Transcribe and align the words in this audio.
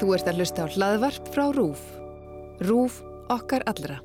Þú 0.00 0.14
ert 0.16 0.30
að 0.30 0.40
hlusta 0.40 0.64
á 0.64 0.72
hlaðvarp 0.72 1.28
frá 1.34 1.44
RÚF. 1.54 1.82
RÚF 2.64 2.98
okkar 3.32 3.64
allra. 3.70 4.00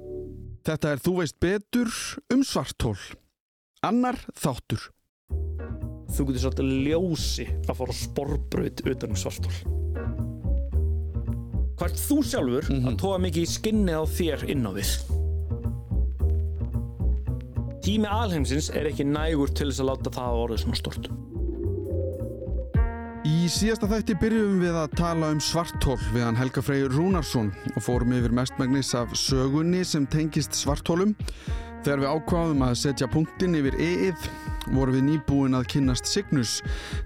Þetta 0.67 0.91
er 0.91 1.01
Þú 1.03 1.13
veist 1.21 1.37
betur 1.39 1.91
um 2.33 2.43
svartól. 2.43 2.97
Annar 3.85 4.17
þáttur. 4.35 4.89
Þú 6.11 6.25
getur 6.29 6.43
svolítið 6.43 6.73
ljósi 6.87 7.45
að 7.67 7.77
fara 7.79 7.95
sporbraut 7.95 8.83
utan 8.83 9.13
um 9.13 9.19
svartól. 9.19 9.53
Hvað 11.77 11.87
ert 11.91 12.01
þú 12.01 12.17
sjálfur 12.25 12.69
að 12.73 12.99
tóa 13.03 13.21
mikið 13.21 13.45
í 13.45 13.49
skinni 13.51 13.93
á 13.93 14.03
þér 14.09 14.47
inn 14.49 14.65
á 14.65 14.71
við? 14.73 14.91
Tími 17.87 18.09
alheimsins 18.11 18.71
er 18.75 18.89
ekki 18.89 19.05
nægur 19.07 19.53
til 19.55 19.69
þess 19.69 19.83
að 19.83 19.91
láta 19.91 20.11
það 20.17 20.31
að 20.33 20.41
orðið 20.43 20.63
svona 20.65 20.79
stort. 20.81 21.11
Í 23.25 23.47
síðasta 23.49 23.87
þætti 23.89 24.15
byrjum 24.21 24.57
við 24.61 24.75
að 24.77 24.91
tala 24.99 25.29
um 25.33 25.39
svartól 25.41 25.95
við 26.13 26.25
hann 26.25 26.37
Helga 26.37 26.61
Frey 26.61 26.83
Rúnarsson 26.91 27.49
og 27.73 27.81
fórum 27.81 28.13
yfir 28.13 28.33
mestmægnis 28.35 28.91
af 28.97 29.15
sögunni 29.17 29.81
sem 29.87 30.05
tengist 30.05 30.53
svartólum. 30.57 31.15
Þegar 31.85 32.03
við 32.03 32.11
ákváðum 32.11 32.65
að 32.67 32.75
setja 32.83 33.07
punktin 33.09 33.57
yfir 33.57 33.77
EIð 33.79 34.27
vorum 34.75 34.97
við 34.97 35.05
nýbúin 35.07 35.57
að 35.57 35.69
kynnast 35.73 36.09
Cygnus, 36.11 36.59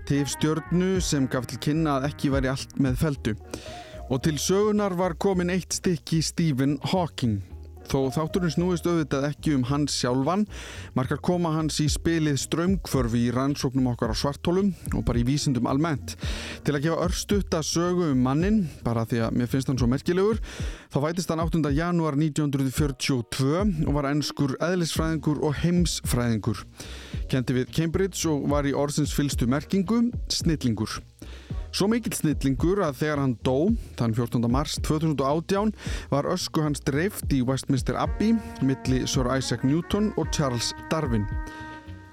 tif 0.10 0.34
stjörnu 0.34 0.98
sem 1.06 1.30
gaf 1.32 1.48
til 1.48 1.62
kynna 1.62 2.00
að 2.00 2.10
ekki 2.10 2.34
væri 2.34 2.52
allt 2.52 2.76
með 2.82 3.00
feldu. 3.06 3.38
Og 4.12 4.24
til 4.26 4.36
sögunar 4.42 4.98
var 5.00 5.16
komin 5.22 5.54
eitt 5.54 5.78
stykki 5.80 6.20
Stephen 6.26 6.80
Hawking. 6.92 7.40
Þó 7.92 8.08
þátturinn 8.16 8.54
snúist 8.54 8.86
auðvitað 8.88 9.26
ekki 9.28 9.52
um 9.58 9.66
hans 9.68 9.98
sjálfan, 10.00 10.46
markar 10.96 11.20
koma 11.20 11.50
hans 11.58 11.82
í 11.84 11.90
spilið 11.92 12.38
strömmkvörfi 12.40 13.26
í 13.26 13.34
rannsóknum 13.36 13.90
okkar 13.92 14.14
á 14.14 14.16
svartólum 14.16 14.70
og 14.96 15.04
bara 15.10 15.20
í 15.20 15.26
vísindum 15.28 15.68
almennt. 15.68 16.16
Til 16.64 16.78
að 16.78 16.86
gefa 16.86 17.10
örstutt 17.10 17.58
að 17.58 17.68
sögu 17.68 18.08
um 18.14 18.24
mannin, 18.24 18.62
bara 18.86 19.04
því 19.04 19.26
að 19.28 19.38
mér 19.42 19.52
finnst 19.52 19.68
hann 19.68 19.82
svo 19.82 19.92
merkilegur, 19.92 20.40
þá 20.88 21.00
fætist 21.04 21.36
hann 21.36 21.44
8. 21.44 21.68
janúar 21.76 22.16
1942 22.16 23.84
og 23.84 23.94
var 24.00 24.08
ennskur 24.14 24.56
eðlisfræðingur 24.64 25.44
og 25.44 25.60
heimsfræðingur. 25.60 26.64
Kendi 27.28 27.60
við 27.60 27.76
Cambridge 27.76 28.24
og 28.32 28.48
var 28.56 28.72
í 28.72 28.72
orðsins 28.72 29.12
fylstu 29.12 29.52
merkingu, 29.52 30.06
snillingur. 30.32 31.02
Svo 31.72 31.88
mikill 31.88 32.12
snillingur 32.18 32.82
að 32.84 32.98
þegar 33.00 33.22
hann 33.24 33.36
dó, 33.48 33.72
þann 33.96 34.16
14. 34.18 34.48
mars 34.52 34.76
2018, 34.84 35.72
var 36.12 36.28
ösku 36.28 36.66
hans 36.66 36.84
dreift 36.84 37.32
í 37.32 37.40
Westminster 37.48 37.96
Abbey, 37.96 38.36
milli 38.60 39.06
Sir 39.08 39.32
Isaac 39.32 39.64
Newton 39.64 40.12
og 40.20 40.28
Charles 40.36 40.74
Darwin. 40.92 41.24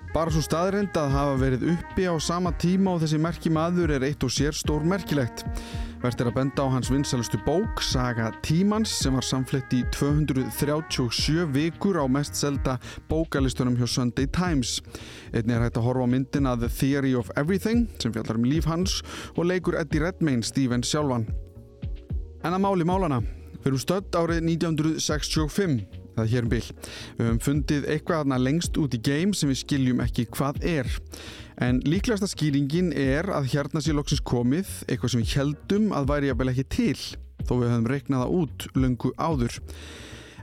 Bara 0.09 0.33
svo 0.33 0.41
staðrind 0.41 0.97
að 0.97 1.11
hafa 1.12 1.34
verið 1.37 1.67
uppi 1.75 2.06
á 2.09 2.17
sama 2.17 2.55
tíma 2.56 2.95
og 2.95 3.03
þessi 3.03 3.19
merki 3.20 3.51
maður 3.53 3.92
er 3.98 4.06
eitt 4.06 4.25
og 4.25 4.33
sér 4.33 4.56
stór 4.56 4.87
merkilegt. 4.89 5.45
Vert 6.01 6.23
er 6.23 6.31
að 6.31 6.37
benda 6.39 6.64
á 6.64 6.73
hans 6.73 6.89
vinsalustu 6.89 7.41
bók, 7.45 7.83
Saga 7.84 8.31
Tímans, 8.47 8.92
sem 9.03 9.12
var 9.19 9.27
samflett 9.27 9.75
í 9.77 9.83
237 9.92 11.45
vikur 11.53 11.98
á 12.01 12.09
mest 12.09 12.39
selda 12.39 12.79
bókalistunum 13.11 13.77
hjá 13.77 13.84
Sunday 13.91 14.31
Times. 14.33 14.79
Einnig 15.34 15.59
er 15.59 15.67
hægt 15.67 15.77
að 15.77 15.89
horfa 15.91 16.06
á 16.06 16.12
myndina 16.14 16.56
The 16.56 16.70
Theory 16.73 17.12
of 17.19 17.29
Everything, 17.36 17.89
sem 18.01 18.14
fjallar 18.14 18.41
um 18.41 18.47
líf 18.48 18.70
hans, 18.70 19.03
og 19.36 19.51
leikur 19.51 19.77
Eddie 19.77 20.06
Redmayne 20.06 20.47
Stephen 20.47 20.86
sjálfan. 20.86 21.29
En 22.47 22.55
að 22.55 22.64
máli 22.64 22.86
málana. 22.89 23.20
Við 23.59 23.73
erum 23.73 23.83
stödd 23.83 24.17
árið 24.17 24.45
1965, 24.55 25.83
það 26.19 26.24
er 26.27 26.33
hér 26.34 26.47
um 26.47 26.52
bil. 26.52 26.64
Við 27.19 27.27
höfum 27.27 27.41
fundið 27.47 27.86
eitthvað 27.94 28.24
aðna 28.24 28.41
lengst 28.42 28.80
út 28.80 28.97
í 28.97 29.00
game 29.08 29.36
sem 29.38 29.52
við 29.52 29.62
skiljum 29.62 30.02
ekki 30.05 30.27
hvað 30.34 30.61
er. 30.66 30.91
En 31.64 31.80
líklegasta 31.86 32.28
skýringin 32.30 32.92
er 32.94 33.30
að 33.34 33.48
hérna 33.55 33.83
sé 33.83 33.94
loksins 33.94 34.22
komið, 34.22 34.69
eitthvað 34.86 35.14
sem 35.14 35.24
við 35.24 35.33
heldum 35.39 35.89
að 35.96 36.12
væri 36.12 36.30
jafnvel 36.30 36.52
ekki 36.52 36.66
til, 36.70 37.00
þó 37.42 37.55
við 37.56 37.72
höfum 37.72 37.89
reiknaða 37.91 38.28
út 38.42 38.69
lungu 38.78 39.11
áður. 39.19 39.58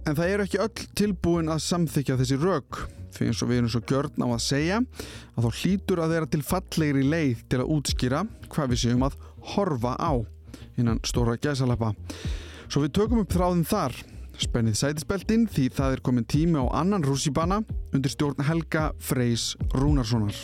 En 0.06 0.18
það 0.18 0.32
eru 0.34 0.46
ekki 0.46 0.62
öll 0.62 0.90
tilbúin 1.00 1.50
að 1.50 1.64
samþykja 1.66 2.18
þessi 2.20 2.40
rauk, 2.42 2.82
fyrir 3.16 3.32
eins 3.32 3.42
og 3.42 3.50
við 3.50 3.62
erum 3.62 3.72
svo 3.74 3.82
gjörn 3.90 4.22
á 4.22 4.28
að 4.28 4.44
segja 4.44 4.82
að 4.84 5.48
þá 5.48 5.62
hlýtur 5.62 6.02
að 6.04 6.12
vera 6.14 6.30
til 6.30 6.42
fallegri 6.46 7.06
leið 7.08 7.46
til 7.50 7.62
að 7.64 7.72
útskýra 7.78 8.26
hvað 8.52 8.74
við 8.74 8.82
séum 8.84 9.06
að 9.08 9.16
horfa 9.56 9.96
á 9.96 10.14
innan 10.76 11.00
stóra 11.08 11.38
gæsalappa. 11.40 11.94
Svo 12.68 12.84
við 12.84 12.94
tökum 12.98 13.24
upp 13.24 13.34
þráðin 13.34 13.66
þar, 13.68 13.96
spennið 14.44 14.76
sætisbeltin 14.80 15.46
því 15.48 15.66
það 15.78 15.96
er 15.96 16.02
komin 16.04 16.26
tími 16.28 16.60
á 16.60 16.66
annan 16.82 17.06
rússibanna 17.06 17.62
undir 17.96 18.12
stjórn 18.12 18.44
Helga 18.48 18.90
Freys 19.00 19.56
Rúnarssonar. 19.72 20.36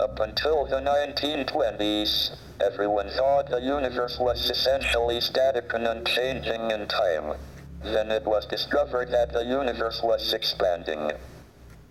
Up 0.00 0.20
until 0.20 0.66
the 0.66 0.80
1920s, 0.80 2.36
everyone 2.60 3.08
thought 3.10 3.50
the 3.50 3.60
universe 3.60 4.18
was 4.18 4.50
essentially 4.50 5.20
static 5.20 5.72
and 5.74 5.86
unchanging 5.86 6.70
in 6.70 6.86
time. 6.86 7.34
Then 7.92 8.10
it 8.10 8.24
was 8.24 8.44
discovered 8.44 9.10
that 9.12 9.32
the 9.32 9.44
universe 9.44 10.02
was 10.02 10.34
expanding. 10.34 11.12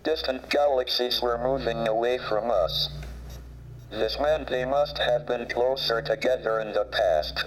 Distant 0.04 0.48
galaxies 0.48 1.20
were 1.20 1.36
moving 1.36 1.88
away 1.88 2.18
from 2.18 2.52
us. 2.52 2.88
This 3.90 4.16
meant 4.20 4.48
they 4.48 4.64
must 4.64 4.96
have 4.98 5.26
been 5.26 5.48
closer 5.48 6.00
together 6.00 6.60
in 6.60 6.72
the 6.72 6.84
past. 6.84 7.46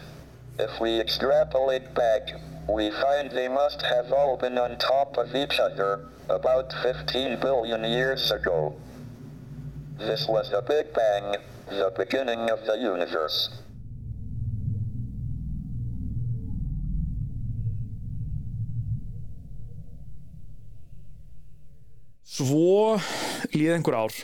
If 0.59 0.81
we 0.81 1.00
extrapolate 1.00 1.94
back, 1.94 2.28
we 2.67 2.91
find 2.91 3.31
they 3.31 3.47
must 3.47 3.81
have 3.84 4.11
all 4.11 4.35
been 4.35 4.57
on 4.57 4.78
top 4.78 5.17
of 5.17 5.34
each 5.34 5.57
other 5.57 6.09
about 6.28 6.73
15 6.84 7.40
billion 7.40 7.85
years 7.85 8.31
ago. 8.31 8.75
This 9.97 10.28
was 10.28 10.51
the 10.51 10.61
Big 10.61 10.94
Bang, 10.94 11.38
the 11.69 11.94
beginning 11.95 12.50
of 12.50 12.66
the 12.66 12.78
universe. 12.78 13.50
Svo 22.31 23.00
líði 23.52 23.75
einhver 23.75 23.97
ár 24.06 24.22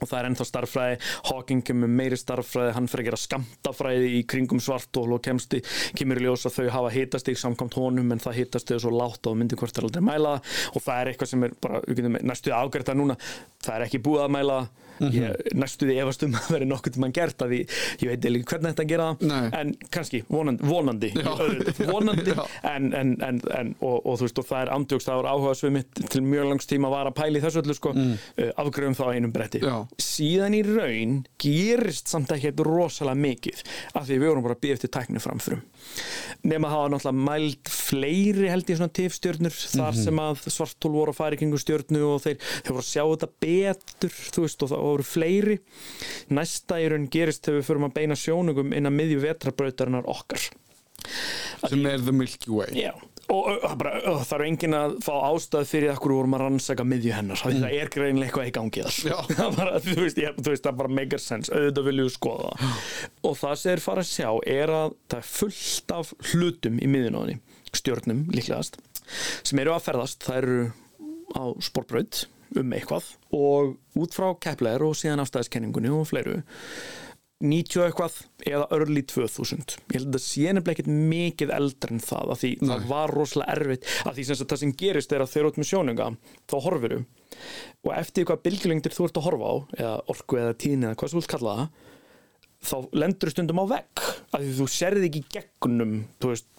og 0.00 0.08
það 0.08 0.16
er 0.16 0.26
ennþá 0.30 0.44
starffræði, 0.48 0.98
Hawking 1.28 1.64
kemur 1.66 1.90
meiri 1.92 2.16
starffræði, 2.16 2.72
hann 2.76 2.86
fyrir 2.88 3.02
að 3.02 3.08
gera 3.10 3.20
skamtafræði 3.20 4.12
í 4.16 4.20
kringum 4.32 4.62
svartól 4.64 5.10
og 5.12 5.20
kemst 5.26 5.58
í 5.58 5.60
kemur 5.98 6.20
í 6.20 6.24
ljós 6.24 6.46
að 6.48 6.56
þau 6.56 6.70
hafa 6.78 6.92
hitast 6.94 7.28
í 7.28 7.34
samkvæmt 7.36 7.76
honum 7.76 8.14
en 8.14 8.22
það 8.22 8.38
hitast 8.38 8.70
þau 8.70 8.78
svo 8.86 8.94
látt 8.96 9.28
og 9.28 9.36
myndi 9.36 9.58
hvort 9.60 9.76
er 9.76 9.88
aldrei 9.88 10.06
mæla 10.06 10.38
það. 10.38 10.54
Og 10.72 10.86
það 10.86 11.02
er 11.02 11.10
eitthvað 11.12 11.32
sem 11.34 11.44
er 11.44 11.56
bara, 11.66 11.82
við 11.84 12.00
getum 12.00 12.16
næstuði 12.30 12.56
ágært 12.56 12.94
að 12.94 13.00
núna, 13.02 13.18
það 13.60 13.76
er 13.76 13.86
ekki 13.88 14.02
búið 14.06 14.24
að 14.24 14.34
mæla 14.38 14.60
það 14.62 14.88
ég 15.14 15.54
næstuði 15.56 15.96
efast 16.02 16.24
um 16.26 16.36
að 16.38 16.50
vera 16.54 16.68
nokkuð 16.70 16.96
til 16.96 17.04
mann 17.04 17.14
gert 17.16 17.44
að 17.44 17.54
því, 17.54 17.60
ég 18.02 18.10
veit 18.10 18.28
ekki 18.30 18.42
hvernig 18.52 18.74
þetta 18.74 18.86
gera 18.90 19.08
það, 19.20 19.56
en 19.60 19.72
kannski 19.96 20.22
vonandi, 20.28 20.68
vonandi, 20.70 21.12
auðvitað, 21.20 21.82
vonandi 21.90 22.36
en, 22.74 22.90
en, 23.00 23.14
en, 23.26 23.40
en 23.58 23.72
og, 23.80 23.96
og 24.04 24.20
þú 24.20 24.28
veist 24.28 24.42
og 24.42 24.48
það 24.50 24.64
er 24.64 24.72
andjóks, 24.76 25.08
það 25.08 25.20
var 25.20 25.30
áhuga 25.34 25.56
svið 25.60 25.74
mitt 25.78 26.02
til 26.14 26.24
mjög 26.26 26.50
langs 26.52 26.70
tíma 26.70 26.92
var 26.92 27.10
að 27.10 27.18
pæli 27.20 27.42
þessu 27.44 27.62
öllu 27.62 27.76
sko, 27.76 27.94
mm. 27.96 28.14
afgröðum 28.60 28.98
þá 28.98 29.04
einum 29.14 29.34
bretti. 29.34 29.62
Já. 29.64 29.76
síðan 30.00 30.56
í 30.58 30.62
raun 30.66 31.16
gerist 31.40 32.10
samt 32.10 32.32
ekki 32.34 32.50
eitthvað 32.50 32.70
rosalega 32.70 33.20
mikið 33.20 33.64
af 33.98 34.06
því 34.08 34.18
við 34.20 34.30
vorum 34.30 34.46
bara 34.46 34.56
að 34.56 34.62
býja 34.64 34.78
eftir 34.78 34.92
tækni 34.94 35.22
framförum 35.22 35.62
nema 36.46 36.68
að 36.68 36.74
hafa 36.76 36.90
náttúrulega 36.94 37.26
mælt 37.28 37.70
fleiri 37.72 38.50
held 38.50 38.70
ég 38.70 38.80
svona 38.80 38.94
tifstjörnur 38.96 39.54
þar 39.54 39.98
sem 39.98 40.20
að 40.22 40.44
svartól 40.52 40.92
voru 40.94 41.14
að 41.14 41.18
fara 41.20 41.36
í 41.36 41.40
kringu 41.40 41.60
stjörnu 41.60 42.02
og 42.06 42.22
þeir, 42.24 42.38
þeir 42.40 42.74
voru 42.74 42.84
að 42.84 42.90
sjá 42.90 43.02
þetta 43.04 43.30
betur 43.46 44.16
þú 44.36 44.44
veist 44.46 44.64
og 44.64 44.72
það 44.72 44.86
voru 44.94 45.06
fleiri. 45.06 45.60
Næsta 46.36 46.80
í 46.80 46.88
raun 46.90 47.08
gerist 47.12 47.46
þegar 47.46 47.60
við 47.60 47.68
förum 47.68 47.86
að 47.88 47.94
beina 48.00 48.18
sjónungum 48.18 48.74
inn 48.76 48.90
að 48.90 48.98
miðju 48.98 49.22
vetrabrautarinnar 49.26 50.10
okkar. 50.10 50.50
Sem 51.68 51.86
er 51.88 52.02
The 52.02 52.12
Milky 52.12 52.52
Way. 52.52 52.74
Já, 52.76 52.92
og, 53.32 53.46
og 53.64 53.76
bara, 53.80 53.94
og 54.10 54.20
það 54.28 54.34
er 54.36 54.44
engin 54.46 54.76
að 54.76 54.96
fá 55.04 55.12
ástæð 55.30 55.68
fyrir 55.70 55.94
hverju 55.94 56.18
vorum 56.18 56.36
að 56.36 56.42
rannsaka 56.44 56.84
miðju 56.86 57.14
hennar 57.16 57.40
mm. 57.40 57.62
það 57.62 57.76
er 57.78 57.92
greinilega 57.94 58.28
eitthvað 58.28 58.50
í 58.50 58.54
gangi 58.56 58.84
það, 59.38 59.56
bara, 59.56 59.80
þú, 59.84 59.96
veist, 60.02 60.20
ég, 60.20 60.36
þú 60.40 60.52
veist, 60.52 60.66
það 60.66 60.80
bara 60.82 60.92
make 61.00 61.20
sense. 61.22 61.52
Auðvitað 61.54 61.88
viljum 61.88 62.10
við 62.10 62.16
skoða 62.16 62.52
það. 62.52 62.82
Og 63.30 63.38
það 63.40 63.56
sem 63.62 63.70
þeir 63.70 63.84
fara 63.86 64.04
að 64.04 64.10
sjá 64.10 64.30
er 64.58 64.74
að 64.76 64.98
það 65.06 65.22
er 65.22 65.30
fullt 65.30 65.96
af 65.96 66.12
hlutum 66.32 66.80
í 66.80 66.90
miðjunóðinni 66.90 67.40
stjörnum 67.76 68.24
líklegast 68.34 68.80
sem 69.46 69.60
eru 69.62 69.74
að 69.74 69.86
ferðast, 69.86 70.24
það 70.26 70.40
eru 70.40 70.60
á 71.34 71.44
sportbraut 71.62 72.24
um 72.58 72.72
eitthvað 72.74 73.12
og 73.36 73.76
út 74.00 74.16
frá 74.16 74.32
Kepler 74.42 74.82
og 74.82 74.96
síðan 74.98 75.22
afstæðiskenningunni 75.22 75.92
og 75.94 76.08
fleiru 76.10 76.40
90 77.40 77.78
og 77.80 77.86
eitthvað 77.86 78.16
eða 78.50 78.66
early 78.76 79.02
2000 79.08 79.76
ég 79.88 79.94
held 79.96 80.08
að 80.10 80.16
það 80.18 80.24
sé 80.26 80.50
nefnilega 80.52 80.74
ekkert 80.74 80.90
mikið 81.12 81.52
eldri 81.56 81.94
en 81.94 82.02
það 82.04 82.32
af 82.34 82.42
því 82.42 82.50
Nei. 82.60 82.66
það 82.68 82.82
var 82.90 83.14
rosalega 83.16 83.54
erfitt. 83.54 83.86
Af 84.04 84.16
því 84.16 84.24
sem 84.28 84.40
það 84.42 84.60
sem 84.62 84.74
gerist 84.82 85.14
er 85.16 85.24
að 85.24 85.30
þeir 85.32 85.40
eru 85.40 85.52
út 85.52 85.60
með 85.60 85.70
sjónunga 85.70 86.08
þá 86.50 86.56
horfir 86.66 86.96
þú 86.96 87.00
og 87.86 87.94
eftir 87.96 88.26
hvað 88.28 88.42
bylgjulengdir 88.44 88.92
þú 88.92 89.06
ert 89.06 89.20
að 89.20 89.26
horfa 89.30 89.48
á 89.48 89.54
eða 89.78 89.94
orku 90.12 90.40
eða 90.42 90.58
tíni 90.60 90.88
eða 90.90 90.98
hvað 91.00 91.14
þú 91.14 91.20
vilt 91.20 91.32
kalla 91.32 91.56
það 91.56 91.88
þá 92.60 92.76
lendur 93.00 93.32
stundum 93.32 93.62
á 93.64 93.66
vegg. 93.72 94.04
Af 94.36 94.42
því 94.42 94.52
þú 94.58 94.68
serði 94.76 95.08
ekki 95.08 95.24
gegnum 95.38 95.94
þú 96.20 96.34
veist 96.34 96.50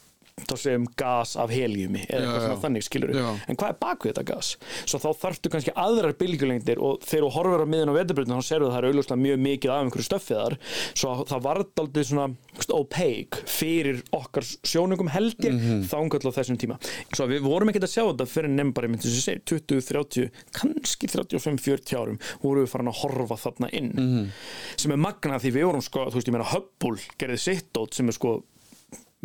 þá 0.49 0.55
segjum 0.61 0.87
gas 0.99 1.35
af 1.39 1.53
heliumi 1.53 2.03
eða 2.07 2.21
eitthvað 2.21 2.45
svona 2.45 2.61
þannig 2.65 2.85
skilur 2.87 3.13
en 3.21 3.59
hvað 3.59 3.73
er 3.73 3.79
bak 3.81 4.05
við 4.05 4.13
þetta 4.13 4.25
gas? 4.31 4.51
Svo 4.85 4.99
þá 5.01 5.09
þarftu 5.21 5.51
kannski 5.53 5.75
aðrar 5.85 6.15
bylgjulengdir 6.19 6.81
og 6.81 7.05
þegar 7.05 7.25
þú 7.27 7.31
horfir 7.37 7.63
á 7.63 7.67
miðin 7.71 7.93
á 7.93 7.97
veturbreytinu 7.99 8.39
þá 8.41 8.49
serðu 8.49 8.71
það 8.71 8.79
er 8.81 8.89
auðvitað 8.89 9.23
mjög 9.25 9.41
mikið 9.47 9.73
af 9.73 9.85
einhverju 9.85 10.07
stöffið 10.07 10.41
þar 10.41 10.57
svo 10.91 11.15
það 11.31 11.45
var 11.47 11.61
aldrei 11.81 12.03
svona 12.11 12.27
opaque 12.71 13.43
fyrir 13.51 14.03
okkar 14.15 14.47
sjónungum 14.67 15.11
held 15.11 15.37
ég 15.45 15.55
mm. 15.55 15.85
-hmm. 15.87 16.27
á 16.27 16.31
þessum 16.35 16.59
tíma 16.59 16.77
svo 17.15 17.27
við 17.27 17.41
vorum 17.45 17.69
ekkert 17.71 17.87
að 17.87 17.95
sjá 17.95 18.03
þetta 18.05 18.27
fyrir 18.29 18.51
nefn 18.51 18.73
bara 18.73 18.87
myndi 18.91 19.07
sem 19.07 19.17
ég 19.17 19.25
segi 19.25 19.41
20, 19.45 19.81
30, 19.87 20.29
kannski 20.51 21.07
35, 21.07 21.59
40 21.61 21.97
árum 21.97 22.19
vorum 22.41 22.63
við 22.65 22.71
farin 22.71 22.91
að 22.91 22.99
horfa 23.01 23.37
þarna 23.45 23.69
inn 23.71 23.91
Mhm. 24.01 24.31
sem 24.77 24.93
er 24.93 25.01
magnað 25.01 25.43
því 25.45 25.53
við 25.55 25.67
vorum 25.69 25.85
sko, 25.85 26.07
þú 26.09 26.19
veist, 26.19 26.29
ég 26.29 26.35
meina 26.35 26.49
Hubble 26.51 26.99
gerði 27.21 27.39
sitt 27.41 27.69
dót 27.75 27.97
sem 27.97 28.09
er 28.09 28.17
sko 28.17 28.41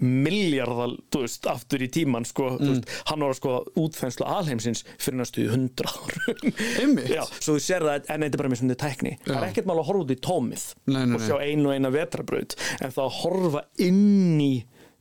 miljardal, 0.03 0.97
þú 1.13 1.23
veist, 1.25 1.47
aftur 1.49 1.85
í 1.87 1.89
tíman 1.93 2.27
sko, 2.29 2.51
þú 2.61 2.71
veist, 2.73 2.91
hann 3.09 3.25
var 3.25 3.33
að 3.33 3.39
sko 3.41 3.55
útþenslu 3.81 4.27
alheimsins 4.29 4.85
fyrir 5.01 5.21
næstu 5.23 5.47
hundra 5.53 5.93
árum. 5.97 6.99
Já, 7.09 7.23
svo 7.41 7.57
þú 7.57 7.63
sér 7.65 7.87
það 7.87 8.11
en 8.13 8.27
þetta 8.27 8.33
er 8.37 8.43
bara 8.43 8.53
með 8.53 8.61
svona 8.63 8.79
tækni. 8.83 9.15
Það 9.25 9.37
er 9.37 9.47
Já. 9.47 9.51
ekkert 9.51 9.71
mál 9.71 9.79
að 9.81 9.87
horfa 9.91 10.05
út 10.05 10.13
í 10.13 10.19
tómið 10.27 10.65
Nei, 10.93 11.03
nei, 11.07 11.15
og 11.17 11.25
sjá 11.25 11.37
einu 11.41 11.71
og 11.71 11.77
eina 11.79 11.93
vetrabraut 11.95 12.57
en 12.81 12.93
það 12.93 13.05
að 13.07 13.17
horfa 13.23 13.63
inn 13.87 14.41
í 14.45 14.53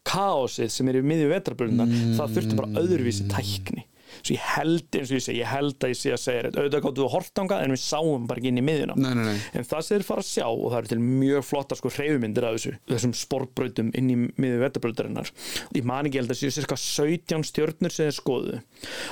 kaosið 0.05 0.69
sem 0.71 0.89
er 0.91 0.99
í 0.99 1.03
miðju 1.05 1.31
vetrabrautina 1.31 1.87
það 2.15 2.35
þurfti 2.37 2.57
bara 2.59 2.81
öðruvísi 2.83 3.27
tækni 3.31 3.85
svo 4.21 4.35
ég 4.35 4.45
held, 4.55 4.87
eins 4.91 5.11
og 5.11 5.17
ég 5.17 5.25
segi, 5.25 5.41
ég 5.41 5.51
held 5.51 5.77
að 5.79 5.93
ég 5.93 5.99
sé 5.99 6.13
að 6.15 6.21
segja 6.23 6.51
auðvitað 6.51 6.85
gáttu 6.85 7.03
við 7.03 7.13
hortanga 7.15 7.59
en 7.63 7.75
við 7.75 7.81
sáum 7.83 8.27
bara 8.29 8.41
ekki 8.41 8.51
inn 8.51 8.61
í 8.61 8.65
miðjuna. 8.65 8.97
Nei, 8.99 9.11
nei, 9.19 9.23
nei. 9.29 9.43
en 9.53 9.67
það 9.67 9.85
sem 9.85 9.95
þeir 9.95 10.07
fara 10.09 10.25
að 10.25 10.29
sjá 10.31 10.47
og 10.47 10.65
það 10.71 10.77
eru 10.79 10.91
til 10.93 10.99
mjög 11.05 11.47
flotta 11.49 11.79
sko 11.79 11.93
hreyfumyndir 11.95 12.47
af 12.47 12.57
þessu 12.57 12.73
þessum 12.91 13.15
sportbrautum 13.19 13.91
inn 13.97 14.11
í 14.11 14.17
miðju 14.25 14.61
vettabrautarinnar 14.63 15.31
ég 15.75 15.87
man 15.87 16.09
ekki 16.09 16.21
held 16.21 16.35
að 16.35 16.41
séu 16.41 16.55
cirka 16.55 16.79
17 16.79 17.47
stjörnur 17.51 17.93
sem 17.93 18.09
þeir 18.09 18.17
skoðu 18.19 18.59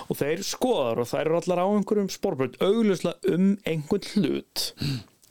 og 0.08 0.20
þeir 0.20 0.44
skoðar 0.48 1.04
og 1.04 1.10
þær 1.12 1.24
eru 1.24 1.40
allar 1.40 1.64
á 1.64 1.68
einhverjum 1.68 2.12
sportbraut 2.14 2.60
augljóslega 2.64 3.34
um 3.36 3.56
einhvern 3.70 4.10
hlut 4.14 4.68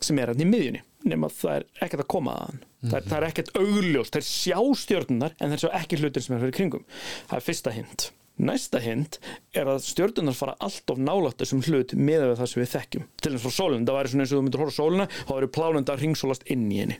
sem 0.02 0.18
er 0.18 0.32
hann 0.32 0.42
í 0.42 0.48
miðjunni 0.48 0.82
nema 1.08 1.30
það 1.32 1.56
er 1.56 1.68
ekkert 1.86 2.04
að 2.04 2.10
koma 2.14 2.34
að 2.36 2.42
hann. 2.46 2.64
Það, 2.82 2.96
er, 2.96 3.06
það 3.08 3.16
er 3.16 3.26
ekkert 3.28 3.52
augljóst, 3.58 4.16
þeir 4.16 4.26
sjá 4.28 4.58
stjörnunar 4.82 5.36
en 5.38 5.52
þeir 5.52 5.62
sjá 5.64 5.70
ekki 5.78 5.98
hlutin 6.00 6.24
sem 6.24 6.36
er 6.36 6.42
fyrir 6.44 6.56
kringum. 6.58 6.84
Það 7.30 7.38
er 7.38 7.46
fyrsta 7.46 7.74
hint 7.74 8.08
Næsta 8.40 8.80
hint 8.82 9.18
er 9.54 9.68
að 9.68 9.82
stjörnunar 9.84 10.36
fara 10.36 10.56
allt 10.64 10.90
of 10.92 11.00
nálægt 11.00 11.42
þessum 11.42 11.62
hlut 11.66 11.94
með 11.98 12.32
það 12.38 12.50
sem 12.50 12.62
við 12.62 12.70
þekkjum. 12.72 13.06
Til 13.20 13.32
dæmis 13.32 13.44
frá 13.44 13.54
sólinn, 13.58 13.86
það 13.86 13.98
væri 13.98 14.12
svona 14.12 14.24
eins 14.24 14.32
og 14.32 14.38
þú 14.38 14.44
myndir 14.46 14.62
horfa 14.62 14.72
á 14.72 14.80
sólina, 14.80 15.08
þá 15.28 15.32
eru 15.36 15.50
plánundar 15.56 16.02
ringsólast 16.02 16.46
inn 16.50 16.68
í 16.72 16.80
henni. 16.82 16.98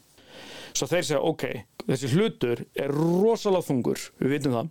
Svo 0.73 0.89
þeir 0.89 1.05
segja, 1.05 1.21
ok, 1.29 1.43
þessi 1.85 2.11
hlutur 2.15 2.63
er 2.81 2.93
rosalega 2.97 3.67
þungur, 3.67 4.05
við 4.23 4.33
vitum 4.33 4.55
það. 4.57 4.71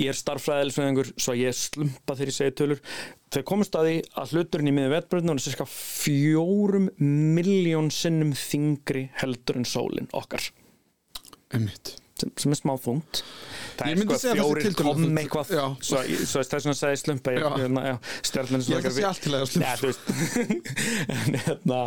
Ég 0.00 0.10
er 0.10 0.18
starffræðilisveðingur, 0.18 1.12
svo 1.22 1.36
ég 1.38 1.54
slumpa 1.54 2.16
þegar 2.16 2.32
ég 2.32 2.38
segi 2.38 2.56
tölur. 2.58 2.82
Þeir 3.30 3.46
komast 3.46 3.78
að 3.78 3.90
því 3.90 3.96
að 4.22 4.34
hluturinn 4.34 4.72
í 4.72 4.74
miður 4.74 4.94
vetbröðinu 4.96 5.36
er 5.36 5.44
cirka 5.44 5.68
fjórum 5.70 6.90
miljón 6.98 7.92
sinnum 7.94 8.34
þingri 8.34 9.06
heldur 9.22 9.60
en 9.60 9.68
sólinn 9.68 10.10
okkar 10.16 10.50
Einmitt. 11.50 11.99
Sem, 12.20 12.32
sem 12.40 12.54
er 12.54 12.58
smá 12.60 12.72
þungt. 12.80 13.20
Það 13.78 13.90
Ég 13.90 13.94
er 13.94 14.00
myndi 14.00 14.16
sko 14.16 14.20
segja 14.20 14.32
að 14.34 14.40
það 14.40 14.50
fjórir 14.50 14.76
kom 14.80 15.20
eitthvað. 15.22 15.52
Svo, 15.88 16.02
svo 16.30 16.42
þess 16.44 16.56
vegna 16.58 16.74
sagði 16.80 16.96
ég 16.96 17.02
slumpa 17.04 17.34
ég, 17.34 17.46
Já. 17.46 17.50
hérna, 17.62 17.84
já, 17.86 17.96
stjarnan 18.30 18.64
Ég 18.66 18.76
held 18.76 18.90
að 18.90 18.96
sé 18.98 19.06
allt 19.10 19.24
til 19.24 19.34
að 19.38 19.46
slumpa. 19.54 19.94
hérna, 21.46 21.80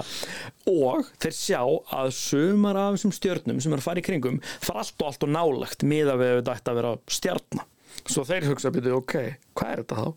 og 0.73 1.13
þeir 1.23 1.37
sjá 1.37 1.61
að 1.99 2.11
sumar 2.17 2.81
af 2.81 2.97
þessum 2.97 3.15
stjörnum 3.19 3.61
sem 3.63 3.75
er 3.75 3.83
að 3.83 3.87
fara 3.89 4.03
í 4.03 4.07
kringum 4.09 4.41
fara 4.63 4.83
allt 4.83 4.97
og 5.05 5.11
allt 5.11 5.27
og 5.27 5.33
nálagt 5.37 5.85
miða 5.87 6.17
við 6.19 6.35
þetta 6.39 6.57
ætti 6.57 6.73
að 6.73 6.81
vera 6.81 6.95
stjarna. 7.19 7.69
Svo 8.09 8.25
þeir 8.27 8.49
hugsa 8.49 8.73
byrju, 8.73 8.99
ok, 9.03 9.17
hvað 9.53 9.73
er 9.75 9.83
þetta 9.83 10.01
þá? 10.01 10.11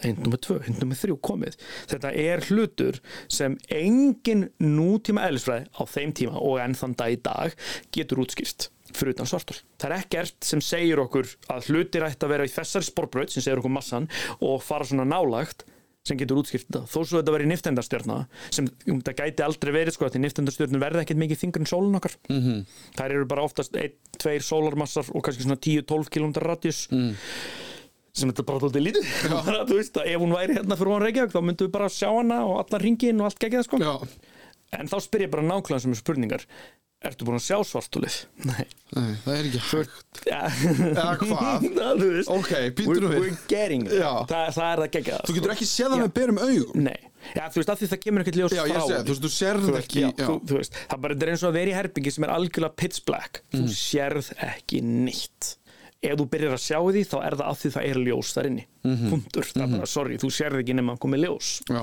hint 0.00 0.22
nummer 0.24 0.40
tvö, 0.40 0.58
hint 0.64 0.80
nummer 0.80 0.96
þrjú 0.98 1.18
komið. 1.24 1.56
Þetta 1.90 2.12
er 2.16 2.44
hlutur 2.48 3.00
sem 3.32 3.58
engin 3.72 4.46
nútíma 4.62 5.26
eðlisfræði 5.28 5.68
á 5.76 5.82
þeim 5.92 6.14
tíma 6.16 6.40
og 6.40 6.60
enn 6.62 6.76
þann 6.78 6.96
dag 6.98 7.12
í 7.12 7.18
dag 7.24 7.56
getur 7.94 8.22
útskýrt 8.24 8.70
fyrir 8.98 9.16
utan 9.16 9.28
svartól. 9.28 9.58
Það 9.80 9.88
er 9.90 9.94
ekkert 9.98 10.48
sem 10.48 10.62
segir 10.64 11.02
okkur 11.02 11.28
að 11.52 11.70
hlutir 11.70 12.06
ætti 12.06 12.26
að 12.26 12.34
vera 12.34 12.48
í 12.48 12.52
þessari 12.52 12.88
sporbraut 12.88 13.32
sem 13.32 13.44
segir 13.44 13.62
okkur 13.62 13.72
massan 13.72 14.08
og 14.40 14.62
fara 14.64 14.88
svona 14.88 15.06
nálagt 15.08 15.66
sem 16.06 16.18
getur 16.18 16.40
útskýrt 16.40 16.66
þetta. 16.66 16.82
Þó 16.90 16.96
svo 16.98 17.20
þetta 17.20 17.34
verið 17.36 17.50
niftendarstjörna 17.52 18.16
sem 18.50 18.70
um, 18.90 19.02
það 19.06 19.20
gæti 19.20 19.44
aldrei 19.46 19.72
verið 19.76 19.96
sko 19.96 20.08
því 20.10 20.22
niftendarstjörnur 20.24 20.82
verða 20.82 21.04
ekkert 21.04 21.20
mikið 21.22 21.42
þingur 21.44 21.62
en 21.62 21.70
sólun 21.70 21.98
okkar. 22.00 22.16
Mm 22.28 22.40
-hmm. 22.42 22.64
Það 22.96 23.14
eru 23.16 23.28
bara 23.30 23.44
oftast 23.46 23.78
1-2 23.78 24.40
sólarmassar 24.48 25.12
og 25.14 25.22
kannski 25.22 25.46
svona 25.46 25.60
10-12 25.62 26.10
km 26.10 26.32
radjus 26.42 26.88
mm. 26.90 27.14
sem 28.12 28.32
þetta 28.32 28.48
bara 28.50 28.64
þóttið 28.66 28.86
lítið. 28.88 29.14
Þú 29.70 29.78
veist 29.78 29.96
að 30.02 30.10
ef 30.10 30.20
hún 30.26 30.34
væri 30.34 30.58
hérna 30.58 30.78
fyrir 30.80 30.92
hún 30.92 31.06
Reykjavík 31.06 31.36
þá 31.36 31.42
myndum 31.42 31.70
við 31.70 31.74
bara 31.78 31.88
sjá 31.88 32.10
hana 32.10 32.44
og 32.50 32.58
allar 32.64 32.82
ringin 32.82 33.22
og 33.22 33.30
allt 33.30 33.38
geggjað 33.38 33.68
sko. 33.70 33.78
Já, 33.78 33.94
En 34.72 34.88
þá 34.88 34.96
spyr 35.04 35.26
ég 35.26 35.32
bara 35.32 35.44
nákvæmlega 35.44 35.84
sem 35.84 35.96
spurningar. 35.96 36.46
Ertu 37.02 37.26
búin 37.26 37.34
að 37.34 37.42
sjá 37.42 37.56
svartúlið? 37.66 38.16
Nei. 38.46 38.66
nei, 38.94 39.14
það 39.24 39.32
er 39.38 39.46
ekki 39.48 39.60
hægt. 39.68 40.20
Ja. 40.28 40.42
Eða 40.92 41.14
hvað? 41.18 41.64
Það, 41.78 42.02
þú 42.02 42.10
veist, 42.12 42.28
Ok, 42.30 42.52
we're, 42.86 43.00
við. 43.10 43.16
we're 43.24 43.38
getting 43.50 43.86
it. 43.88 43.96
Já. 43.98 44.12
Það, 44.30 44.50
það 44.58 44.68
er 44.68 44.82
það 44.84 44.90
geggjað. 44.96 45.24
Þú 45.26 45.34
getur 45.38 45.54
ekki 45.56 45.66
séð 45.72 45.88
það 45.88 45.98
Já. 45.98 46.02
með 46.04 46.12
berum 46.20 46.38
augum. 46.44 46.84
Nei. 46.86 47.00
Já, 47.32 47.42
þú 47.54 47.60
veist, 47.60 47.72
af 47.74 47.78
því 47.82 47.88
það 47.92 48.00
kemur 48.02 48.22
ekkert 48.24 48.38
ljós 48.40 48.54
Já, 48.54 48.62
frá. 48.62 48.70
ég 48.72 48.86
segi, 48.86 49.02
þú 49.02 49.12
veist, 49.14 49.24
þú 49.26 49.32
sérð 49.34 49.66
Þú 49.68 49.74
ekki. 49.80 50.00
já, 50.02 50.08
já. 50.18 50.26
Þú, 50.26 50.36
þú 50.50 50.56
veist, 50.58 50.78
það 50.90 51.02
bara 51.04 51.16
er 51.18 51.30
eins 51.34 51.42
og 51.46 51.50
að 51.52 51.58
vera 51.58 51.70
í 51.72 51.76
herbyggi 51.78 52.12
sem 52.16 52.26
er 52.26 52.32
algjörlega 52.36 52.78
pitch 52.82 53.02
black. 53.06 53.42
Þú 53.54 53.60
Mhm. 53.62 53.74
sérð 53.82 54.30
ekki 54.46 54.80
neitt. 54.86 55.52
Ef 56.02 56.16
þú 56.18 56.26
byrjar 56.32 56.56
að 56.56 56.62
sjá 56.64 56.78
því, 56.82 57.02
þá 57.06 57.16
er 57.22 57.36
það 57.38 57.48
af 57.48 57.58
því 57.60 57.70
það 57.76 57.88
er 57.88 58.00
ljós 58.02 58.32
þar 58.34 58.48
inni. 58.48 58.64
Mhm. 58.82 59.10
Puntur. 59.12 59.46
Það 59.52 59.62
er 59.62 59.72
bara, 59.76 59.86
sorry, 59.86 60.18
þú 60.18 60.30
sérð 60.34 60.60
ekki 60.62 60.74
nema 60.74 60.96
að 60.96 61.02
komi 61.04 61.20
ljós. 61.22 61.50
Já. 61.70 61.82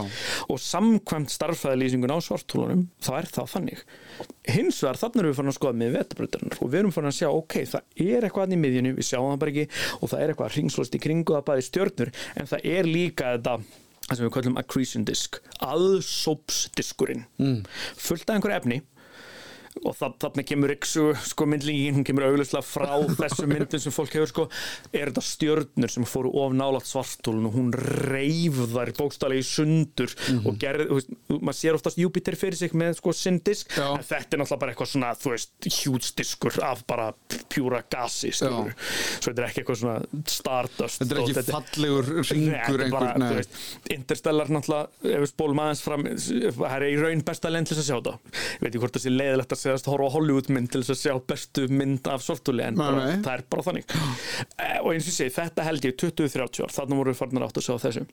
Og 0.49 0.59
samkvæmt 0.59 1.31
starffæðilýsingun 1.31 2.11
á 2.11 2.19
svartúlunum, 2.19 2.85
þá 2.99 3.11
er 3.15 3.29
það 3.31 3.51
þannig. 3.53 3.83
Hins 4.49 4.81
vegar, 4.83 4.99
þannig 4.99 5.23
erum 5.23 5.31
við 5.31 5.39
farin 5.39 5.53
að 5.53 5.59
skoða 5.59 5.79
með 5.79 5.95
vetabrutarnar 5.95 6.59
og 6.59 6.69
við 6.69 6.79
erum 6.81 6.95
farin 6.95 7.11
að 7.13 7.19
sjá, 7.19 7.29
ok, 7.31 7.59
það 7.71 8.07
er 8.09 8.27
eitthvað 8.27 8.55
í 8.55 8.59
miðjunni, 8.59 8.95
við 8.99 9.07
sjáum 9.07 9.31
það 9.31 9.39
bara 9.39 9.55
ekki 9.55 9.67
og 9.99 10.09
það 10.11 10.19
er 10.19 10.33
eitthvað 10.33 10.55
hringslust 10.57 10.97
í 10.99 11.03
kringu 11.05 11.37
það 11.37 11.45
bæði 11.47 11.67
stjörnur, 11.69 12.11
en 12.35 12.49
það 12.51 12.67
er 12.75 12.89
líka 12.89 13.37
þetta 13.37 13.55
það 14.09 14.17
sem 14.17 14.25
við 14.25 14.33
kallum 14.35 14.59
accretion 14.59 15.05
disk 15.07 15.39
aðsópsdiskurinn 15.65 17.25
mm. 17.37 17.59
fullt 17.99 18.29
af 18.29 18.39
einhverju 18.39 18.57
efni 18.57 18.79
og 19.87 19.95
það, 19.95 20.15
þarna 20.23 20.43
kemur 20.49 20.73
yksu 20.73 21.05
sko 21.29 21.47
myndlíkin, 21.49 21.95
hún 21.97 22.05
kemur 22.07 22.27
auglustlega 22.27 22.65
frá 22.65 22.91
þessu 23.21 23.47
myndin 23.49 23.83
sem 23.83 23.93
fólk 23.95 24.15
hefur 24.17 24.31
sko. 24.31 24.45
Er 24.91 25.11
þetta 25.11 25.23
stjörnur 25.25 25.93
sem 25.93 26.07
fóru 26.09 26.31
of 26.41 26.55
nálátt 26.57 26.89
svartólun 26.89 27.47
og 27.49 27.55
hún 27.55 27.69
reif 27.75 28.59
þar 28.73 28.91
bókstælega 28.97 29.43
í 29.43 29.47
sundur 29.47 30.15
og 30.43 30.59
gerði, 30.61 30.87
þú 30.89 30.99
veist, 30.99 31.13
maður 31.37 31.59
sér 31.59 31.77
oftast 31.79 32.01
Júpiter 32.01 32.37
fyrir 32.39 32.57
sig 32.59 32.75
með 32.77 32.97
sko 32.99 33.13
syndisk 33.15 33.75
Já. 33.75 33.87
en 33.95 34.05
þetta 34.05 34.35
er 34.35 34.41
náttúrulega 34.43 34.61
bara 34.63 34.73
eitthvað 34.73 34.91
svona, 34.93 35.11
þú 35.19 35.33
veist 35.35 35.69
huge 35.79 36.09
diskur 36.19 36.59
af 36.65 36.83
bara 36.89 37.09
pjúra 37.51 37.81
gasi 37.91 38.31
svo 38.35 38.65
þetta 39.23 39.43
er 39.43 39.47
ekki 39.49 39.63
eitthvað 39.63 39.79
svona 39.83 40.23
stardust 40.29 41.03
Þetta 41.03 41.15
er 41.15 41.21
ekki 41.23 41.45
fallegur 41.49 42.05
ringur 42.09 42.55
þetta 42.55 42.85
er 42.87 42.93
bara, 42.93 43.11
einhver, 43.13 43.19
þú 43.19 43.23
nei. 43.23 43.39
veist, 43.39 43.53
Interstellar 43.95 44.51
náttúrulega, 44.53 44.85
ef 45.13 45.23
við 45.23 45.31
spólum 45.31 45.63
aðeins 45.63 45.83
fram 45.85 46.07
það 46.59 46.75
er 46.75 46.87
í 46.89 46.97
raun 46.99 47.23
besta 47.27 47.53
þess 47.53 47.81
að 47.83 47.87
sjá 47.87 47.97
þetta 47.99 48.13
sé 49.69 49.77
að 49.77 49.89
að 49.89 49.93
horfa 49.93 50.09
á 50.09 50.15
Hollywood 50.15 50.51
mynd 50.55 50.71
til 50.73 50.81
þess 50.83 50.95
að 50.95 51.01
sjá 51.03 51.23
bestu 51.31 51.65
mynd 51.71 52.11
af 52.11 52.25
sortúli 52.25 52.65
en 52.65 52.79
bara, 52.79 53.07
það 53.23 53.31
er 53.35 53.45
bara 53.53 53.65
þannig. 53.69 53.95
Eh, 54.59 54.77
og 54.81 54.91
eins 54.93 55.07
og 55.07 55.11
ég 55.13 55.17
segi, 55.17 55.35
þetta 55.39 55.65
held 55.69 55.89
ég 55.89 55.97
20-30 56.03 56.65
ár, 56.65 56.75
þannig 56.75 57.01
voru 57.01 57.13
við 57.13 57.21
farnar 57.21 57.47
átt 57.47 57.59
að 57.61 57.67
sjá 57.69 57.75
þessu. 57.85 58.05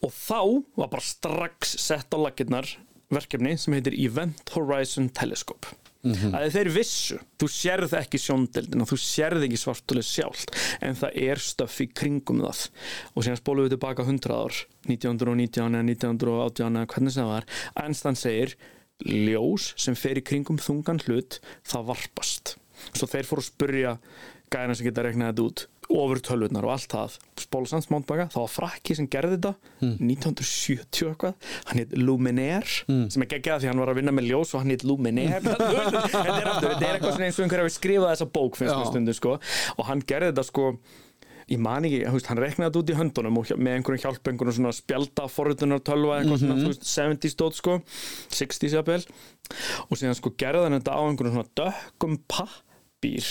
Og 0.00 0.12
þá 0.16 0.40
var 0.80 0.92
bara 0.96 1.08
strax 1.12 1.78
sett 1.84 2.14
á 2.14 2.18
lakirnar 2.20 2.74
verkefni 3.14 3.56
sem 3.60 3.76
heitir 3.76 3.96
Event 3.98 4.54
Horizon 4.54 5.10
Telescope. 5.14 5.74
Að 6.04 6.50
þeir 6.52 6.68
vissu, 6.74 7.16
þú 7.40 7.46
sérð 7.48 7.94
ekki 7.96 8.18
sjóndeldina, 8.20 8.84
þú 8.88 8.98
sérð 9.00 9.46
ekki 9.46 9.60
svartulið 9.60 10.04
sjálft, 10.04 10.52
en 10.84 10.98
það 11.00 11.16
er 11.30 11.40
stöff 11.40 11.80
í 11.80 11.86
kringum 11.96 12.42
það. 12.44 12.66
Og 13.14 13.24
síðan 13.24 13.40
spólum 13.40 13.64
við 13.64 13.76
tilbaka 13.78 14.04
100 14.04 14.34
ár, 14.36 14.58
1919 14.90 15.78
eða 15.78 15.86
1918 15.88 16.76
eða 16.76 16.90
hvernig 16.92 17.14
sem 17.14 17.24
það 17.24 17.32
var. 17.32 17.48
Einstein 17.80 18.20
segir, 18.20 18.56
ljós 19.02 19.72
sem 19.80 19.96
fer 19.98 20.20
í 20.20 20.24
kringum 20.24 20.60
þungan 20.62 21.02
hlut, 21.06 21.40
það 21.66 21.88
varpast. 21.92 22.56
Svo 22.94 23.08
þeir 23.10 23.28
fóru 23.28 23.42
að 23.42 23.50
spurja 23.50 23.94
gæðina 24.52 24.76
sem 24.76 24.86
geta 24.88 25.04
reiknað 25.06 25.32
þetta 25.32 25.48
út 25.48 25.68
ofur 25.94 26.20
tölvurnar 26.24 26.64
og 26.64 26.72
allt 26.74 26.94
það. 26.94 27.16
Spóla 27.44 27.68
samt 27.68 27.84
smántbaka, 27.84 28.24
það 28.32 28.44
var 28.44 28.52
frakki 28.54 28.94
sem 28.96 29.08
gerði 29.12 29.36
þetta 29.36 29.52
1970 29.84 31.10
eitthvað. 31.10 31.34
Hann 31.68 31.80
heit 31.82 31.94
Luminaire 31.98 33.08
sem 33.12 33.24
er 33.24 33.30
geggjað 33.34 33.64
því 33.64 33.70
hann 33.70 33.82
var 33.82 33.92
að 33.92 34.00
vinna 34.00 34.14
með 34.16 34.30
ljós 34.30 34.54
og 34.54 34.64
hann 34.64 34.72
heit 34.72 34.86
Luminaire 34.88 35.40
þetta 35.44 35.68
er, 35.68 36.48
aftur, 36.48 36.70
þetta 36.72 36.88
er 36.88 36.96
eitthvað 36.96 37.16
svona 37.18 37.28
eins 37.28 37.38
og 37.38 37.44
einhver 37.46 37.64
hefur 37.64 37.76
skrifað 37.76 38.12
þessa 38.14 38.30
bók 38.38 38.60
finnst 38.60 38.76
mér 38.78 38.90
stundu 38.92 39.16
sko. 39.18 39.36
Og 39.76 39.88
hann 39.90 40.04
gerði 40.08 40.32
þetta 40.32 40.46
sko 40.48 40.70
ég 41.52 41.60
man 41.62 41.84
ekki, 41.88 42.02
veist, 42.14 42.28
hann 42.30 42.40
reknaði 42.40 42.70
þetta 42.70 42.80
út 42.82 42.92
í 42.92 42.98
höndunum 42.98 43.40
og 43.40 43.50
með 43.58 43.78
einhverjum 43.78 44.02
hjálp, 44.04 44.28
einhverjum 44.30 44.56
svona 44.58 44.74
spjalda 44.76 45.26
forritunar 45.32 45.82
tölva, 45.84 46.20
eitthvað 46.20 46.42
svona, 46.44 46.58
þú 46.62 46.70
veist, 46.72 46.86
70s 46.88 47.36
dót 47.40 47.58
sko, 47.58 47.78
60s 48.38 48.76
jafnvel. 48.78 49.02
Og 49.88 49.98
síðan 50.00 50.16
sko 50.18 50.32
gerði 50.40 50.68
hann 50.68 50.78
þetta 50.78 50.96
á 50.96 51.02
einhverjum 51.04 51.36
svona 51.36 51.54
dökkum 51.60 52.16
pappír 52.32 53.28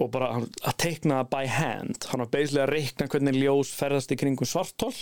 og 0.00 0.10
bara 0.14 0.30
að 0.40 0.78
teikna 0.80 1.20
by 1.28 1.44
hand. 1.52 2.08
Hann 2.08 2.24
var 2.24 2.32
beislega 2.32 2.64
að 2.68 2.74
reikna 2.78 3.10
hvernig 3.12 3.36
ljós 3.42 3.74
ferðast 3.76 4.14
í 4.14 4.20
kringum 4.22 4.48
svartól 4.48 4.94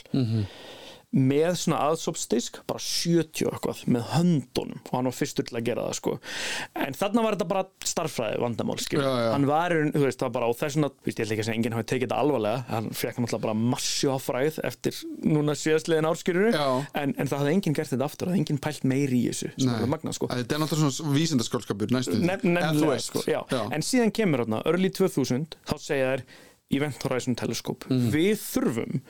með 1.11 1.57
svona 1.59 1.81
aðsópsdisk 1.89 2.61
bara 2.71 2.79
70 2.83 3.49
og 3.49 3.55
eitthvað 3.57 3.81
með 3.91 4.05
höndunum. 4.13 4.83
Og 4.87 4.93
hann 4.95 5.09
var 5.09 5.17
fyrstur 5.17 5.47
til 5.49 5.57
að 5.59 5.65
gera 5.67 5.87
það 5.89 5.97
sko. 5.99 6.13
En 6.79 6.95
þarna 6.95 7.25
var 7.25 7.37
þetta 7.37 7.49
bara 7.51 7.65
starffræði 7.91 8.43
vandamál 8.45 8.77
skil. 8.79 9.01
Já, 9.03 9.11
já. 9.25 9.31
hann 9.35 9.47
var, 9.51 9.75
þú 9.91 10.05
veist, 10.05 10.21
það 10.21 10.29
var 10.29 10.35
bara 10.37 10.51
og 10.53 10.59
þess 10.61 10.79
vegna, 10.79 10.91
þú 10.95 11.09
veist, 11.09 11.19
ég 11.19 11.27
ætla 11.27 11.35
ekki 11.35 11.43
að 11.43 11.49
segja, 11.49 11.59
enginn 11.59 11.77
hafi 11.77 11.89
tekið 11.91 12.07
þetta 12.07 12.21
alvarlega. 12.23 12.61
Hann 12.71 12.91
fekk 13.01 13.19
náttúrulega 13.25 13.45
bara 13.49 13.57
massjó 13.75 14.15
af 14.15 14.29
fræð 14.29 14.61
eftir 14.71 15.01
núna 15.27 15.57
síðastliðin 15.59 16.11
árskýruru 16.11 16.53
en, 16.55 17.15
en 17.17 17.31
það 17.31 17.43
hafði 17.43 17.57
enginn 17.57 17.77
gert 17.81 17.91
þetta 17.91 18.07
aftur 18.07 18.31
það 18.31 18.37
hafði 18.37 18.45
enginn 18.45 18.63
pælt 18.63 18.87
meiri 18.93 19.19
í 19.25 19.33
þessu 19.33 19.51
magna 19.91 20.15
sko. 20.15 20.31
Þetta 20.31 20.57
er 20.57 20.63
náttúrulega 20.63 20.93
svona 20.95 21.11
þú 21.11 21.17
nefnilega 22.55 23.03
sko, 23.03 23.25
já. 23.27 23.41
en 23.75 23.85
síðan 23.87 24.15
kemur 24.15 24.45
þarna, 24.45 24.63
early 24.71 24.93
2000 24.95 25.59
þá 25.67 25.75
segja 25.83 26.15
þær 26.15 26.25
Event 26.71 27.03
Horizon 27.03 27.35
Telescope. 27.39 27.89
Mhm. 27.91 28.11
við 28.15 28.39
þurfum 28.45 29.03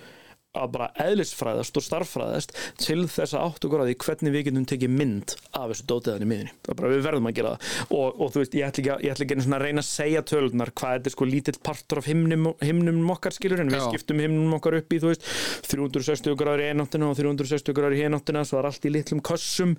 að 0.50 0.71
bara 0.75 0.88
eðlisfræðast 0.99 1.76
og 1.78 1.85
starffræðast 1.87 2.52
til 2.83 3.04
þess 3.07 3.37
að 3.38 3.45
áttu 3.47 3.69
því 3.71 3.95
hvernig 4.02 4.33
við 4.35 4.45
getum 4.49 4.64
tekið 4.66 4.90
mynd 4.99 5.35
af 5.54 5.69
þessu 5.71 5.85
dótiðan 5.92 6.25
í 6.25 6.28
miðinni 6.30 6.54
það 6.66 6.73
er 6.73 6.78
bara 6.80 6.90
við 6.90 7.04
verðum 7.04 7.28
að 7.30 7.35
gera 7.38 7.50
það. 7.52 7.69
Og, 7.95 8.09
og 8.25 8.33
þú 8.35 8.40
veist, 8.42 8.57
ég 8.59 8.66
ætla 8.66 8.83
ekki, 8.83 8.90
að- 8.90 9.04
ég 9.07 9.12
ætla 9.14 9.25
ekki 9.26 9.37
einu 9.37 9.45
svona 9.47 9.59
að 9.61 9.64
reyna 9.64 9.85
að 9.85 9.88
segja 9.90 10.23
tölunar 10.26 10.73
hvað 10.75 10.95
þetta 10.97 11.11
er 11.11 11.14
sko 11.14 11.28
lítill 11.30 11.61
partur 11.71 12.00
af 12.02 12.09
himnum, 12.11 12.49
himnum 12.66 13.12
okkar 13.14 13.37
skilur 13.37 13.62
en 13.62 13.71
við 13.71 13.78
Já. 13.78 13.87
skiptum 13.92 14.23
himnum 14.25 14.57
okkar 14.59 14.78
upp 14.80 14.90
í 14.90 15.00
þú 15.04 15.12
veist 15.12 15.28
360 15.71 16.35
gráður 16.40 16.64
í 16.64 16.69
eináttina 16.73 17.11
og 17.12 17.16
360 17.21 17.76
gráður 17.78 17.97
í 18.00 18.02
eináttina 18.09 18.42
svo 18.49 18.59
er 18.59 18.69
allt 18.73 18.88
í 18.90 18.92
litlum 18.95 19.23
kössum. 19.23 19.76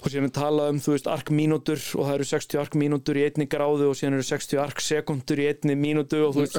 Og 0.00 0.08
síðan 0.08 0.30
er 0.30 0.34
talað 0.40 0.72
um 0.72 0.80
þú 0.88 0.96
veist 0.96 1.10
ark 1.12 1.28
mínútur 1.36 1.76
og 1.98 2.08
það 2.08 2.14
eru 2.16 2.28
60 2.32 2.62
ark 2.64 2.78
mínútur 2.80 3.20
í 3.20 3.26
einni 3.28 3.48
gráðu 3.50 3.90
og 3.92 3.98
síðan 4.00 4.16
eru 4.18 4.26
60 4.30 4.62
ark 4.64 4.80
sekundur 4.80 5.44
í 5.44 5.48
einni 5.52 5.76
mínútu 5.78 6.24
og 6.24 6.32
þú 6.36 6.46
veist 6.46 6.56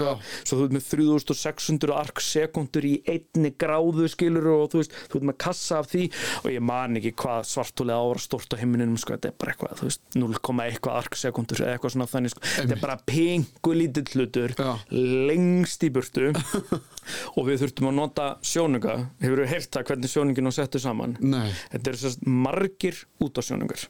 svo, 3.40 3.56
svo 3.56 3.90
þú 3.90 4.06
veist 4.06 4.10
með 4.10 4.10
3600 4.10 4.10
ark 4.10 4.10
sekundur 4.10 4.10
í 4.10 4.10
einni 4.10 4.10
gráðu 4.10 4.10
skilur 4.10 4.50
og 4.54 4.72
þú 4.72 4.82
veist 4.82 4.96
þú 5.10 5.20
veist 5.20 5.28
með 5.30 5.38
kassa 5.40 5.80
af 5.80 5.90
því. 5.90 6.04
Og 6.44 6.50
ég 6.54 6.64
man 6.64 6.98
ekki 7.00 7.14
hvað 7.20 7.48
svartulega 7.50 8.00
ára 8.00 8.20
stort 8.24 8.54
á 8.54 8.60
heiminum 8.60 8.98
sko 9.00 9.16
þetta 9.16 9.32
er 9.32 9.38
bara 9.40 9.54
eitthvað 9.54 9.80
þú 9.80 9.90
veist 9.90 10.02
0, 10.16 10.40
eitthvað 10.66 11.00
ark 11.00 11.20
sekundur 11.20 11.64
eða 11.64 11.76
eitthvað 11.76 11.96
svona 11.96 12.10
þannig 12.10 12.34
sko. 12.34 12.44
Þetta 12.60 12.76
er 12.78 12.84
bara 12.84 12.98
pingu 13.06 13.76
lítill 13.76 14.08
hlutur 14.16 14.56
Já. 14.58 14.72
lengst 15.30 15.84
í 15.84 15.92
burtu. 15.94 16.34
Og 17.38 17.48
við 17.48 17.64
þurftum 17.64 17.90
að 17.90 17.98
nota 17.98 18.28
sjónuga 18.46 18.98
hefur 19.22 19.44
við 19.44 19.54
heyrt 19.54 19.72
það 19.74 19.88
hvernig 19.90 20.14
sjónungin 20.14 20.52
á 20.52 20.54
settu 20.54 20.82
saman? 20.84 21.18
Nei. 21.20 21.50
þetta 21.72 21.90
eru 21.90 22.02
sérst 22.04 22.28
margir 22.30 23.00
útasjónungar 23.24 23.88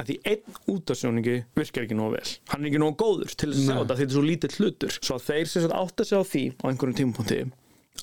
að 0.00 0.08
því 0.08 0.14
einn 0.30 0.60
útasjóningi 0.72 1.34
virkar 1.56 1.84
ekki 1.86 1.96
nógu 1.96 2.14
vel. 2.16 2.30
Hann 2.48 2.62
er 2.64 2.70
ekki 2.70 2.80
nógu 2.80 2.96
góður 3.02 3.34
til 3.36 3.50
að 3.50 3.58
sjá 3.58 3.74
þetta 3.74 3.96
því 3.96 3.98
þetta 4.00 4.08
er 4.08 4.16
svo 4.16 4.24
lítill 4.24 4.52
hlutur. 4.56 4.96
Svo 4.98 5.18
að 5.18 5.26
þeir 5.26 5.50
sérst 5.52 5.74
átt 5.76 6.00
að 6.04 6.08
sjá 6.08 6.20
því 6.32 6.44
á 6.56 6.64
einhverjum 6.70 6.96
tímapunkti 7.00 7.40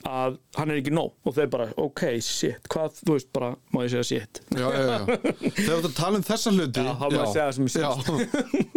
að 0.08 0.38
hann 0.58 0.72
er 0.72 0.80
ekki 0.82 0.94
nóg. 0.96 1.16
Og 1.28 1.36
þeir 1.36 1.50
bara, 1.54 1.68
ok, 1.80 2.06
shit, 2.24 2.70
hvað, 2.72 3.02
þú 3.02 3.18
veist 3.18 3.32
bara, 3.36 3.50
má 3.74 3.82
ég 3.86 3.94
segja 3.94 4.08
shit? 4.12 4.42
Já, 4.56 4.68
já, 4.68 4.84
já. 4.94 5.02
Þegar 5.58 5.84
þú 5.86 5.92
tala 5.98 6.22
um 6.22 6.26
þessa 6.30 6.54
hluti 6.56 6.86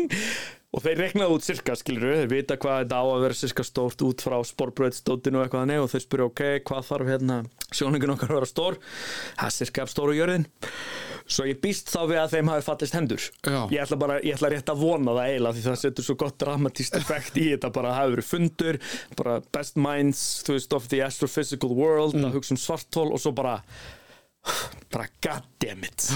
og 0.72 0.80
þeir 0.80 1.02
reknaði 1.02 1.36
út 1.36 1.44
cirka, 1.44 1.76
skilur 1.76 2.14
þeir 2.16 2.30
vita 2.30 2.56
hvað 2.60 2.78
þetta 2.82 3.00
á 3.00 3.04
að 3.04 3.24
vera 3.26 3.36
cirka 3.36 3.64
stórt 3.68 4.04
út 4.06 4.24
frá 4.24 4.38
sportbröðstóttinu 4.48 5.38
og 5.38 5.44
eitthvað 5.44 5.66
þannig 5.66 5.82
og 5.82 5.90
þeir 5.92 6.04
spyrja, 6.06 6.28
ok, 6.30 6.44
hvað 6.70 6.86
þarf 6.88 7.10
hérna 7.12 7.36
sjóningin 7.68 8.14
okkar 8.14 8.32
að 8.32 8.38
vera 8.40 8.48
stór? 8.48 8.78
Það 9.36 9.50
er 9.50 9.56
cirka 9.58 9.86
stóru 9.92 10.16
jörðin 10.16 10.48
svo 11.32 11.46
ég 11.48 11.60
býst 11.62 11.92
þá 11.92 12.00
við 12.10 12.20
að 12.22 12.36
þeim 12.36 12.52
hafi 12.52 12.66
fallist 12.66 12.96
hendur. 12.96 13.28
Já. 13.46 13.60
ég 13.72 13.84
ætla 13.84 13.98
bara, 14.00 14.18
ég 14.24 14.36
ætla 14.36 14.52
rétt 14.52 14.72
að 14.72 14.84
vona 14.84 15.16
það 15.16 15.30
eiginlega 15.30 15.56
því 15.58 15.64
það 15.68 15.80
setur 15.82 16.08
svo 16.08 16.18
gott 16.22 16.38
dramatíst 16.42 16.98
effekt 17.00 17.40
í 17.40 17.48
þetta. 17.54 17.72
Bara 17.74 17.96
hafi 17.96 18.14
verið 18.16 18.28
fundur, 18.28 18.80
bara 19.18 19.40
best 19.54 19.80
minds 19.80 20.22
þú 20.46 20.58
veist, 20.58 20.76
of 20.76 20.88
the 20.92 21.02
astrophysical 21.06 21.72
world 21.76 22.16
að 22.20 22.38
hugsa 22.38 22.56
um 22.56 22.60
svartól 22.60 23.10
og 23.12 23.20
svo 23.22 23.34
bara 23.36 23.58
bara 24.92 25.06
goddammit 25.22 26.10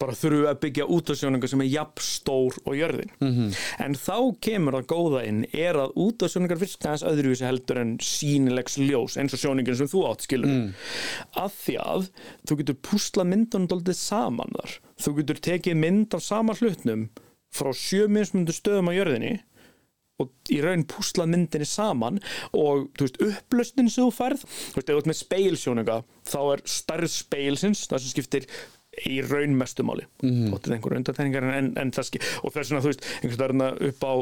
bara 0.00 0.16
þurfum 0.18 0.42
við 0.42 0.50
að 0.50 0.60
byggja 0.64 0.86
útasjóninga 0.96 1.50
sem 1.50 1.62
er 1.64 1.70
jafn 1.70 2.02
stór 2.02 2.56
og 2.64 2.76
jörðin 2.76 3.12
-hmm. 3.20 3.54
en 3.84 3.94
þá 3.94 4.16
kemur 4.46 4.78
að 4.78 4.88
góða 4.90 5.24
inn 5.28 5.44
er 5.52 5.78
að 5.78 5.94
útasjóningar 5.94 6.60
virka 6.60 6.90
aðeins 6.90 7.06
öðruvísi 7.10 7.46
heldur 7.46 7.80
en 7.82 7.96
sínilegs 8.02 8.78
ljós 8.78 9.16
eins 9.16 9.36
og 9.36 9.42
sjóningin 9.42 9.78
sem 9.78 9.90
þú 9.90 10.04
átt 10.10 10.26
skilur 10.26 10.50
mm. 10.50 10.74
að 11.44 11.50
því 11.62 11.76
að 11.84 12.10
þú 12.48 12.58
getur 12.60 12.80
púsla 12.90 13.24
myndunum 13.24 13.70
doldið 13.70 13.98
saman 14.00 14.54
þar 14.58 14.78
þú 14.98 15.16
getur 15.20 15.42
tekið 15.48 15.80
mynd 15.80 16.14
af 16.14 16.22
sama 16.22 16.54
hlutnum 16.58 17.08
frá 17.54 17.70
sjö 17.72 18.08
mismundu 18.08 18.52
stöðum 18.52 18.90
á 18.90 18.98
jörðinni 18.98 19.34
og 20.22 20.30
í 20.54 20.60
raun 20.62 20.84
púslað 20.86 21.32
myndinni 21.32 21.66
saman 21.66 22.20
og 22.54 22.86
þú 22.94 23.06
veist 23.06 23.20
upplöstin 23.24 23.90
sem 23.90 24.06
þú 24.06 24.14
færð 24.14 24.44
þú 24.46 24.78
veist, 24.78 24.88
ef 24.88 24.92
þú 24.92 24.98
ert 25.00 25.10
með 25.10 25.20
speilsjónuga 25.20 25.98
þá 26.30 26.40
er 26.44 26.64
stærð 26.70 27.10
speilsins 27.10 27.86
það 27.90 28.04
sem 28.04 28.14
skiptir 28.14 28.48
í 29.10 29.20
raun 29.26 29.56
mestumáli 29.58 30.06
mm. 30.22 30.50
en, 30.54 31.70
en 31.80 31.94
það 31.94 32.18
og 32.42 32.54
þess 32.54 32.72
vegna 32.72 32.82
þú 32.84 32.92
veist, 32.92 33.06
einhvers 33.20 33.40
veginn 33.40 33.88
upp 33.90 34.04
á 34.06 34.14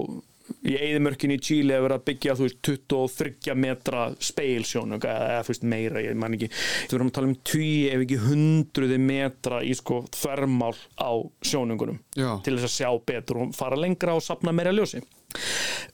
í 0.66 0.74
eðimörkin 0.76 1.34
í 1.34 1.38
Chile 1.42 1.76
hefur 1.76 1.86
verið 1.86 1.98
að 1.98 2.04
byggja 2.08 2.36
þú 2.38 2.46
veist 2.46 2.60
23 2.68 3.56
metra 3.58 4.04
speilsjónuga 4.30 5.14
eða 5.28 5.46
þú 5.46 5.52
veist 5.52 5.66
meira, 5.72 6.02
ég 6.02 6.18
man 6.18 6.36
ekki 6.36 6.50
þú 6.52 6.98
erum 6.98 7.10
að 7.10 7.16
tala 7.18 7.30
um 7.30 7.36
10 7.52 7.94
ef 7.94 8.04
ekki 8.04 8.20
hundruði 8.26 8.98
metra 9.02 9.62
í 9.64 9.74
sko 9.78 10.02
þvermál 10.12 10.74
á 10.98 11.12
sjónungunum 11.46 12.00
Já. 12.18 12.30
til 12.44 12.56
þess 12.56 12.68
að 12.68 12.76
sjá 12.76 12.90
betur 13.12 13.42
og 13.44 13.56
fara 13.56 13.78
lengra 13.78 14.16
og 14.18 14.24
sapna 14.24 14.54
meira 14.56 14.74
ljósi 14.74 15.02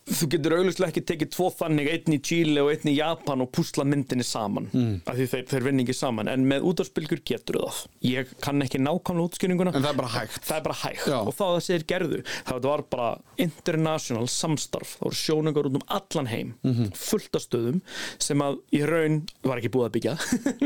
þú 0.09 0.29
getur 0.33 0.55
auglustlega 0.57 0.93
ekki 0.93 1.03
tekið 1.11 1.31
tvo 1.35 1.49
þannig 1.59 1.91
einn 1.93 2.15
í 2.17 2.19
Chile 2.25 2.63
og 2.65 2.71
einn 2.73 2.91
í 2.91 2.95
Japan 2.97 3.43
og 3.45 3.51
púsla 3.55 3.85
myndinni 3.89 4.25
saman 4.27 4.69
mm. 4.73 4.95
af 5.09 5.19
því 5.19 5.27
þeir, 5.33 5.45
þeir 5.53 5.67
vinni 5.69 5.85
ekki 5.85 5.97
saman 5.99 6.31
en 6.33 6.47
með 6.49 6.67
útafspilgur 6.71 7.23
getur 7.29 7.61
það. 7.63 7.81
Ég 8.09 8.33
kann 8.45 8.65
ekki 8.65 8.81
nákvæmlega 8.81 9.29
útskýringuna. 9.29 9.75
En 9.77 9.85
það 9.85 9.91
er 9.93 10.01
bara 10.01 10.13
hægt. 10.15 10.41
það 10.49 10.57
er 10.61 10.65
bara 10.69 10.79
hægt. 10.83 11.09
Og 11.19 11.33
þá 11.35 11.43
það 11.45 11.61
segir 11.69 11.87
gerðu 11.93 12.23
þetta 12.25 12.59
var 12.69 12.85
bara 12.97 13.11
international 13.45 14.31
samstarf. 14.33 14.97
Þá 14.99 15.05
voru 15.09 15.21
sjónungar 15.23 15.69
út 15.71 15.79
um 15.81 15.87
allan 15.99 16.33
heim 16.33 16.55
Mhm. 16.69 16.93
fullt 16.97 17.37
af 17.37 17.45
stöðum 17.45 17.81
sem 18.19 18.41
að 18.43 18.59
í 18.75 18.83
raun 18.89 19.21
var 19.47 19.61
ekki 19.61 19.71
búið 19.75 19.89
að 19.89 19.95
byggja. 19.99 20.17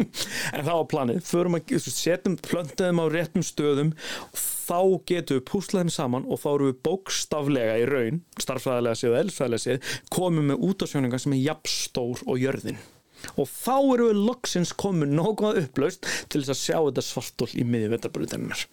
En 0.56 0.64
það 0.64 0.76
var 0.78 0.88
planið, 0.90 1.20
setjum 2.02 2.36
plöntuðum 2.42 3.02
á 3.02 3.06
réttum 3.12 3.44
stöðum 3.46 3.92
þá 4.72 5.04
getum 5.10 5.38
við 5.38 5.44
púslað 5.50 5.84
þeim 5.84 5.92
saman 5.92 6.26
og 6.28 6.40
þá 6.40 6.48
eru 6.54 6.70
við 6.70 6.80
bókstaflega 6.88 7.76
í 7.82 7.86
raun 7.90 8.22
starffræðilega 8.40 9.00
séð 9.00 9.12
og 9.12 9.20
elsfræðilega 9.20 9.64
séð 9.66 9.92
komum 10.12 10.50
með 10.52 10.66
út 10.68 10.84
á 10.84 10.86
sjóninga 10.88 11.20
sem 11.22 11.36
er 11.36 11.44
jafnstór 11.50 12.24
og 12.26 12.40
jörðin. 12.40 12.80
Og 13.38 13.46
þá 13.46 13.76
eru 13.78 14.08
við 14.08 14.22
loksins 14.26 14.72
komin 14.74 15.12
nokkuð 15.14 15.60
upplaust 15.60 16.08
til 16.32 16.42
þess 16.42 16.56
að 16.56 16.62
sjá 16.62 16.78
þetta 16.78 17.04
svartól 17.06 17.52
í 17.54 17.66
miði 17.68 17.92
vetarbrutarinnar 17.92 18.64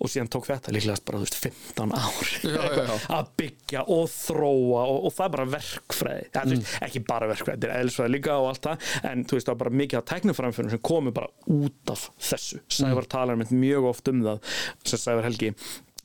og 0.00 0.10
síðan 0.10 0.30
tók 0.32 0.48
þetta 0.48 0.72
líklegast 0.74 1.04
bara 1.08 1.20
þú 1.20 1.26
veist 1.26 1.38
15 1.44 1.92
ár. 1.92 2.30
Já, 2.46 2.62
já, 2.80 2.94
að 3.18 3.30
byggja 3.40 3.84
og 3.96 4.06
þróa 4.14 4.84
og, 4.86 5.04
og 5.08 5.14
það 5.16 5.26
er 5.26 5.34
bara 5.36 5.48
verkfræði. 5.56 6.24
Ja, 6.30 6.44
mm. 6.44 6.54
veist, 6.54 6.72
ekki 6.88 7.04
bara 7.10 7.30
verkfræði, 7.30 7.60
þetta 7.60 7.70
er 7.70 7.84
eðlisfræði 7.84 8.14
líka 8.16 8.38
og 8.40 8.48
allt 8.54 8.68
það 8.70 8.88
en 9.12 9.26
þú 9.28 9.38
veist 9.38 9.50
það 9.50 9.54
er 9.54 9.62
bara 9.64 9.76
mikið 9.82 10.00
af 10.00 10.08
tækniframfyrir 10.10 10.74
sem 10.74 10.82
komi 10.90 11.14
bara 11.20 11.30
út 11.60 11.94
af 11.94 12.08
þessu. 12.30 12.62
Sævar 12.80 13.08
talar 13.12 13.40
með 13.40 13.54
mjög 13.60 13.90
oft 13.92 14.12
um 14.12 14.24
það 14.24 14.58
sem 14.88 15.04
Sævar 15.04 15.28
Helgi 15.28 15.52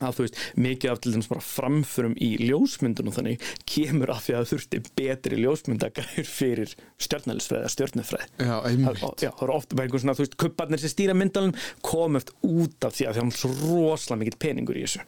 að 0.00 0.18
þú 0.18 0.26
veist, 0.26 0.40
mikið 0.66 0.92
af 0.92 1.00
til 1.02 1.12
dæmis 1.14 1.30
bara 1.30 1.44
framförum 1.44 2.16
í 2.22 2.30
ljósmyndunum 2.42 3.14
þannig 3.16 3.46
kemur 3.68 4.12
af 4.12 4.24
því 4.26 4.36
að 4.38 4.48
þurfti 4.52 4.80
betri 4.98 5.40
ljósmyndagræður 5.40 6.28
fyrir 6.30 6.74
stjörnælisfræði 7.02 7.62
eða 7.62 7.72
stjörnufræði 7.74 8.28
Já, 8.46 8.54
einmitt. 8.68 9.04
Já, 9.22 9.30
það 9.30 9.46
eru 9.46 9.56
ofta 9.56 9.78
bara 9.78 9.86
einhvern 9.88 10.04
svona, 10.04 10.16
þú 10.18 10.24
veist, 10.26 10.36
kubbarnir 10.42 10.82
sem 10.82 10.92
stýra 10.92 11.16
myndalum 11.16 11.56
komast 11.86 12.34
út 12.46 12.86
af 12.88 12.96
því 12.96 13.08
að 13.08 13.18
það 13.18 13.24
er 13.24 13.40
svo 13.40 13.52
rosalega 13.62 14.20
mikill 14.22 14.40
peningur 14.46 14.78
í 14.80 14.84
þessu. 14.86 15.04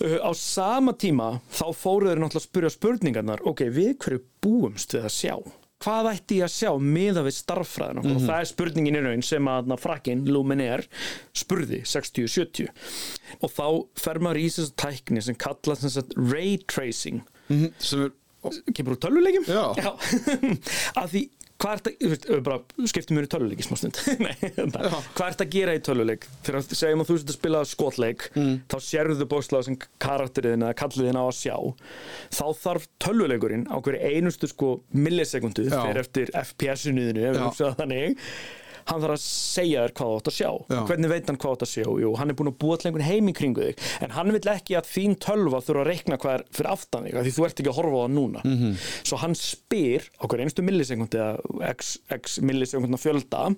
Uh, 0.00 0.18
á 0.24 0.30
sama 0.38 0.96
tíma 0.96 1.30
þá 1.52 1.66
fóruður 1.76 2.22
náttúrulega 2.22 2.42
að 2.42 2.48
spyrja 2.48 2.74
spurningarnar, 2.76 3.44
ok, 3.46 3.66
við 3.72 3.94
hverju 4.04 4.24
búumst 4.44 4.96
við 4.96 5.08
að 5.08 5.16
sjá? 5.16 5.36
Hvað 5.84 6.08
ætti 6.14 6.38
ég 6.40 6.46
að 6.46 6.54
sjá 6.54 6.70
miða 6.80 7.22
við 7.26 7.34
starffræðin 7.36 8.00
okkur? 8.00 8.14
Og 8.16 8.22
það 8.24 8.38
er 8.40 8.48
spurningin 8.48 8.96
í 8.96 9.02
raun 9.04 9.24
sem 9.26 9.50
að 9.52 9.68
na, 9.68 9.76
frakkin 9.80 10.22
Luminaire 10.30 10.86
spurði 11.36 11.82
60-70 11.84 12.70
og 13.44 13.52
þá 13.52 13.66
fer 14.00 14.22
maður 14.24 14.40
í 14.40 14.46
þessu 14.48 14.72
tækni 14.80 15.24
sem 15.26 15.36
kallast 15.36 15.84
sem 15.84 15.92
sagt, 15.98 16.16
ray 16.16 16.56
tracing. 16.64 17.20
Mhm, 17.50 17.74
sem 17.76 18.06
er 18.06 18.14
kemur 18.72 18.96
úr 18.96 19.02
tölvuleikjum? 19.04 19.46
Já. 19.50 19.92
að 20.96 21.08
því 21.12 21.22
hvað 21.62 21.90
er 21.90 22.12
þetta, 22.14 22.38
bara 22.46 22.88
skiptum 22.90 23.18
mér 23.18 23.28
í 23.28 23.30
töluleik 23.32 23.62
í 23.62 23.66
smá 23.66 23.78
stund. 23.80 24.00
Bara, 24.74 24.90
hvað 25.16 25.26
er 25.26 25.36
þetta 25.36 25.46
að 25.46 25.54
gera 25.54 25.76
í 25.76 25.82
töluleik 25.86 26.26
þegar 26.46 26.66
þú 26.66 26.78
segjum 26.80 27.04
að 27.04 27.10
þú 27.10 27.16
setur 27.20 27.32
að 27.32 27.38
spila 27.38 27.62
skotleik 27.70 28.26
mm. 28.34 28.52
þá 28.72 28.76
sérðu 28.88 29.28
bóðslega 29.30 29.68
sem 29.68 29.78
karakteriðin 30.02 30.66
eða 30.66 30.78
kalliðin 30.82 31.20
á 31.20 31.24
að 31.24 31.34
sjá. 31.38 31.56
Þá 32.36 32.46
þarf 32.64 32.86
töluleikurinn 33.06 33.66
á 33.72 33.76
hverju 33.80 34.12
einustu 34.12 34.50
sko 34.52 34.70
millisekundu 34.96 35.66
fyrir 35.72 36.02
eftir 36.02 36.32
FPS-unuðinu 36.44 37.26
ef 37.26 37.36
við 37.36 37.44
hugsaðum 37.46 37.80
þannig 37.80 38.22
hann 38.90 39.02
þarf 39.02 39.16
að 39.16 39.22
segja 39.24 39.84
þér 39.84 39.94
hvað 39.98 40.10
þú 40.10 40.16
átt 40.20 40.30
að 40.30 40.36
sjá. 40.36 40.50
Já. 40.70 40.80
hvernig 40.90 41.12
veit 41.12 41.30
hann 41.30 41.38
hvað 41.40 41.50
þú 41.50 41.56
átt 41.56 41.66
að 41.66 41.72
sjá? 41.72 41.86
Jú, 42.02 42.10
hann 42.20 42.32
er 42.32 42.38
búin 42.38 42.52
að 42.52 42.58
búa 42.62 42.78
til 42.78 42.90
einhvern 42.90 43.06
heim 43.06 43.30
í 43.30 43.36
kringu 43.36 43.68
þig. 43.68 43.86
En 44.06 44.16
hann 44.16 44.34
vil 44.34 44.42
ekki 44.52 44.78
að 44.78 44.90
þín 44.92 45.16
tölva 45.26 45.62
þurfa 45.66 45.84
að 45.84 45.90
reikna 45.90 46.20
hvað 46.22 46.38
er 46.38 46.44
fyrir 46.58 46.72
aftan 46.72 47.08
þig 47.08 47.20
því 47.26 47.36
þú 47.36 47.46
ert 47.48 47.62
ekki 47.62 47.72
að 47.72 47.78
horfa 47.80 47.96
á 47.96 48.02
það 48.06 48.16
núna. 48.16 48.44
Mm 48.44 48.58
-hmm. 48.60 48.74
svo 49.02 49.16
hann 49.22 49.34
spyr 49.34 50.10
hverju 50.20 50.46
einstu 50.46 50.62
millisekundi 50.62 51.18
eða 51.18 51.70
x, 51.72 51.98
x 52.10 52.40
millisekundna 52.40 53.00
fjölda 53.00 53.54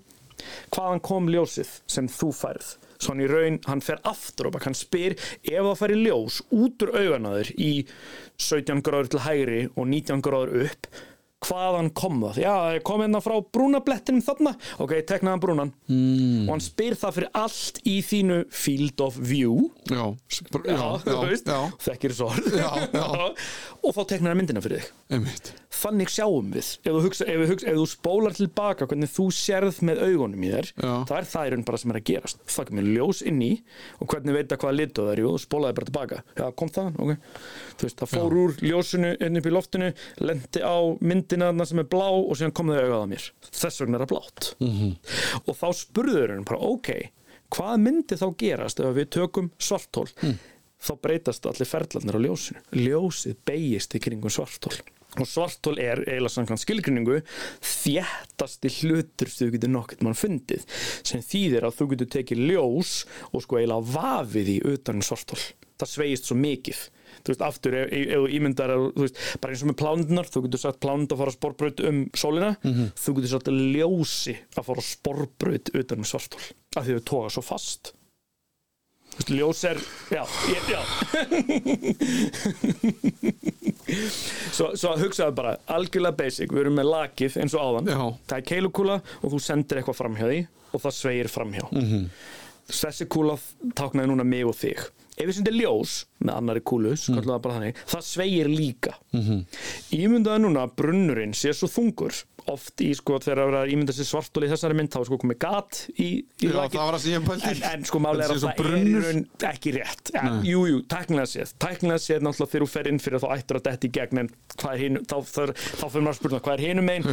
hvaðan 0.74 1.02
kom 1.04 1.28
ljósið 1.32 1.70
sem 1.90 2.08
þú 2.08 2.30
færð? 2.36 2.76
Svo 2.98 3.14
hann 3.14 3.22
í 3.22 3.28
raun, 3.30 3.58
hann 3.68 3.82
fer 3.84 4.00
aftur 4.08 4.50
og 4.50 4.58
hann 4.64 4.74
spyr 4.74 5.14
ef 5.14 5.62
það 5.62 5.78
færi 5.78 6.00
ljós 6.02 6.40
út 6.50 6.82
úr 6.82 6.94
auðanaður 6.98 7.52
í 7.54 7.72
17 8.42 8.82
gráður 8.86 9.12
til 9.14 9.22
hægri 9.26 9.60
og 9.74 9.86
19 9.86 10.24
gráður 10.26 10.66
upp 10.66 10.90
hvaðan 11.46 11.90
kom 11.96 12.20
það? 12.24 12.40
Já, 12.42 12.52
það 12.64 12.78
kom 12.88 13.02
hérna 13.04 13.20
frá 13.22 13.34
brúnablettinum 13.54 14.24
þarna. 14.26 14.54
Ok, 14.82 14.94
teknaðan 15.08 15.42
brúnan. 15.42 15.72
Mm. 15.88 16.48
og 16.48 16.54
hann 16.56 16.64
spyr 16.64 16.96
það 16.98 17.18
fyrir 17.18 17.30
allt 17.38 17.80
í 17.88 17.96
þínu 18.04 18.38
field 18.54 19.04
of 19.04 19.18
view. 19.18 19.68
Já, 19.88 20.02
já, 20.34 20.80
já, 21.06 21.38
já 21.38 21.60
þekkir 21.88 22.16
svo 22.18 22.30
og 23.84 23.94
þá 23.94 24.02
teknar 24.10 24.32
það 24.32 24.38
myndina 24.40 24.64
fyrir 24.64 24.82
þig. 24.82 24.92
Einmitt. 25.14 25.52
Þannig 25.68 26.10
sjáum 26.12 26.48
við. 26.52 26.68
Ef 26.82 26.88
þú, 26.88 27.00
hugsa, 27.04 27.26
ef, 27.28 27.42
hugsa, 27.50 27.68
ef 27.68 27.76
þú 27.78 27.86
spólar 27.90 28.36
tilbaka 28.36 28.88
hvernig 28.88 29.10
þú 29.12 29.26
sérð 29.34 29.80
með 29.84 30.00
augunum 30.06 30.46
í 30.46 30.52
þér 30.52 30.70
það 30.78 31.14
er 31.18 31.28
það 31.28 31.48
í 31.48 31.52
raun 31.52 31.64
bara 31.68 31.80
sem 31.82 31.92
er 31.92 31.98
að 32.00 32.06
gerast. 32.08 32.40
Það 32.48 32.70
kemur 32.70 32.88
ljós 32.88 33.22
inn 33.28 33.42
í 33.44 33.50
og 33.98 34.12
hvernig 34.12 34.38
veit 34.38 34.48
það 34.52 34.62
hvaða 34.64 34.78
litu 34.78 35.06
það 35.06 35.12
er 35.14 35.22
og 35.28 35.38
spólaði 35.42 35.78
bara 35.78 35.90
tilbaka. 35.90 36.20
Já, 36.40 36.44
kom 36.62 36.72
það, 36.72 37.00
ok. 37.04 37.14
Veist, 37.84 38.00
það 38.00 38.14
fór 38.14 38.38
úr 38.42 38.58
ljósinu 38.64 39.12
inn 39.28 39.40
upp 39.40 39.48
í 39.48 39.54
loftinu 39.54 39.92
lendi 40.24 40.64
á 40.64 40.76
myndina 41.04 41.52
sem 41.68 41.84
er 41.84 41.90
blá 41.92 42.08
og 42.08 42.34
síðan 42.38 42.56
kom 42.56 42.72
það 42.72 42.84
auðað 42.86 42.98
að 43.02 43.08
mér. 43.12 43.30
Þess 43.52 43.82
vegna 43.84 43.98
er 43.98 44.06
það 44.06 44.12
blátt. 44.14 44.52
Mm 44.58 44.74
-hmm. 44.78 44.92
og 45.44 45.58
þá 45.58 45.68
spurður 45.84 46.34
hann 46.34 46.48
bara, 46.48 46.60
ok 46.72 46.92
hvað 47.48 47.80
myndi 47.80 48.16
þá 48.20 48.28
gerast 48.36 48.80
ef 48.80 48.92
við 48.92 49.06
tökum 49.08 49.50
svartól 49.56 50.08
mm 50.20 50.34
þá 50.78 50.92
breytast 51.02 51.46
allir 51.48 51.66
ferðlarnir 51.66 52.18
á 52.18 52.20
ljósinu. 52.22 52.60
Ljósið 52.76 53.40
beigist 53.48 53.96
í 53.98 54.02
kringum 54.02 54.30
svartól 54.30 54.76
og 55.22 55.30
svartól 55.30 55.78
er 55.82 56.02
eiginlega 56.04 56.34
samkvæmt 56.34 56.64
skilgrinningu 56.64 57.20
þjættasti 57.60 58.74
hlutur 58.80 59.32
sem 59.32 59.48
þú 59.48 59.54
getur 59.56 59.74
nokkert 59.74 60.04
mann 60.06 60.18
fundið 60.18 60.66
sem 61.02 61.24
þýðir 61.24 61.68
að 61.68 61.78
þú 61.78 61.90
getur 61.94 62.12
tekið 62.18 62.44
ljós 62.52 62.92
og 63.32 63.44
sko 63.44 63.60
eiginlega 63.60 63.94
vafið 63.98 64.54
í 64.54 64.60
utan 64.74 65.00
um 65.00 65.08
svartól 65.08 65.40
það 65.78 65.92
sveigist 65.92 66.28
svo 66.28 66.36
mikið. 66.38 66.80
Þú 67.18 67.32
veist, 67.32 67.42
aftur, 67.44 67.76
ef 67.80 67.90
þú 67.90 68.30
ímyndar 68.36 68.72
þú 68.72 69.04
veist, 69.04 69.20
bara 69.42 69.54
eins 69.54 69.62
og 69.64 69.70
með 69.70 69.78
plándunar, 69.80 70.28
þú 70.30 70.42
getur 70.46 70.62
sagt 70.62 70.80
plándu 70.82 71.16
að 71.16 71.22
fara 71.22 71.34
sporbröð 71.34 71.82
um 71.88 72.00
sólina 72.14 72.50
mm 72.62 72.72
-hmm. 72.72 72.88
þú 72.94 73.14
getur 73.16 73.30
sagt 73.32 73.48
ljósi 73.48 74.36
að 74.56 74.66
fara 74.68 74.82
sporbröð 74.82 75.70
utan 75.74 75.98
um 75.98 76.04
svartól 76.04 76.40
af 76.76 76.84
því 76.86 76.98
þau 76.98 77.04
tóka 77.10 77.30
svo 77.30 77.42
fast 77.42 77.92
Ljós 79.26 79.64
er, 79.66 79.78
já, 80.14 80.22
ég, 80.48 80.62
já. 80.70 80.80
svo, 84.54 84.70
svo 84.78 84.94
hugsaðu 85.00 85.34
bara, 85.36 85.56
algjörlega 85.66 86.16
basic, 86.16 86.52
við 86.52 86.62
erum 86.64 86.78
með 86.78 86.90
lakið 86.92 87.38
eins 87.42 87.56
og 87.58 87.64
áðan, 87.64 87.90
já. 87.92 88.00
það 88.30 88.36
er 88.38 88.46
keilukúla 88.52 88.96
og 89.20 89.34
þú 89.34 89.40
sendir 89.42 89.80
eitthvað 89.80 89.98
framhjá 89.98 90.26
því 90.30 90.40
og 90.68 90.84
það 90.84 90.96
sveigir 91.00 91.30
framhjá. 91.32 91.66
Mm 91.72 91.84
-hmm. 91.88 92.06
Þessi 92.68 93.08
kúla 93.08 93.38
táknaði 93.74 94.08
núna 94.10 94.24
mig 94.24 94.46
og 94.46 94.56
þig. 94.56 94.78
Ef 95.18 95.26
við 95.26 95.36
sendir 95.38 95.58
ljós 95.58 95.98
með 96.22 96.34
annari 96.36 96.62
kúlu, 96.66 96.94
mm. 96.94 97.20
það, 97.26 97.46
þannig, 97.52 97.84
það 97.90 98.02
sveigir 98.06 98.50
líka. 98.50 98.96
Mm 99.14 99.22
-hmm. 99.26 99.62
Ímyndaði 99.98 100.42
núna 100.44 100.66
að 100.66 100.74
brunnurinn 100.78 101.34
sé 101.34 101.54
svo 101.54 101.68
þungur. 101.70 102.24
Oft 102.48 102.80
í 102.80 102.94
sko 102.96 103.18
þegar 103.20 103.50
það 103.52 103.58
er 103.60 103.70
ímyndað 103.74 103.96
sér 103.98 104.06
svartul 104.08 104.44
í 104.46 104.48
þessari 104.48 104.76
mynd 104.78 104.88
þá 104.94 104.98
er 105.00 105.08
sko 105.10 105.18
komið 105.20 105.38
gat 105.42 105.80
í, 106.00 106.06
í 106.40 106.48
Já, 106.48 106.54
það 106.64 106.78
var 106.78 106.96
að 106.96 107.02
segja 107.02 107.20
pæli 107.26 107.44
en, 107.50 107.58
en 107.68 107.84
sko 107.84 108.00
málega 108.00 108.24
er 108.24 108.32
að 108.32 108.46
það 108.46 108.62
brunnur. 108.62 109.08
er 109.10 109.48
ekki 109.50 109.74
rétt. 109.76 110.12
Ja, 110.14 110.22
Jú, 110.48 110.62
jú, 110.70 110.78
tæknilega 110.88 111.28
séð. 111.28 111.52
Tæknilega 111.60 112.00
séð 112.00 112.24
náttúrulega 112.24 112.52
þegar 112.54 112.64
þú 112.64 112.70
fer 112.72 112.88
inn 112.88 113.02
fyrir 113.04 113.20
þá 113.20 113.28
ættur 113.36 113.60
að 113.60 113.66
detti 113.68 113.90
í 113.90 113.94
gegn 113.98 114.22
en 114.22 114.30
hvað 114.56 114.80
hinn 114.80 115.00
þá, 115.04 115.16
þá, 115.28 115.42
þá 115.52 115.84
fyrir 115.84 116.06
maður 116.06 116.14
að 116.14 116.20
spurna 116.22 116.40
hvað 116.46 116.56
er 116.56 116.64
hinnum 116.64 116.92
einn 116.94 117.08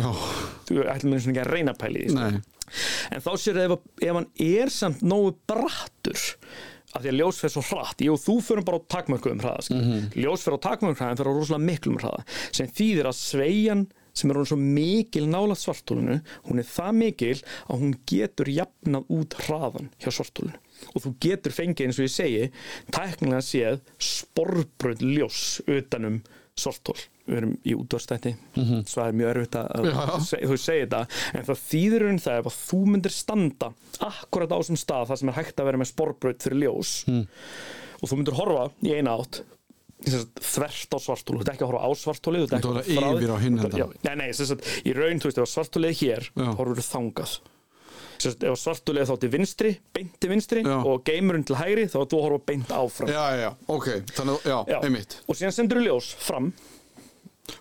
þú 0.69 0.87
ættum 0.93 1.11
með 1.11 1.25
svona 1.25 1.35
ekki 1.35 1.43
að 1.43 1.51
reyna 1.51 1.75
pæli 1.83 2.05
í 2.05 2.15
en 3.13 3.21
þá 3.21 3.31
sér 3.39 3.59
það 3.59 3.67
ef, 3.67 3.83
ef 4.01 4.17
hann 4.17 4.29
er 4.45 4.71
samt 4.73 5.03
nógu 5.05 5.35
brattur 5.49 6.23
af 6.95 7.03
því 7.03 7.11
að 7.11 7.19
ljós 7.19 7.41
fer 7.43 7.53
svo 7.53 7.63
hratt, 7.69 8.01
jú 8.05 8.15
þú 8.19 8.37
fyrir 8.47 8.65
bara 8.67 8.79
á 8.79 8.87
takmörku 8.95 9.31
um 9.31 9.43
hraða, 9.43 9.67
mm 9.69 9.83
-hmm. 9.83 10.01
ljós 10.23 10.43
fer 10.45 10.55
á 10.55 10.59
takmörku 10.67 10.95
um 10.95 10.99
hraða 10.99 11.11
en 11.11 11.17
fer 11.17 11.29
á 11.29 11.33
rosalega 11.35 11.65
miklu 11.65 11.91
um 11.91 11.97
hraða 11.99 12.23
sem 12.51 12.67
þýðir 12.67 13.05
að 13.11 13.19
sveigjan 13.19 13.87
sem 14.15 14.31
er 14.31 14.37
hún 14.39 14.47
svo 14.47 14.57
mikil 14.57 15.27
nála 15.27 15.55
svartólunu, 15.55 16.21
hún 16.47 16.59
er 16.59 16.63
það 16.63 16.93
mikil 17.01 17.41
að 17.67 17.81
hún 17.81 17.95
getur 18.07 18.47
jafnað 18.47 19.03
út 19.09 19.35
hraðan 19.43 19.89
hjá 19.99 20.11
svartólunu 20.11 20.55
og 20.93 21.03
þú 21.03 21.11
getur 21.19 21.55
fengið 21.55 21.85
eins 21.85 21.99
og 21.99 22.07
ég 22.07 22.15
segi 22.15 22.51
tæknilega 22.91 23.43
séð 23.43 23.79
sporbrönd 23.99 25.03
ljós 25.03 25.61
utanum 25.67 26.21
svartól 26.59 26.97
við 27.25 27.39
erum 27.39 27.55
í 27.65 27.73
útvarstætti 27.75 28.35
mm 28.35 28.63
-hmm. 28.63 28.83
svo 28.87 29.03
er 29.03 29.15
mjög 29.17 29.31
örfitt 29.31 29.55
að 29.55 29.87
þú 30.31 30.57
segja 30.61 30.85
þetta. 30.85 31.01
En 31.33 31.47
það 31.47 31.63
þýður 31.71 32.05
um 32.09 32.19
það 32.25 32.37
ef 32.39 32.45
að 32.51 32.59
þú 32.59 32.79
myndir 32.91 33.15
standa 33.15 33.71
akkurat 33.99 34.53
á 34.53 34.57
þessum 34.59 34.79
stað 34.79 35.09
það 35.09 35.19
sem 35.19 35.29
er 35.29 35.37
hægt 35.39 35.59
að 35.59 35.65
vera 35.65 35.81
með 35.81 35.91
sporbrönd 35.91 36.45
fyrir 36.45 36.61
ljós 36.61 36.93
mm. 37.07 37.25
og 38.01 38.09
þú 38.09 38.15
myndir 38.19 38.39
horfa 38.39 38.65
í 38.85 38.93
eina 38.93 39.17
átt 39.17 39.41
þvert 40.05 40.91
á 40.91 40.99
svartólu, 40.99 41.39
þú 41.39 41.41
ert 41.41 41.53
ekki 41.55 41.63
að 41.65 41.71
horfa 41.71 41.87
á 41.87 41.89
svartóli 41.97 42.39
þú 42.39 42.45
ert 42.45 42.53
ekki 42.59 42.97
að 42.99 43.17
yfir 43.17 43.31
á 43.31 43.37
hinn 43.41 43.59
nei, 44.03 44.15
nei, 44.15 44.33
sagt, 44.33 44.67
í 44.85 44.93
raun, 44.93 45.19
þú 45.19 45.31
veist, 45.31 45.39
ef 45.39 45.49
svartólið 45.49 45.89
er 45.89 45.99
hér 46.01 46.29
horfur 46.59 46.81
þú 46.81 46.85
þangað 46.91 47.37
ef 48.23 48.59
svartólið 48.59 49.09
þá 49.09 49.15
til 49.23 49.31
vinstri, 49.33 49.73
beint 49.95 50.15
til 50.21 50.31
vinstri 50.31 50.63
já. 50.65 50.77
og 50.77 51.03
geymurinn 51.07 51.45
til 51.47 51.57
hægri, 51.59 51.87
þá 51.91 51.99
þú 52.03 52.21
horfa 52.25 52.45
beint 52.51 52.71
áfram. 52.75 53.11
Já, 53.11 53.25
já, 53.41 53.49
ok, 53.67 53.89
þannig, 54.13 54.47
já, 54.47 54.57
einmitt. 54.81 55.19
Og 55.25 55.39
síðan 55.39 55.57
sendur 55.57 55.81
þú 55.81 55.89
ljós 55.89 56.13
fram. 56.21 56.53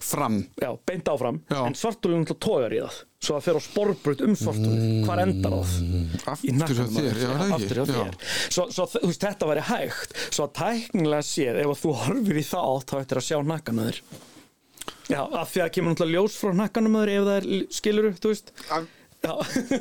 Fram, 0.00 0.38
já, 0.60 0.70
beint 0.88 1.10
áfram. 1.12 1.42
En 1.52 1.76
svartólið 1.76 2.22
náttúrulega 2.22 2.40
tógar 2.46 2.76
í 2.76 2.84
það 2.84 3.02
svo 3.24 3.38
að 3.38 3.46
fyrir 3.46 3.56
á 3.56 3.62
sporbrut 3.64 4.22
um 4.24 4.34
svartólið 4.36 4.82
mm, 4.84 5.04
hvað 5.06 5.20
endar 5.22 5.54
það? 5.56 5.70
Aftur 6.34 6.82
á 6.84 6.88
þér, 6.92 7.20
já, 7.22 7.30
aftur 7.56 7.80
á 7.80 7.84
þér. 7.88 8.18
Svo, 8.52 8.66
svo 8.68 8.86
veist, 8.98 9.24
þetta 9.24 9.48
væri 9.48 9.64
hægt. 9.70 10.14
Svo 10.28 10.44
að 10.44 10.52
tæknilega 10.60 11.24
séð, 11.24 11.60
ef 11.62 11.80
þú 11.80 11.96
horfir 12.02 12.40
í 12.40 12.44
það 12.44 12.84
þá 12.84 12.94
ættir 13.00 13.20
að 13.22 13.26
sjá 13.30 13.38
nakkanöður 13.48 14.02
já, 15.10 15.20
af 15.20 15.52
því 15.52 15.64
að 15.64 15.72
kemur 15.76 15.94
náttúrulega 15.94 16.20
ljós 16.20 16.36
frá 16.40 16.52
nakkanöður 16.58 17.12
ef 17.14 17.26
það 17.28 17.38
er, 17.38 17.48
skiluru, 17.78 18.12
þú 18.20 18.32
veist 18.32 18.52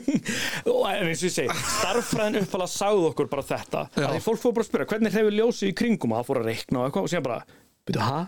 og 0.74 0.86
eins 0.90 1.24
og 1.24 1.28
ég 1.28 1.34
segi 1.34 1.58
starffræðin 1.78 2.42
uppfæla 2.44 2.68
sagði 2.72 3.10
okkur 3.10 3.32
bara 3.32 3.48
þetta 3.48 3.84
því 3.96 4.22
fólk 4.24 4.42
fór 4.44 4.56
bara 4.56 4.66
að 4.66 4.70
spyrja 4.70 4.90
hvernig 4.94 5.18
hefur 5.18 5.38
ljósið 5.40 5.72
í 5.72 5.76
kringum? 5.82 6.14
Og 6.14 6.22
það 6.22 6.30
fór 6.30 6.42
að 6.42 6.50
reikna 6.52 6.80
og 6.80 6.88
eitthvað 6.88 7.08
og 7.08 7.14
síðan 7.14 7.28
bara, 7.28 7.40
byrju, 7.90 8.08
hæ? 8.08 8.22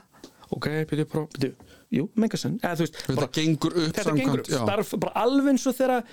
ok, 0.57 0.67
byrju, 0.91 1.07
byrju 1.37 1.53
jú, 1.95 2.09
mengasen 2.19 2.57
þetta 2.63 3.29
gengur 3.37 3.77
upp 3.83 3.95
þetta 3.95 4.17
gengur 4.17 4.43
upp, 4.43 4.51
starf, 4.51 4.97
bara 5.05 5.23
alveg 5.25 5.53
eins 5.53 5.69
og 5.69 5.77
þegar 5.77 6.05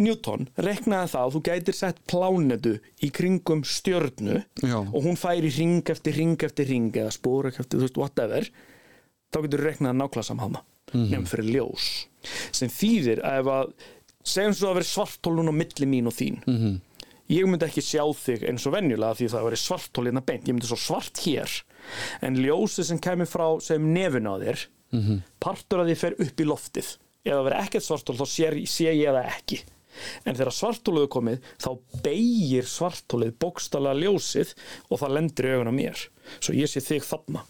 Newton 0.00 0.46
reknaði 0.64 1.10
það 1.12 1.26
að 1.26 1.34
þú 1.34 1.40
gætir 1.48 1.76
sett 1.76 1.98
plánetu 2.08 2.70
í 3.04 3.10
kringum 3.12 3.60
stjörnu 3.68 4.38
Já. 4.64 4.78
og 4.80 5.00
hún 5.04 5.18
færi 5.20 5.50
ring 5.52 5.90
eftir 5.92 6.16
ring 6.16 6.44
eftir 6.48 6.70
ring 6.70 6.88
eða 6.96 7.12
spórak 7.12 7.60
eftir, 7.60 7.82
veist, 7.82 7.98
whatever 8.00 8.48
þá 9.32 9.42
getur 9.44 9.64
reknaði 9.68 9.98
nákvæmlega 9.98 10.28
samháma 10.30 10.62
mm 10.62 11.00
-hmm. 11.00 11.10
nefnum 11.10 11.26
fyrir 11.26 11.50
ljós. 11.56 12.06
Sem 12.52 12.68
þýðir 12.68 13.20
að 13.20 13.40
ef 13.40 13.46
að 13.46 13.72
segjum 14.22 14.54
svo 14.56 14.70
að 14.70 14.80
veri 14.80 14.88
svartólun 14.88 15.50
á 15.50 15.54
milli 15.54 15.88
mín 15.88 16.08
og 16.10 16.16
þín. 16.16 16.40
Mm 16.46 16.58
-hmm. 16.58 16.80
ég 17.32 17.46
myndi 17.48 17.66
ekki 17.66 17.82
sjá 17.82 18.04
þig 18.12 18.44
eins 18.48 18.66
og 18.66 18.74
venjulega 18.74 19.14
því 19.18 19.28
það 19.32 19.44
veri 19.48 19.56
svartólina 19.56 20.20
beint, 20.20 20.48
ég 20.48 20.54
myndi 20.54 20.66
svo 20.66 20.76
svart 20.76 21.18
hér 21.24 21.50
en 22.20 22.36
ljósi 22.36 22.84
sem 22.84 22.98
kemur 22.98 23.26
frá 23.26 23.60
sem 23.60 23.92
nefn 23.94 24.26
á 24.28 24.34
þér 24.38 24.58
mm 24.92 25.00
-hmm. 25.00 25.22
partur 25.40 25.80
að 25.80 25.88
því 25.88 25.96
fer 25.96 26.14
upp 26.18 26.40
í 26.40 26.44
loftið. 26.44 26.88
Ef 27.24 27.32
það 27.32 27.44
verður 27.44 27.62
ekkert 27.62 27.84
svartól 27.84 28.16
þá 28.16 28.26
sé, 28.26 28.66
sé 28.66 28.90
ég 28.92 29.10
það 29.14 29.26
ekki. 29.36 29.62
En 30.24 30.34
þegar 30.34 30.52
svartóluðu 30.52 31.08
komið 31.08 31.40
þá 31.60 31.70
beigir 32.02 32.64
svartólið 32.64 33.34
bókstala 33.38 33.92
ljósið 33.94 34.54
og 34.90 34.98
það 34.98 35.14
lendur 35.16 35.46
í 35.46 35.52
augun 35.52 35.72
á 35.72 35.74
mér. 35.74 36.08
Svo 36.40 36.54
ég 36.54 36.68
sé 36.70 36.80
þig 36.80 37.04
þarna 37.04 37.44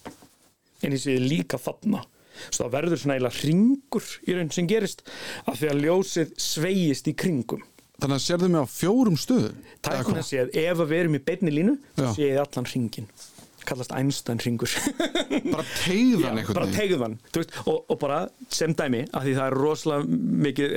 en 0.83 0.91
ég 0.91 0.99
sé 0.99 1.15
þig 1.15 1.29
líka 1.29 1.57
þarna 1.57 2.03
svo 2.49 2.65
það 2.65 2.73
verður 2.77 3.01
svona 3.01 3.17
eiginlega 3.17 3.43
ringur 3.49 4.09
í 4.27 4.37
raun 4.37 4.51
sem 4.55 4.69
gerist 4.69 5.05
af 5.45 5.59
því 5.59 5.69
að 5.73 5.83
ljósið 5.87 6.33
sveigist 6.47 7.09
í 7.11 7.15
kringum. 7.23 7.63
Þannig 8.01 8.17
að 8.17 8.25
sérðu 8.25 8.49
mig 8.51 8.65
á 8.65 8.67
fjórum 8.67 9.19
að 10.19 10.25
segja 10.27 10.47
að 10.47 10.57
ef 10.63 10.81
við 10.89 10.97
erum 10.99 11.19
í 11.19 11.23
beinni 11.23 11.53
línu 11.53 11.75
þá 11.95 12.07
sé 12.15 12.25
ég 12.31 12.41
allan 12.41 12.67
ringin 12.73 13.07
kallast 13.69 13.93
Einstein 13.95 14.39
ringur 14.43 14.71
bara 15.53 15.63
tegðan 15.83 16.39
einhvern 16.41 16.57
bara 16.57 16.69
tegðan 16.73 17.15
og, 17.65 17.77
og 17.91 17.97
bara 18.01 18.19
sem 18.53 18.73
dæmi 18.77 19.03
að 19.15 19.27
því 19.29 19.33
það 19.37 19.47
er 19.47 19.57
rosalega 19.59 20.19
mikið 20.47 20.75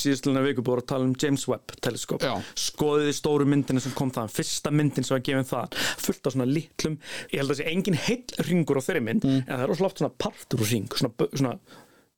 síðastlega 0.00 0.44
viku 0.46 0.64
búið 0.66 0.82
að 0.82 0.88
tala 0.92 1.08
um 1.10 1.14
James 1.20 1.46
Webb 1.50 1.74
teleskop. 1.84 2.24
Já. 2.24 2.34
skoðiði 2.68 3.16
stóru 3.18 3.48
myndina 3.50 3.82
sem 3.84 3.94
kom 3.98 4.12
það 4.14 4.32
fyrsta 4.38 4.72
myndin 4.74 5.06
sem 5.06 5.16
var 5.18 5.24
gefin 5.26 5.48
það 5.50 5.78
fullt 6.06 6.26
af 6.30 6.36
svona 6.36 6.48
litlum 6.50 6.96
ég 7.34 7.38
held 7.42 7.50
að 7.50 7.54
það 7.54 7.60
sé 7.62 7.68
engin 7.74 8.00
heill 8.06 8.48
ringur 8.50 8.80
á 8.80 8.86
þeirri 8.88 9.04
mynd 9.10 9.26
Mm. 9.30 9.42
en 9.44 9.50
það 9.52 9.62
er 9.62 9.68
rosalega 9.68 9.90
oft 9.90 10.00
svona 10.00 10.14
partur 10.24 10.62
úr 10.64 10.70
ring 10.72 10.86
svona, 10.96 11.26
svona 11.36 11.50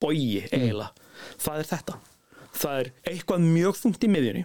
bogi 0.02 0.42
eiginlega. 0.52 0.90
Það 1.42 1.58
er 1.62 1.68
þetta. 1.72 1.96
Það 2.62 2.78
er 2.82 2.88
eitthvað 3.10 3.44
mjög 3.48 3.78
þungt 3.80 4.02
í 4.06 4.10
miðjunni 4.12 4.42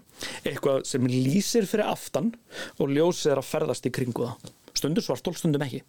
eitthvað 0.48 0.78
sem 0.90 1.08
lýsir 1.12 1.66
fyrir 1.70 1.90
aftan 1.92 2.30
og 2.80 2.94
ljósið 2.96 3.34
er 3.34 3.42
að 3.42 3.50
ferðast 3.52 3.90
í 3.90 3.92
kringu 3.98 4.30
það 4.30 4.54
stundum 4.78 5.04
svartól, 5.04 5.36
stundum 5.38 5.66
ekki 5.66 5.84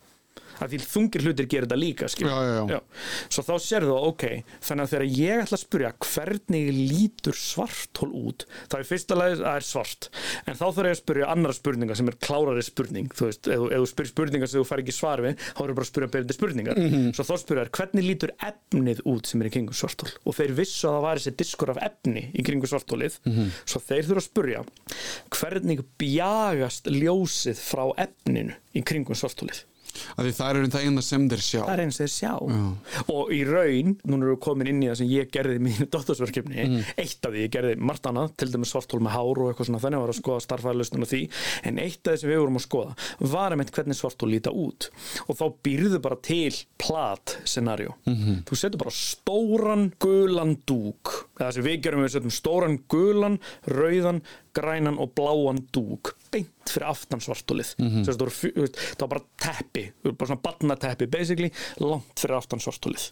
að 0.59 0.73
því 0.75 0.79
þungir 0.93 1.25
hlutir 1.27 1.49
gerir 1.53 1.67
þetta 1.69 1.79
líka. 1.79 2.09
Já, 2.09 2.37
já, 2.49 2.63
já. 2.75 2.81
svo 3.29 3.45
þá 3.49 3.53
sérðu 3.69 3.93
það, 3.95 4.07
ok 4.09 4.25
þannig 4.69 4.85
að 4.85 4.93
þegar 4.93 5.07
ég 5.19 5.43
ætla 5.45 5.59
að 5.59 5.63
spyrja 5.65 5.93
hvernig 6.09 6.71
lítur 6.93 7.39
svarthól 7.39 8.11
út 8.29 8.47
það 8.69 8.79
er 8.83 8.89
fyrsta 8.89 9.19
lagi 9.19 9.37
að 9.39 9.45
það 9.45 9.59
er 9.61 9.67
svart. 9.69 10.09
En 10.49 10.59
þá 10.59 10.65
þarf 10.67 10.89
ég 10.89 10.95
að 10.97 11.01
spyrja 11.03 11.31
annara 11.35 11.57
spurninga 11.59 11.99
sem 11.99 12.09
er 12.13 12.19
klárari 12.29 12.65
spurning 12.67 13.09
þú 13.15 13.29
veist, 13.31 13.49
ef, 13.49 13.59
þú- 13.63 13.71
þú 13.79 13.91
spyrir 13.93 14.13
spurninga 14.13 14.49
sem 14.51 14.61
þú 14.63 14.67
fær 14.69 14.83
ekki 14.85 14.97
svar 14.99 15.23
við 15.25 15.37
þá 15.39 15.63
erum 15.65 15.79
bara 15.79 15.87
að 15.87 15.93
spyrja 15.93 16.11
berandi 16.17 16.37
spurningar. 16.39 16.83
Svo 17.19 17.27
þá 17.29 17.35
spyrja 17.45 17.65
þær 17.67 17.73
hvernig 17.79 18.09
lítur 18.09 18.35
efnið 18.49 19.03
út 19.09 19.27
sem 19.31 19.43
er 19.45 19.49
í 19.51 19.55
kringum 19.55 19.79
svarthól 19.79 20.11
og 20.25 20.37
þeir 20.39 20.55
vissu 20.59 20.89
að 20.89 20.97
það 20.99 21.05
var 21.09 21.21
þessi 21.23 21.35
diskur 21.43 21.73
af 21.75 21.81
efni 21.89 22.25
í 22.35 22.45
kringum 22.47 22.71
svarthólið 22.71 23.19
svo 23.69 23.81
þeir 23.89 24.09
þurfa 24.09 24.23
að 24.23 24.29
spyrja 24.29 24.63
hvernig 25.39 25.83
bjagast 26.01 26.89
ljósið 26.93 27.61
frá 27.63 27.85
efninu 28.05 28.57
í 28.79 28.83
kringum 28.87 29.19
svarthólið 29.19 29.65
af 30.15 30.25
því 30.27 30.33
það 30.39 30.61
er 30.63 30.71
það 30.75 30.87
eina 30.89 31.05
sem 31.05 31.27
þeir 31.33 31.45
sjá. 31.45 31.61
Það 31.63 31.75
er 31.75 31.83
eins 31.85 32.01
þeir 32.03 32.13
sjá. 32.15 32.33
Og 33.15 33.33
í 33.35 33.41
raun, 33.49 33.95
núna 34.05 34.27
erum 34.27 34.35
við 34.35 34.41
komin 34.47 34.71
inn 34.73 34.83
í 34.85 34.91
það 34.91 34.99
sem 35.03 35.13
ég 35.13 35.31
gerði 35.35 35.59
í 35.59 35.65
mínu 35.69 35.89
dóttarsverkefni 35.95 36.67
eitt 36.99 37.29
af 37.29 37.35
því, 37.35 37.45
ég 37.47 37.53
gerði 37.55 37.75
margt 37.91 38.09
annað 38.11 38.35
til 38.41 38.51
dæmis 38.53 38.73
svartól 38.75 39.01
með 39.05 39.17
hár 39.17 39.43
og 39.43 39.51
eitthvað 39.53 39.71
svona 39.71 39.83
þannig 39.85 40.05
var 40.05 40.13
að 40.15 40.21
skoða 40.21 40.45
starfæðalustun 40.47 41.07
og 41.07 41.11
því, 41.13 41.23
en 41.71 41.81
eitt 41.83 42.01
af 42.03 42.15
því 42.17 42.23
sem 42.23 42.33
við 42.33 42.43
vorum 42.43 42.61
að 42.61 42.67
skoða 42.67 43.33
var 43.35 43.55
einmitt 43.55 43.73
hvernig 43.75 43.99
svartól 43.99 44.31
líta 44.33 44.53
út. 44.55 44.89
Og 45.29 45.39
þá 45.39 45.45
býrðu 45.67 46.03
bara 46.05 46.19
til 46.29 46.53
plat 46.81 47.37
scenario. 47.49 47.97
Þú 48.49 48.59
setur 48.59 48.83
bara 48.85 48.95
stóran 48.95 49.89
gulan 50.03 50.57
dúk. 50.69 51.15
Það 51.39 51.55
sem 51.57 51.67
við 51.69 51.81
gerum 51.87 52.05
við 52.05 52.15
setjum 52.17 52.35
stóran 52.35 52.79
gulan, 52.91 53.39
rauðan 53.69 54.23
grænan 54.59 54.99
og 55.01 55.13
bláan 55.17 55.61
dúk 55.75 56.15
beint 56.33 56.69
fyrir 56.69 56.89
aftan 56.91 57.23
svartólið 57.25 57.75
mm 57.79 57.89
-hmm. 57.89 58.05
það, 58.05 59.01
var, 59.01 59.09
bara 59.09 59.23
teppi 59.45 59.85
bara 60.05 60.27
svona 60.27 60.41
barnateppi 60.43 61.07
basically 61.07 61.51
langt 61.81 62.21
fyrir 62.21 62.37
aftan 62.37 62.61
svartólið 62.61 63.09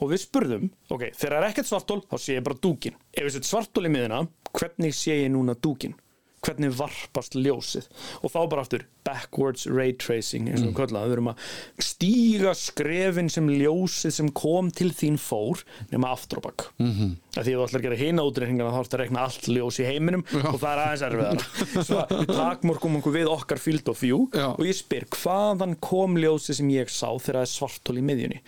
og 0.00 0.10
við 0.10 0.24
spurðum 0.24 0.70
ok, 0.90 1.02
þegar 1.12 1.36
það 1.36 1.42
er 1.42 1.48
ekkert 1.50 1.70
svartól 1.70 2.00
þá 2.10 2.16
sé 2.18 2.38
ég 2.38 2.44
bara 2.44 2.62
dúkin 2.62 2.94
ef 3.12 3.24
við 3.24 3.32
setjum 3.32 3.52
svartól 3.52 3.86
í 3.86 3.92
miðuna 3.92 4.26
hvernig 4.52 4.94
sé 4.94 5.22
ég 5.22 5.30
núna 5.30 5.54
dúkin 5.54 5.94
hvernig 6.44 6.74
varpast 6.76 7.36
ljósið. 7.38 7.88
Og 8.22 8.32
þá 8.32 8.40
bara 8.50 8.66
aftur 8.66 8.86
backwards 9.06 9.66
ray 9.70 9.92
tracing 9.94 10.48
eins 10.50 10.62
og 10.64 10.72
við 10.72 10.76
köllaðum, 10.80 11.10
við 11.10 11.16
erum 11.16 11.30
að 11.30 11.84
stíga 11.86 12.52
skrefin 12.58 13.30
sem 13.32 13.48
ljósið 13.50 14.14
sem 14.18 14.30
kom 14.34 14.70
til 14.74 14.90
þín 14.96 15.18
fór 15.20 15.62
nema 15.92 16.10
aftur 16.14 16.42
á 16.42 16.46
bakk 16.48 16.66
mm 16.80 16.90
-hmm. 16.92 17.12
því 17.36 17.52
að 17.52 17.60
þú 17.60 17.66
ætlar 17.66 17.80
að 17.80 17.86
gera 17.86 18.00
hina 18.00 18.24
útreikningana 18.26 18.72
þá 18.74 18.80
ertu 18.80 18.96
að 18.96 19.02
rekna 19.02 19.24
allt 19.26 19.48
ljós 19.48 19.80
í 19.80 19.86
heiminum 19.86 20.24
og 20.52 20.58
það 20.62 20.72
er 20.72 20.82
aðeins 20.82 21.04
erfiðara. 21.06 21.84
Svo 21.86 22.00
við 22.10 22.32
takmorkum 22.34 22.96
okkur 22.98 23.12
við 23.14 23.30
okkar 23.30 23.58
field 23.62 23.88
of 23.88 24.02
view 24.02 24.26
Já. 24.34 24.48
og 24.58 24.64
ég 24.66 24.76
spyr 24.76 25.06
hvaðan 25.06 25.76
kom 25.80 26.18
ljósið 26.18 26.60
sem 26.60 26.70
ég 26.70 26.90
sá 26.90 27.08
þegar 27.14 27.40
það 27.40 27.46
er 27.46 27.52
svartól 27.54 27.98
í 27.98 28.02
miðjunni? 28.02 28.40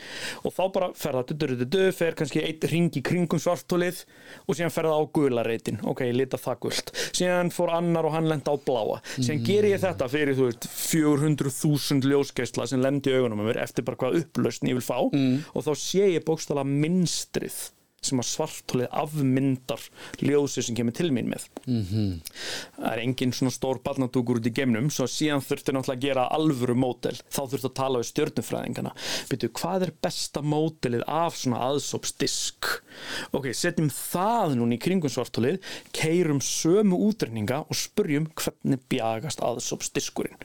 Og 0.45 0.53
þá 0.53 0.65
bara 0.73 0.91
fer 0.95 1.13
það 1.13 1.35
dudur, 1.39 1.93
fer 1.93 2.15
kannski 2.15 2.43
eitt 2.43 2.65
ring 2.65 2.91
í 2.97 3.03
kringum 3.03 3.39
svartólið 3.39 4.05
og 4.47 4.57
síðan 4.57 4.75
fer 4.75 4.91
það 4.91 4.99
á 4.99 5.05
gula 5.13 5.43
reytin 5.47 5.81
ok, 5.85 6.01
lita 6.13 6.37
það 6.37 6.59
gult. 6.61 6.93
Síðan 7.13 7.53
fór 7.55 7.71
annar 7.89 8.09
og 8.09 8.15
hann 8.15 8.29
lenda 8.31 8.53
á 8.53 8.57
bláa. 8.61 9.01
Síðan 9.17 9.43
ger 9.49 9.69
ég 9.73 9.83
þetta 9.83 10.09
fyrir 10.13 10.37
þú 10.39 10.51
veist 10.51 10.69
400.000 10.69 12.13
ljósgeisla 12.13 12.69
sem 12.69 12.85
lendi 12.85 13.11
í 13.13 13.19
augunum 13.19 13.43
á 13.43 13.49
mér 13.49 13.63
eftir 13.65 13.87
bara 13.89 13.99
hvað 14.05 14.21
upplausn 14.23 14.71
ég 14.71 14.79
vil 14.79 14.85
fá. 14.85 15.01
Og 15.57 15.67
þá 15.67 15.73
sé 15.81 16.13
ég 16.15 16.25
bókstala 16.29 16.65
minstrið 16.69 17.59
sem 18.05 18.21
að 18.23 18.29
svartólið 18.29 18.93
afmyndar 18.95 19.83
ljósið 20.23 20.67
sem 20.69 20.77
kemur 20.79 20.95
til 20.97 21.11
mín 21.15 21.31
með. 21.33 21.47
Það 22.79 22.93
er 22.93 23.03
engin 23.03 23.33
svona 23.35 23.55
stór 23.55 23.81
barnadúkur 23.85 24.39
út 24.39 24.47
í 24.47 24.55
geimnum 24.55 24.91
svo 24.95 25.09
síðan 25.11 25.43
þurfti 25.45 25.75
náttúrulega 25.75 25.99
að 25.99 26.05
gera 26.07 26.27
alvöru 26.37 26.77
mótel 26.79 27.17
þá 27.29 27.41
þurfti 27.51 27.69
að 27.69 27.77
tala 27.81 28.03
við 28.03 28.11
stjörnufræðingana. 28.13 28.93
Byrju, 29.31 29.51
hvað 29.59 29.87
er 29.89 29.95
besta 30.07 30.43
mótelið 30.43 31.03
af 31.07 31.37
svona 31.37 31.63
aðsópsdisk? 31.69 32.71
Ok, 33.33 33.51
setjum 33.53 33.91
það 33.91 34.59
núna 34.61 34.79
í 34.79 34.83
kringum 34.83 35.13
svartólið 35.13 35.59
keirum 35.97 36.41
sömu 36.45 37.01
útrenninga 37.09 37.65
og 37.67 37.77
spurjum 37.79 38.31
hvernig 38.39 38.85
bjagast 38.89 39.43
aðsópsdiskurinn 39.43 40.39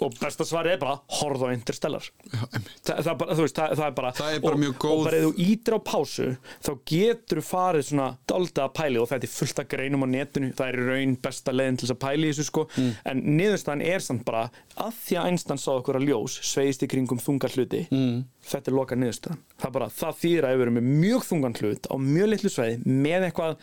og 0.00 0.14
besta 0.20 0.46
svarið 0.48 0.74
er 0.76 0.80
bara 0.82 0.96
horfð 1.20 1.44
á 1.44 1.48
Interstellar 1.54 2.06
Já. 2.30 2.40
Þa, 2.86 2.94
það, 3.04 3.12
bara, 3.20 3.34
veist, 3.40 3.56
það, 3.58 3.74
það 3.80 3.84
er 3.90 3.94
bara 4.00 4.12
Það 4.20 4.34
er 4.36 4.40
bara 4.44 4.56
og, 4.56 4.62
mjög 4.64 4.76
góð- 4.84 4.96
og 5.00 5.04
bara 5.08 5.20
ef 5.20 5.26
þú 5.28 5.46
ítir 5.46 5.76
á 5.76 5.80
pásu 5.90 6.26
þá 6.64 6.70
getur 6.92 7.42
farið 7.44 7.86
svona 7.90 8.08
dálítið 8.30 8.62
að 8.64 8.72
pæli 8.80 9.00
og 9.02 9.08
þetta 9.10 9.28
er 9.28 9.34
fullt 9.34 9.62
að 9.64 9.68
greinum 9.74 10.06
á 10.06 10.08
netinu 10.14 10.50
það 10.56 10.72
er 10.72 10.80
raun 10.90 11.16
besta 11.28 11.52
leiðin 11.54 11.78
til 11.80 11.86
þess 11.88 11.96
að 11.96 12.02
pæli 12.06 12.30
þessu 12.32 12.48
sko 12.50 12.66
Mm. 12.70 12.90
en 13.10 13.20
niðurstaðan 13.36 13.80
er 13.82 13.98
samt 14.04 14.22
bara 14.24 14.44
að 14.78 14.92
því 15.04 15.16
að 15.18 15.26
Einstein 15.30 15.58
sá 15.60 15.70
okkur 15.74 15.96
að 15.98 16.04
ljós 16.08 16.36
sveist 16.46 16.84
í 16.84 16.88
kringum 16.88 17.18
þungar 17.20 17.50
hluti 17.56 17.80
mm. 17.90 18.20
þetta 18.46 18.70
er 18.70 18.76
loka 18.76 18.96
niðurstaðan 18.96 19.40
það, 19.60 19.72
bara, 19.74 19.88
það 19.90 20.14
þýðir 20.22 20.46
að 20.46 20.54
við 20.54 20.64
erum 20.66 20.76
með 20.78 20.86
mjög 21.02 21.24
þungan 21.28 21.56
hlut 21.60 21.88
á 21.90 21.94
mjög 22.00 22.30
litlu 22.30 22.52
sveiði 22.54 22.94
með 23.04 23.26
eitthvað 23.26 23.56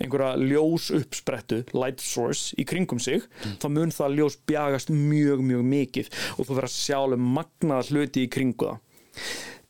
einhverja 0.00 0.30
ljós 0.48 0.88
uppsprettu 0.96 1.60
light 1.76 2.00
source 2.02 2.54
í 2.58 2.64
kringum 2.68 3.02
sig 3.04 3.26
þá 3.62 3.66
mun 3.74 3.92
það 3.94 4.16
ljós 4.18 4.38
bjagast 4.48 4.90
mjög 4.94 5.44
mjög 5.44 5.62
mikið 5.84 6.10
og 6.36 6.40
þú 6.42 6.50
verður 6.50 6.70
að 6.70 6.76
sjá 6.76 6.96
alveg 7.00 7.26
magnaða 7.40 7.88
hluti 7.90 8.24
í 8.24 8.32
kringu 8.32 8.72
það. 8.72 8.80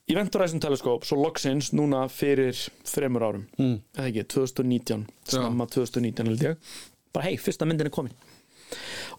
Event 0.05 0.35
Horizon 0.37 0.61
Telescope, 0.61 1.07
svo 1.07 1.17
loksins 1.17 1.71
núna 1.73 2.03
fyrir 2.13 2.57
þremur 2.85 3.23
árum 3.25 3.45
mm. 3.57 3.77
eða 3.97 4.09
ekki, 4.11 4.25
2019 4.35 5.07
snemma 5.31 5.65
2019 5.65 6.29
held 6.29 6.45
ég 6.45 6.73
bara 7.15 7.29
hei, 7.29 7.37
fyrsta 7.41 7.65
myndin 7.65 7.89
er 7.89 7.95
komin. 7.95 8.13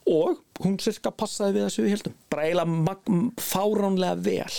Og 0.06 0.38
hún 0.62 0.76
sirka 0.82 1.10
passaði 1.14 1.56
við 1.56 1.66
þessu 1.66 1.84
við 1.84 1.94
heldum 1.96 2.16
bara 2.30 2.46
eiginlega 2.46 3.16
fáránlega 3.42 4.20
vel 4.26 4.58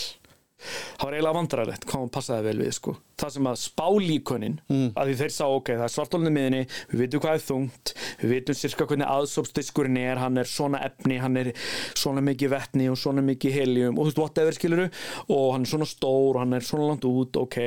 það 0.57 1.03
var 1.05 1.15
eiginlega 1.17 1.37
vandræðilegt 1.37 1.85
hvað 1.87 2.03
hún 2.03 2.13
passaði 2.13 2.45
vel 2.47 2.61
við 2.63 2.71
sko. 2.77 2.93
það 3.21 3.33
sem 3.33 3.49
að 3.49 3.59
spálíkönin 3.61 4.55
mm. 4.65 4.87
að 4.97 5.09
því 5.09 5.15
þeir 5.21 5.33
sá 5.35 5.43
ok, 5.45 5.69
það 5.73 5.85
er 5.85 5.93
svartólunni 5.93 6.33
miðinni 6.33 6.61
við 6.91 7.03
vitum 7.03 7.23
hvað 7.23 7.37
er 7.37 7.43
þungt, 7.45 7.93
við 8.21 8.33
vitum 8.33 8.57
sirka 8.57 8.87
hvernig 8.89 9.11
aðsópsdiskurinn 9.13 9.99
er, 10.01 10.21
hann 10.21 10.41
er 10.41 10.49
svona 10.49 10.81
efni 10.87 11.19
hann 11.21 11.37
er 11.41 11.51
svona 11.93 12.25
mikið 12.25 12.53
vetni 12.55 12.89
og 12.91 12.99
svona 13.01 13.25
mikið 13.25 13.57
helium 13.57 13.97
og 13.97 14.07
þú 14.07 14.09
veist 14.09 14.21
whatever 14.23 14.57
skiluru 14.57 14.89
og 15.37 15.47
hann 15.53 15.67
er 15.67 15.71
svona 15.73 15.89
stór 15.89 16.35
og 16.35 16.43
hann 16.43 16.57
er 16.57 16.67
svona 16.67 16.91
langt 16.91 17.07
út 17.09 17.41
ok, 17.41 17.59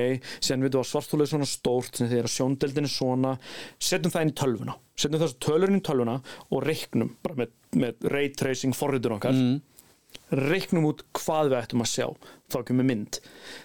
síðan 0.42 0.66
vitum 0.66 0.80
við 0.80 0.84
að 0.84 0.90
svartólið 0.92 1.26
er 1.26 1.32
svona 1.34 1.50
stórt 1.50 2.00
sem 2.00 2.10
þegar 2.10 2.30
sjóndeldin 2.34 2.90
er 2.90 2.94
svona 2.94 3.34
setjum 3.78 4.14
það 4.14 4.26
inn 4.26 4.32
í 4.32 4.38
tölvuna. 4.40 4.76
Setjum 5.00 5.22
þessu 5.22 5.40
tölur 5.46 5.72
inn 5.72 5.80
í 5.80 5.84
tölvuna 5.86 6.16
og 6.50 6.64
reiknum 6.66 7.14
bara 7.24 7.42
með, 7.42 7.52
með 7.80 8.08
ray 8.12 8.30
tracing 8.36 8.76
forritur 8.76 9.16
okkar 9.16 9.36
reiknum 10.30 10.86
út 10.90 11.02
hvað 11.16 11.50
við 11.50 11.58
ættum 11.60 11.84
að 11.84 11.90
sjá. 11.92 12.06
Þá 12.50 12.58
kemur 12.68 12.88
mynd. 12.90 13.18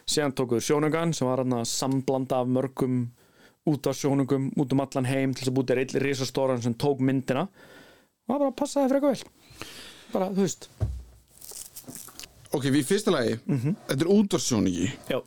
Síðan 0.10 0.36
tókuðu 0.38 0.66
sjónugan 0.66 1.14
sem 1.16 1.30
var 1.30 1.44
hann 1.44 1.60
að 1.60 1.70
samblanda 1.70 2.42
af 2.42 2.52
mörgum 2.52 2.98
út 3.70 3.90
af 3.90 3.98
sjónugum 3.98 4.52
út 4.62 4.74
um 4.74 4.84
allan 4.84 5.10
heim 5.10 5.34
til 5.34 5.46
þess 5.46 5.54
að 5.54 5.58
búti 5.60 5.78
einn 5.78 6.04
risastóran 6.06 6.62
sem 6.64 6.76
tók 6.78 7.02
myndina. 7.02 7.48
Og 8.26 8.34
það 8.34 8.44
bara 8.46 8.58
passaði 8.62 8.94
frekar 8.94 9.16
vel. 9.16 9.66
Bara, 10.14 10.30
þú 10.34 10.46
veist. 10.46 10.70
Ok, 12.56 12.70
við 12.72 12.86
fyrsta 12.88 13.12
lagi, 13.12 13.34
þetta 13.90 13.98
er 14.00 14.12
útvarsjóningi 14.14 14.86
já, 15.10 15.18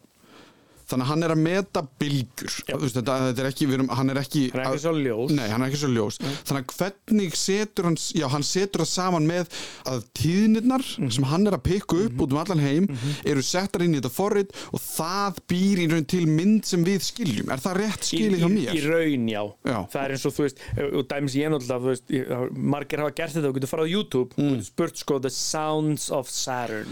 þannig 0.88 1.05
að 1.05 1.11
hann 1.12 1.22
er 1.27 1.33
að 1.35 1.40
meta 1.44 1.83
bylgjur 2.01 2.55
veist, 2.81 2.96
þetta, 2.96 3.16
þetta 3.29 3.42
er 3.44 3.48
ekki, 3.51 3.66
erum, 3.77 3.88
hann 3.92 4.11
er 4.14 4.20
ekki 4.22 4.42
hann 4.55 4.62
er 4.64 4.72
ekki 4.72 4.83
svo 4.87 4.92
ljós 4.96 5.35
Nei, 5.37 5.44
er 5.53 5.64
ekki 5.68 5.81
svo 5.83 5.90
ljós 5.92 6.16
Þannig 6.48 6.62
að 6.62 6.77
hvernig 6.79 7.37
setur 7.37 7.88
hann 7.90 7.98
Já, 8.18 8.27
hann 8.33 8.46
setur 8.48 8.83
það 8.85 8.90
saman 8.94 9.27
með 9.29 9.53
að 9.92 10.07
tíðnirnar 10.18 10.85
Mhm. 10.98 11.11
sem 11.12 11.24
hann 11.29 11.46
er 11.46 11.57
að 11.59 11.62
pikka 11.68 11.98
upp 12.07 12.22
út 12.24 12.33
um 12.33 12.38
allan 12.40 12.62
heim 12.64 12.88
eru 13.24 13.42
settar 13.44 13.83
inn 13.85 13.94
í 13.94 14.01
þetta 14.01 14.11
forrit 14.14 14.51
og 14.72 14.81
það 14.81 15.38
býr 15.53 15.83
í 15.85 15.87
raun 15.92 16.07
til 16.09 16.24
mynd 16.27 16.64
sem 16.66 16.85
við 16.85 17.05
skiljum 17.05 17.53
Er 17.53 17.61
það 17.62 17.77
rétt 17.83 18.09
skilið 18.09 18.42
hjá 18.42 18.48
mér? 18.55 18.72
í 18.74 18.83
raun, 18.88 19.29
já. 19.29 19.42
Já. 19.68 19.79
það 19.92 20.03
er 20.05 20.16
eins 20.16 20.27
og 20.27 20.33
þú 20.38 20.46
veist 20.46 20.64
og 20.88 21.09
dæmis 21.12 21.37
ég 21.38 21.53
náttúrulega, 21.53 21.85
þú 21.85 21.92
veist 21.92 22.57
margir 22.57 22.98
hafa 23.05 23.14
gert 23.20 23.37
þetta 23.37 23.48
og 23.53 23.55
getur 23.59 23.72
farið 23.74 23.88
á 23.88 23.94
YouTube 23.94 24.35
Mm. 24.38 24.62
spurt 24.64 24.96
sko 24.96 25.18
The 25.20 25.31
Sounds 25.31 26.11
of 26.11 26.29
Saturn 26.31 26.88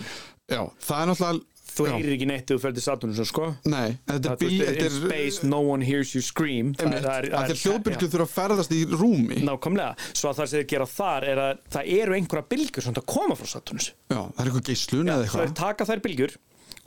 Já, 0.50 0.62
það 0.80 1.00
er 1.02 1.06
náttúrulega 1.10 1.40
þú 1.76 1.86
heyrir 1.92 2.14
ekki 2.16 2.28
neitt 2.30 2.46
þegar 2.48 2.58
þú 2.58 2.62
ferð 2.64 2.78
til 2.78 2.84
Saturnus 2.86 3.20
sko. 3.30 3.46
Nei, 3.68 3.98
þetta 4.08 4.32
er, 4.32 4.38
bí, 4.40 4.50
in 4.64 4.80
er 4.86 4.94
space, 4.96 5.42
no 5.46 5.60
one 5.60 5.84
hears 5.84 6.14
you 6.16 6.22
scream. 6.24 6.72
Það- 6.74 6.96
er- 6.96 7.28
já. 7.30 8.08
þurfa 8.16 8.26
að 8.26 8.34
ferðast 8.34 8.72
í 8.72 8.80
rúmi. 8.96 9.40
Nákvæmlega, 9.44 9.96
svo 10.12 10.30
að 10.32 10.40
það 10.40 10.48
sem 10.52 10.60
þeir 10.60 10.68
gera 10.72 10.86
þar 10.86 11.28
er 11.32 11.42
að 11.46 11.58
það 11.76 11.92
eru 12.00 12.16
einhverja 12.18 12.48
bylgjur 12.54 12.82
sem 12.88 12.94
það 12.96 13.06
koma 13.06 13.36
frá 13.36 13.46
Saturnus 13.52 13.90
Já, 14.10 14.16
það 14.16 14.40
er 14.40 14.50
eitthvað 14.50 14.68
geislun 14.70 15.10
eða 15.12 15.26
eitthvað. 15.26 15.54
taka 15.54 15.84
þær 15.84 16.04
bylgjur 16.06 16.36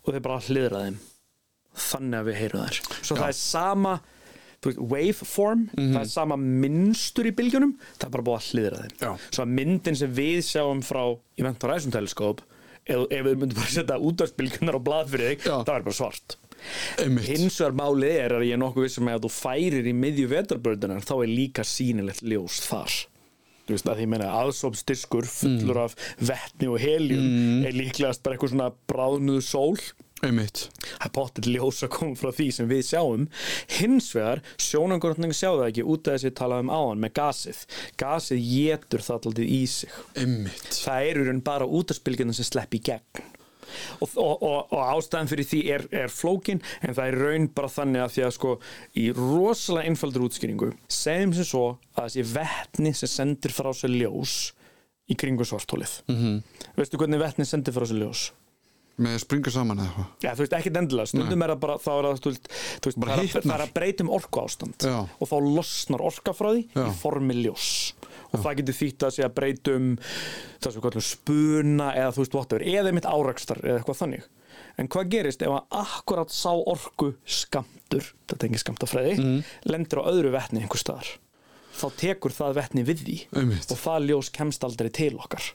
og 0.05 0.13
þeir 0.13 0.23
bara 0.25 0.39
hliðra 0.49 0.83
þeim. 0.87 0.97
Þannig 1.79 2.19
að 2.19 2.29
við 2.29 2.39
heyrum 2.41 2.63
þær. 2.65 2.79
Svo 3.05 3.15
Já. 3.15 3.21
það 3.21 3.27
er 3.29 3.37
sama 3.39 3.99
þú 4.59 4.67
veist, 4.73 4.79
waveform, 4.91 5.61
það 5.77 5.99
er 6.01 6.09
sama 6.11 6.35
minnstur 6.35 7.29
í 7.29 7.31
bylgjunum, 7.31 7.77
það 7.95 8.07
er 8.09 8.13
bara 8.17 8.25
búið 8.27 8.39
að 8.39 8.47
hliðra 8.49 8.79
þeim. 8.83 8.95
Já. 8.99 9.11
Svo 9.31 9.43
að 9.45 9.53
myndin 9.59 9.95
sem 10.01 10.13
við 10.17 10.39
sjáum 10.43 10.81
frá 10.83 11.03
Event 11.39 11.63
Horizon 11.63 11.93
teleskóp 11.95 12.41
ef, 12.89 13.05
ef 13.07 13.25
við 13.27 13.37
myndum 13.37 13.59
bara 13.61 13.73
setja 13.73 13.99
útvarsbylgjunar 14.09 14.77
á 14.77 14.81
blað 14.89 15.13
fyrir 15.13 15.33
þig, 15.33 15.45
það 15.47 15.75
er 15.75 15.85
bara 15.87 15.99
svart. 15.99 16.37
Hins 16.99 17.59
vegar 17.61 17.77
málið 17.79 18.17
er 18.17 18.35
að 18.35 18.47
ég 18.49 18.57
er 18.57 18.59
nokkuð 18.59 18.87
vissum 18.87 19.07
að 19.07 19.19
ef 19.19 19.23
þú 19.25 19.31
færir 19.37 19.87
í 19.87 19.93
miðju 19.95 20.27
vetarbördunar 20.33 21.05
þá 21.07 21.15
er 21.21 21.31
líka 21.31 21.63
sýnilegt 21.67 22.25
ljós 22.25 22.59
þar. 22.67 22.97
Þú 23.69 23.75
veist 23.75 23.89
að 23.91 23.99
því 23.99 24.05
meina 24.09 24.27
aðsópsdiskur 24.33 25.27
fullur 25.29 25.79
af 25.85 25.95
vettni 26.25 26.67
og 26.73 26.79
heljum 26.81 27.67
er 27.69 27.75
líklegast 27.77 28.23
bara 28.25 28.35
eitthvað 28.35 28.55
svona 28.55 28.71
bráðnuðu 28.89 29.43
sól 29.45 29.75
einmitt. 30.25 30.65
Það 30.83 31.07
er 31.07 31.13
pottet 31.15 31.49
ljós 31.49 31.81
að 31.85 31.93
koma 31.95 32.19
frá 32.19 32.31
því 32.35 32.47
sem 32.55 32.69
við 32.69 32.85
sjáum. 32.89 33.25
Hins 33.77 34.11
vegar, 34.15 34.43
sjónangurning 34.61 35.35
sjá 35.35 35.49
það 35.51 35.65
ekki 35.69 35.87
út 35.93 36.07
af 36.07 36.17
þessi 36.17 36.35
talaðum 36.39 36.71
áðan 36.73 37.03
með 37.03 37.15
gasið. 37.19 37.65
Gasið 38.01 38.45
getur 38.51 39.05
það 39.05 39.19
alltaf 39.19 39.43
í 39.45 39.63
sig. 39.71 39.99
Einmitt. 40.19 40.71
Það 40.85 41.09
eru 41.11 41.27
raun 41.27 41.43
bara 41.51 41.69
útaspilgjörnum 41.79 42.37
sem 42.37 42.49
slepp 42.49 42.75
í 42.75 42.83
gegn. 42.91 43.27
Og, 44.01 44.09
og, 44.17 44.43
og, 44.43 44.71
og 44.73 44.79
ástæðan 44.95 45.29
fyrir 45.29 45.45
því 45.45 45.59
er, 45.75 45.83
er 45.93 46.09
flókin 46.09 46.61
en 46.81 46.95
það 46.97 47.11
er 47.11 47.17
raun 47.21 47.47
bara 47.53 47.69
þannig 47.69 48.01
að 48.01 48.13
því 48.15 48.23
að 48.25 48.35
sko 48.37 48.53
í 48.97 49.03
rosalega 49.13 49.91
einfaldur 49.91 50.25
útskýringu 50.25 50.71
segjum 50.89 51.35
sem 51.37 51.45
svo 51.45 51.65
að 51.93 52.07
þessi 52.07 52.25
vetni 52.33 52.95
sem 52.97 53.11
sendir 53.13 53.53
frá 53.53 53.69
sér 53.77 53.93
ljós 53.93 54.35
í 55.09 55.17
kringu 55.19 55.45
svartólið 55.45 55.99
mm 56.09 56.17
-hmm. 56.17 56.41
veistu 56.77 56.97
hvernig 56.97 57.21
vetni 57.21 57.45
sendir 57.45 57.77
frá 57.77 57.85
sér 57.85 58.01
ljós? 58.01 58.31
Með 58.99 59.13
að 59.15 59.21
springa 59.23 59.51
saman 59.55 59.79
eða 59.79 59.87
eitthvað 59.89 60.25
Já, 60.25 60.31
þú 60.35 60.43
veist, 60.43 60.55
ekkert 60.59 60.77
endilega, 60.81 61.09
stundum 61.13 61.43
er 61.45 61.53
það 61.53 61.59
bara, 61.63 61.75
þá 61.79 61.89
er 61.95 62.07
það, 62.09 62.17
þú 62.25 62.31
veist, 62.33 62.49
þú 62.83 62.89
veist 62.89 62.99
Bara 62.99 63.13
það, 63.15 63.19
er, 63.19 63.27
hitnar. 63.29 63.45
það 63.45 63.55
er 63.59 63.63
að 63.65 63.73
breytum 63.79 64.09
orku 64.17 64.41
ástand 64.43 64.85
Já. 64.89 64.97
og 65.19 65.29
þá 65.31 65.35
losnar 65.55 66.03
orka 66.09 66.33
frá 66.35 66.49
því 66.51 66.65
Já. 66.75 66.83
í 66.83 66.97
formi 66.99 67.37
ljós 67.39 67.69
og 68.29 68.43
það 68.43 68.57
getur 68.59 68.75
þýtt 68.77 69.05
að 69.07 69.13
sé 69.15 69.23
að 69.25 69.33
breytum 69.39 69.85
það 70.03 70.67
sem 70.67 70.75
við 70.75 70.83
kallum 70.89 71.05
spuna 71.07 71.87
eða 71.97 72.11
þú 72.13 72.25
veist, 72.25 72.35
whatever, 72.37 72.65
eða 72.67 72.91
einmitt 72.91 73.07
árakstar 73.09 73.61
eða 73.63 73.79
eitthvað 73.79 74.01
þannig 74.03 74.27
en 74.79 74.87
hvað 74.91 75.09
gerist 75.15 75.41
ef 75.45 75.55
að 75.55 75.79
akkurat 75.79 76.31
sá 76.35 76.51
orku 76.51 77.13
skamtur, 77.25 78.05
þetta 78.29 78.45
ekki 78.49 78.61
skamtafræði 78.65 79.15
Mhm. 79.19 79.39
lendur 79.71 80.03
á 80.03 80.09
öðru 80.11 80.31
vetni 80.35 80.61
einhver 80.61 80.77
staðar 80.83 81.09
þá 81.79 81.85
tekur 81.95 82.33
það 82.35 82.57
vetni 82.59 82.83
við 82.83 83.01
því 83.05 83.17
Einmitt. 83.39 83.71
og 83.71 83.77
það 83.79 84.07
ljós 84.11 84.29
kemst 84.35 84.63
aldrei 84.67 84.89
til 84.91 85.15
okkar 85.17 85.53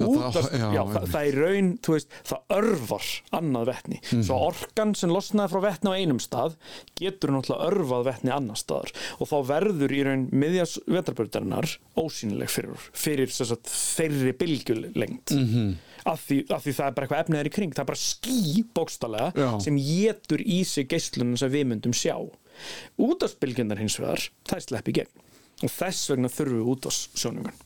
Útast, 0.00 0.38
það- 0.38 0.54
já, 0.58 0.68
já, 0.74 0.82
það, 0.94 1.06
það 1.12 1.26
er 1.28 1.38
raun, 1.44 1.68
þú 1.84 1.94
veist, 1.94 2.14
það 2.30 2.54
örvar 2.56 3.08
annað 3.40 3.66
vetni. 3.70 3.98
Mhm. 4.00 4.22
Svo 4.24 4.38
orkan 4.46 4.94
sem 4.96 5.10
losnaði 5.10 5.52
frá 5.52 5.60
vetni 5.66 5.92
á 5.92 5.98
einum 6.00 6.20
stað 6.22 6.56
getur 6.98 7.34
náttúrulega 7.34 7.68
örvað 7.68 8.04
vetni 8.08 8.32
annar 8.34 8.56
staðar 8.56 8.92
og 9.20 9.28
þá 9.28 9.36
verður 9.50 9.94
í 9.94 10.02
raun 10.04 10.26
miðjas 10.32 10.78
vetrarbördarinnar 10.88 11.76
ósýnileg 11.96 12.50
fyrir, 12.50 12.88
fyrir 12.92 13.28
að 13.28 13.60
þeirri 13.68 14.32
bylgjulengt. 14.40 15.30
Mm. 15.36 15.46
-hmm. 15.46 15.76
af, 16.06 16.26
því, 16.26 16.38
af 16.50 16.64
því 16.64 16.72
það 16.72 16.86
er 16.86 16.92
bara 16.96 17.06
eitthvað 17.06 17.24
efnið 17.24 17.40
er 17.40 17.48
í 17.50 17.54
kring, 17.54 17.72
það 17.74 17.82
er 17.84 17.90
bara 17.92 18.00
ský 18.00 18.64
bókstallega 18.74 19.32
Já. 19.36 19.60
sem 19.60 19.76
getur 19.76 20.40
í 20.40 20.64
sig 20.64 20.88
geislunum 20.88 21.36
sem 21.36 21.50
við 21.52 21.66
myndum 21.66 21.92
sjá. 21.92 22.16
Útastbylgjunar 23.00 23.78
hins 23.80 23.98
vegar, 24.00 24.30
það 24.48 24.56
er 24.56 24.64
slepp 24.66 24.88
í 24.88 24.92
gegn 25.00 25.26
og 25.60 25.68
þess 25.68 26.08
vegna 26.08 26.28
þurfum 26.32 26.60
við 26.62 26.70
útastsjónungan 26.74 27.58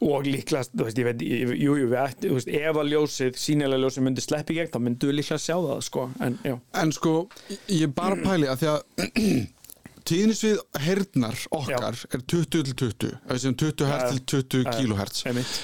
og 0.00 0.26
líklega, 0.28 0.62
þú 0.78 0.84
veist, 0.86 0.98
ég 1.02 1.06
veit, 1.08 1.22
jú, 1.58 1.72
jú, 1.82 1.86
ætti, 1.98 2.28
þú 2.30 2.36
veist, 2.38 2.48
ef 2.54 2.76
að 2.78 2.90
ljósið, 2.92 3.38
sínilega 3.42 3.80
ljósið 3.82 4.04
myndi 4.06 4.22
sleppi 4.22 4.54
gegn, 4.54 4.70
þá 4.70 4.78
myndu 4.84 5.08
við 5.10 5.16
líklega 5.18 5.42
sjá 5.42 5.56
það, 5.58 5.80
sko, 5.88 6.04
en 6.22 6.36
já. 6.46 6.54
En 6.82 6.92
sko, 6.94 7.14
ég 7.74 7.94
bara 7.98 8.18
pæli 8.22 8.46
að 8.52 8.60
því 8.62 8.68
að 8.74 9.48
tíðnisvið 10.08 10.60
heyrnar 10.86 11.40
okkar 11.58 11.98
er 12.14 12.22
20 12.30 12.46
til 12.54 12.76
20 12.78 13.10
ef 13.18 13.34
við 13.34 13.42
segjum 13.42 13.58
20 13.64 13.90
hertz 13.90 14.22
til 14.30 14.44
20 14.54 14.70
kilohertz 14.78 15.26
Einmitt. 15.28 15.58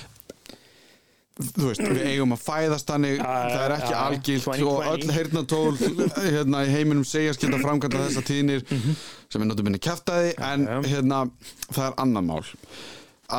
þú 1.35 1.65
veist, 1.71 1.81
við 1.87 2.03
eigum 2.13 2.35
að 2.37 2.43
fæðast 2.45 2.91
þannig 2.91 3.23
það 3.23 3.63
er 3.65 3.73
ekki 3.79 3.95
já, 3.95 4.01
algilt 4.03 4.45
20, 4.45 4.67
og 4.69 4.91
öll 4.93 5.15
heyrnatól 5.17 5.73
hérna, 6.35 6.61
í 6.69 6.75
heiminum 6.75 7.07
segja 7.09 7.33
skilta 7.39 7.63
framkvæmda 7.63 8.03
þessa 8.05 8.23
tíðnir 8.29 8.67
sem 8.69 9.41
er 9.41 9.49
náttúrulega 9.49 9.67
minni 9.71 9.81
kæftæði 9.83 10.35
en 10.37 10.67
Mhm. 10.69 10.85
já. 10.85 10.93
hérna, 10.93 11.23
það 11.71 11.87
er 11.89 11.97
annan 12.05 12.29
mál 12.29 12.45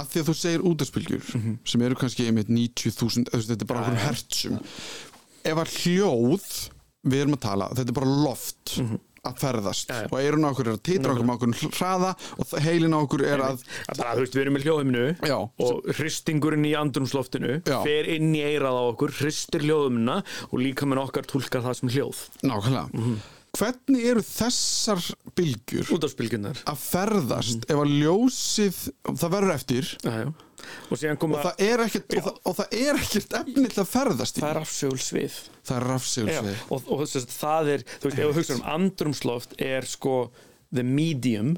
að 0.02 0.08
því 0.12 0.22
að 0.22 0.30
þú 0.30 0.36
segir 0.42 0.66
útarspilgjur 0.72 1.34
sem 1.66 1.82
eru 1.88 1.96
kannski 1.96 2.28
einmitt 2.30 2.50
90.000 2.50 3.26
eða 3.26 3.34
þú 3.34 3.40
veist, 3.40 3.50
þetta 3.54 3.62
er 3.62 3.74
bara 3.74 3.82
Mhm. 3.82 3.90
Okkur 3.90 4.00
já. 4.00 4.06
hertsum 4.06 4.60
ef 5.46 5.58
að 5.66 5.76
hljóð 5.82 6.48
við 7.06 7.22
erum 7.22 7.36
að 7.38 7.44
tala, 7.46 7.70
þetta 7.76 7.90
er 7.94 8.00
bara 8.00 8.16
loft 8.26 8.80
að 9.26 9.40
ferðast 9.42 9.90
Mhm. 9.90 9.96
Já, 9.96 10.02
já. 10.02 10.10
og 10.12 10.20
eirun 10.22 10.46
á 10.46 10.50
okkur 10.54 10.68
er 10.68 10.74
að 10.78 10.84
titra 10.86 11.14
okkur 11.16 11.26
með 11.26 11.36
okkur 11.36 11.72
hraða 11.80 12.12
og 12.38 12.60
heilin 12.62 12.94
á 12.94 13.00
okkur 13.02 13.22
er 13.26 13.40
að 13.42 13.64
bara, 13.98 14.16
þú 14.16 14.20
veist, 14.22 14.34
við 14.38 14.42
erum 14.46 14.54
með 14.54 14.66
hljóðuminu 14.66 15.06
Já. 15.26 15.38
og 15.60 15.82
hristingurinn 15.98 16.66
í 16.66 16.74
andrumsloftinu 16.78 17.62
Já. 17.66 17.80
fer 17.84 18.06
inn 18.16 18.34
í 18.38 18.42
eirað 18.46 18.78
á 18.78 18.84
okkur, 18.94 19.10
hristir 19.18 19.62
hljóðumina 19.66 20.20
og 20.52 20.60
líka 20.62 20.86
með 20.86 21.02
okkar 21.10 21.26
tólkar 21.26 21.64
það 21.66 21.76
sem 21.80 21.90
hljóð. 21.90 22.30
nákvæmlega 22.44 22.94
Mhm. 22.94 23.18
Hvernig 23.60 24.06
eru 24.12 24.22
þessar 24.26 25.02
bylgjur 25.36 25.92
að 26.66 26.80
ferðast 26.82 27.66
Mhm. 27.66 27.70
ef 27.70 27.78
að 27.84 27.94
ljósið 28.02 28.80
það 29.22 29.30
verður 29.36 29.54
eftir 29.56 29.94
Já, 30.04 30.12
já. 30.26 30.34
Og 30.90 30.98
koma, 31.20 31.38
og 31.38 31.44
það 31.46 31.60
er 31.62 31.82
ekkert, 31.84 32.14
og 32.18 32.24
það, 32.26 32.38
og 32.50 32.56
það 32.58 32.68
er 32.80 32.96
ekkert 32.98 33.34
efni 33.40 33.68
til 33.70 33.82
að 33.84 33.90
ferðast 33.92 34.38
í 34.38 34.42
það 34.42 34.50
er 34.56 34.60
afsögulsvið. 34.64 35.36
það 35.68 35.76
er 35.76 35.84
Já, 35.86 35.90
rafsegulsvið 35.92 36.64
og, 36.72 36.90
það 37.36 37.70
er, 37.76 37.84
þú 37.86 38.10
veist, 38.10 38.18
ef 38.18 38.26
þú 38.26 38.34
hugsa 38.40 38.56
um 38.56 38.64
andrumsloft 38.76 39.54
er 39.62 39.82
sko 39.86 40.16
the 40.74 40.84
medium 40.84 41.52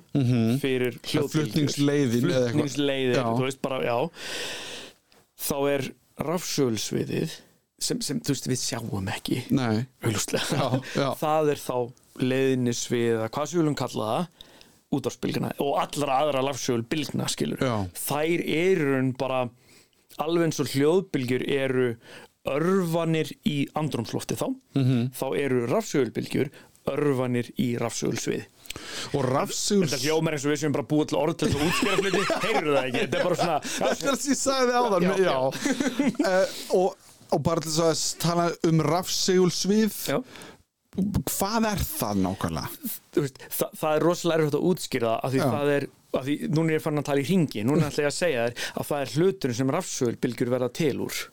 fyrir 0.60 0.98
hljóðbylgjur 1.00 1.32
flutningsleiðin 1.32 2.28
eða 2.28 2.42
eitthvað. 2.42 2.52
flutningsleiðin, 2.52 3.32
þú 3.38 3.46
veist 3.48 3.62
bara, 3.62 3.80
já 3.88 3.98
þá 5.48 5.56
er 5.72 5.88
rafsögulsviðið 6.28 7.32
sem, 7.80 8.00
sem, 8.02 8.20
veist, 8.26 8.48
við 8.50 8.60
sjáum 8.62 9.08
ekki 9.14 9.44
Já, 10.54 10.68
já. 10.98 11.10
það 11.24 11.50
er 11.54 11.62
þá 11.62 11.76
leiðnisvið, 12.18 13.08
eða 13.20 13.30
hvað 13.30 13.46
sem 13.50 13.58
við 13.60 13.64
viljum 13.64 13.78
kalla 13.84 14.08
það 14.12 14.46
útvarpsbylgjuna 14.98 15.50
og 15.66 15.74
allra 15.84 16.16
aðra 16.24 16.42
rafsögulbylgna, 16.48 17.28
skilur 17.30 17.60
Já. 17.62 17.76
þær 18.08 18.44
eru 18.48 19.02
bara 19.20 19.42
alveg 20.24 20.48
eins 20.48 20.62
og 20.64 20.72
hljóðbylgjur 20.74 21.44
eru 21.52 21.90
örfanir 22.48 23.34
í 23.46 23.58
andrumslofti 23.76 24.38
þá 24.40 24.48
Mhm. 24.48 24.84
-hmm. 24.88 25.10
þá 25.20 25.26
eru 25.38 25.66
rafsögulbylgjur 25.68 26.50
örfanir 26.88 27.50
í 27.60 27.76
rafsögulsvið 27.78 28.46
og 29.18 29.26
rafseguls 29.26 29.92
Þetta 29.92 30.06
hljómar 30.06 30.34
eins 30.38 30.46
og 30.46 30.52
við 30.54 30.60
sem 30.62 30.72
bara 30.72 30.84
búið 30.88 31.08
til 31.12 31.18
orð 31.20 31.36
til 31.38 31.48
þess 31.50 31.58
að 31.58 31.68
útskýra 31.68 31.98
hluti, 31.98 32.22
heyrðu 32.48 32.74
það 32.78 32.86
ekki, 32.88 33.00
þetta 33.04 33.18
er 33.18 33.24
bara 33.24 33.36
svona 33.36 33.60
þetta 33.60 33.90
er 33.92 33.96
það 34.08 34.18
sem 34.22 34.32
ég 34.32 34.40
sagði 34.40 34.74
áðan 34.80 35.04
Já, 35.04 35.16
já, 35.28 35.38
Uh, 36.28 36.48
og, 36.78 36.96
og 37.36 37.44
bara 37.46 37.64
til 37.66 37.74
að 37.86 38.04
tala 38.24 38.48
um 38.70 38.84
rafsegulsvið 38.88 39.98
Já. 40.14 40.18
hvað 41.32 41.70
er 41.74 41.84
það 41.86 42.22
nákvæmlega? 42.26 42.92
Veist, 43.18 43.40
það, 43.50 43.78
það 43.82 43.94
er 43.94 44.06
rosalega 44.08 44.44
erfitt 44.44 44.60
að 44.60 44.68
útskýra 44.72 45.14
það 45.14 45.24
af 45.28 45.34
því 45.34 45.42
Já. 45.42 45.48
það 45.56 45.74
er, 45.78 45.88
af 46.18 46.28
því 46.28 46.38
núna 46.54 46.72
er 46.72 46.78
ég 46.80 46.86
fann 46.86 47.02
að 47.02 47.10
tala 47.10 47.24
í 47.24 47.28
ringi 47.32 47.66
núna 47.68 47.90
ætla 47.90 48.06
ég 48.08 48.12
að 48.12 48.20
segja 48.20 48.46
þér 48.48 48.70
að 48.82 48.92
það 48.92 49.02
er 49.04 49.16
hluturinn 49.18 49.60
sem 49.62 49.74
rafsögulbylgjur 49.78 50.54
verða 50.54 50.72
til 50.82 50.96
úr 51.08 51.24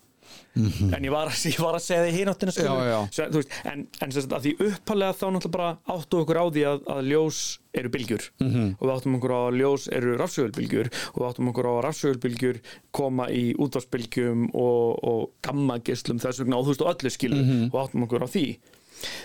en 0.54 1.04
ég 1.04 1.10
var, 1.10 1.28
ég 1.50 1.58
var 1.58 1.74
að 1.78 1.82
segja 1.82 2.12
hináttina. 2.14 2.52
Svo, 2.54 3.26
þú 3.32 3.40
veist, 3.40 3.50
en, 3.66 3.86
en 4.00 4.12
sagt, 4.14 4.34
því 4.44 4.52
uppalega 4.68 5.16
þá 5.18 5.26
náttúrulega 5.34 5.54
bara 5.56 5.70
áttu 5.96 6.20
okkur 6.22 6.38
á 6.38 6.44
því 6.54 6.62
að, 6.70 6.84
að 6.94 7.08
ljós 7.10 7.40
eru 7.74 7.90
bylgjur 7.90 8.28
Mhm. 8.38 8.66
og 8.78 8.84
við 8.86 8.92
áttum 8.94 9.16
okkur 9.18 9.32
á 9.34 9.40
að 9.48 9.56
ljós 9.58 9.88
eru 9.90 10.12
rafsögulbylgjur 10.20 10.90
og 11.14 11.18
við 11.18 11.26
áttum 11.30 11.48
okkur 11.50 11.66
á 11.66 11.72
að 11.74 11.82
rafsögulbylgjur 11.88 12.60
koma 12.94 13.26
í 13.34 13.44
útvarsbylgjum 13.58 14.44
og, 14.54 15.02
og 15.02 15.30
gammagislum 15.42 16.20
þess 16.22 16.38
vegna 16.44 16.60
og 16.60 16.68
þú 16.68 16.74
veist 16.74 16.84
og 16.86 16.92
öllu 16.94 17.10
skilur 17.10 17.42
Mhm. 17.42 17.70
og 17.74 17.80
áttum 17.88 18.06
okkur 18.06 18.22
á 18.22 18.28
því 18.30 18.46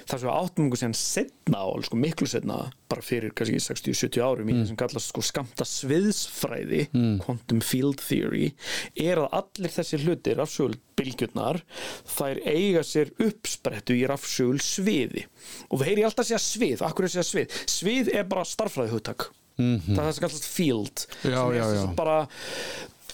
þar 0.09 0.19
sem 0.19 0.27
við 0.29 0.35
áttum 0.35 0.67
okkur 0.69 0.81
síðan 0.81 0.97
setna 0.99 1.61
á, 1.63 1.67
sko, 1.85 1.99
miklu 1.99 2.27
setna 2.29 2.59
bara 2.89 3.05
fyrir 3.05 3.33
kannski 3.37 3.59
60-70 3.61 4.23
árum 4.25 4.49
í 4.49 4.55
Mm. 4.59 4.65
sem 4.67 4.75
kallast 4.79 5.11
sko 5.11 5.21
skamta 5.23 5.65
sviðsfræði 5.67 6.87
quantum 7.23 7.61
field 7.61 8.01
theory 8.01 8.51
er 8.97 9.21
að 9.21 9.35
allir 9.39 9.73
þessi 9.75 9.99
hlutir 10.03 10.39
rafsögulbylgjurnar 10.41 11.61
þær 12.09 12.41
eiga 12.49 12.83
sér 12.83 13.11
uppsprettu 13.23 13.95
í 13.95 14.05
rafsögul 14.09 14.59
sviði 14.63 15.25
og 15.69 15.79
það 15.79 15.85
heyri 15.91 16.03
alltaf 16.07 16.25
að 16.25 16.31
segja 16.31 16.43
svið, 16.47 16.85
akkur 16.89 17.05
er 17.05 17.11
að 17.11 17.17
segja 17.17 17.29
svið 17.29 17.59
svið 17.77 18.13
er 18.19 18.25
bara 18.31 18.47
starffræði 18.47 18.95
hugtak 18.97 19.29
það 19.59 19.89
er 19.91 20.05
það 20.05 20.13
sem 20.15 20.23
kallast 20.23 20.45
field. 20.47 21.01
Já, 21.19 21.35
sem 21.35 21.49
er 21.51 21.57
já, 21.59 21.65
já. 21.75 21.81
bara 21.99 22.19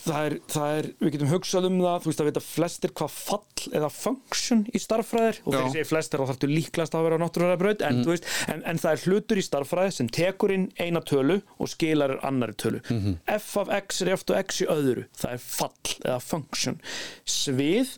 það 0.05 0.27
er, 0.27 0.35
það 0.51 0.77
er, 0.79 0.87
við 1.01 1.13
getum 1.15 1.31
hugsað 1.31 1.67
um 1.69 1.79
það 1.81 1.97
þú 2.03 2.11
veist 2.11 2.21
að 2.21 2.29
vita 2.29 2.43
flestir 2.45 2.93
hvað 2.99 3.15
fall 3.15 3.71
eða 3.79 3.89
function 3.93 4.63
í 4.71 4.81
starffræðir 4.81 5.41
og 5.43 5.49
þegar 5.49 5.65
ég 5.65 5.75
segi 5.75 5.89
flestir 5.89 6.21
þá 6.21 6.29
þarftu 6.31 6.51
líklast 6.51 6.97
að 6.97 7.05
vera 7.07 7.19
á 7.19 7.23
náttúrulega 7.23 7.61
braut 7.61 7.85
en, 7.87 8.01
mm. 8.03 8.31
en, 8.53 8.63
en 8.71 8.81
það 8.83 8.91
er 8.91 9.05
hlutur 9.09 9.41
í 9.41 9.45
starffræði 9.45 9.95
sem 9.97 10.11
tekur 10.19 10.55
inn 10.55 10.69
eina 10.79 11.03
tölu 11.05 11.39
og 11.57 11.71
skilar 11.71 12.17
annari 12.25 12.57
tölu. 12.61 12.81
F 13.35 13.51
af 13.61 13.71
x 13.81 14.01
er 14.05 14.13
eftir 14.15 14.39
x 14.41 14.63
í 14.63 14.69
öðru. 14.71 15.05
Það 15.17 15.37
er 15.37 15.45
fall 15.45 15.95
eða 16.03 16.19
function. 16.23 16.81
Svið 17.29 17.95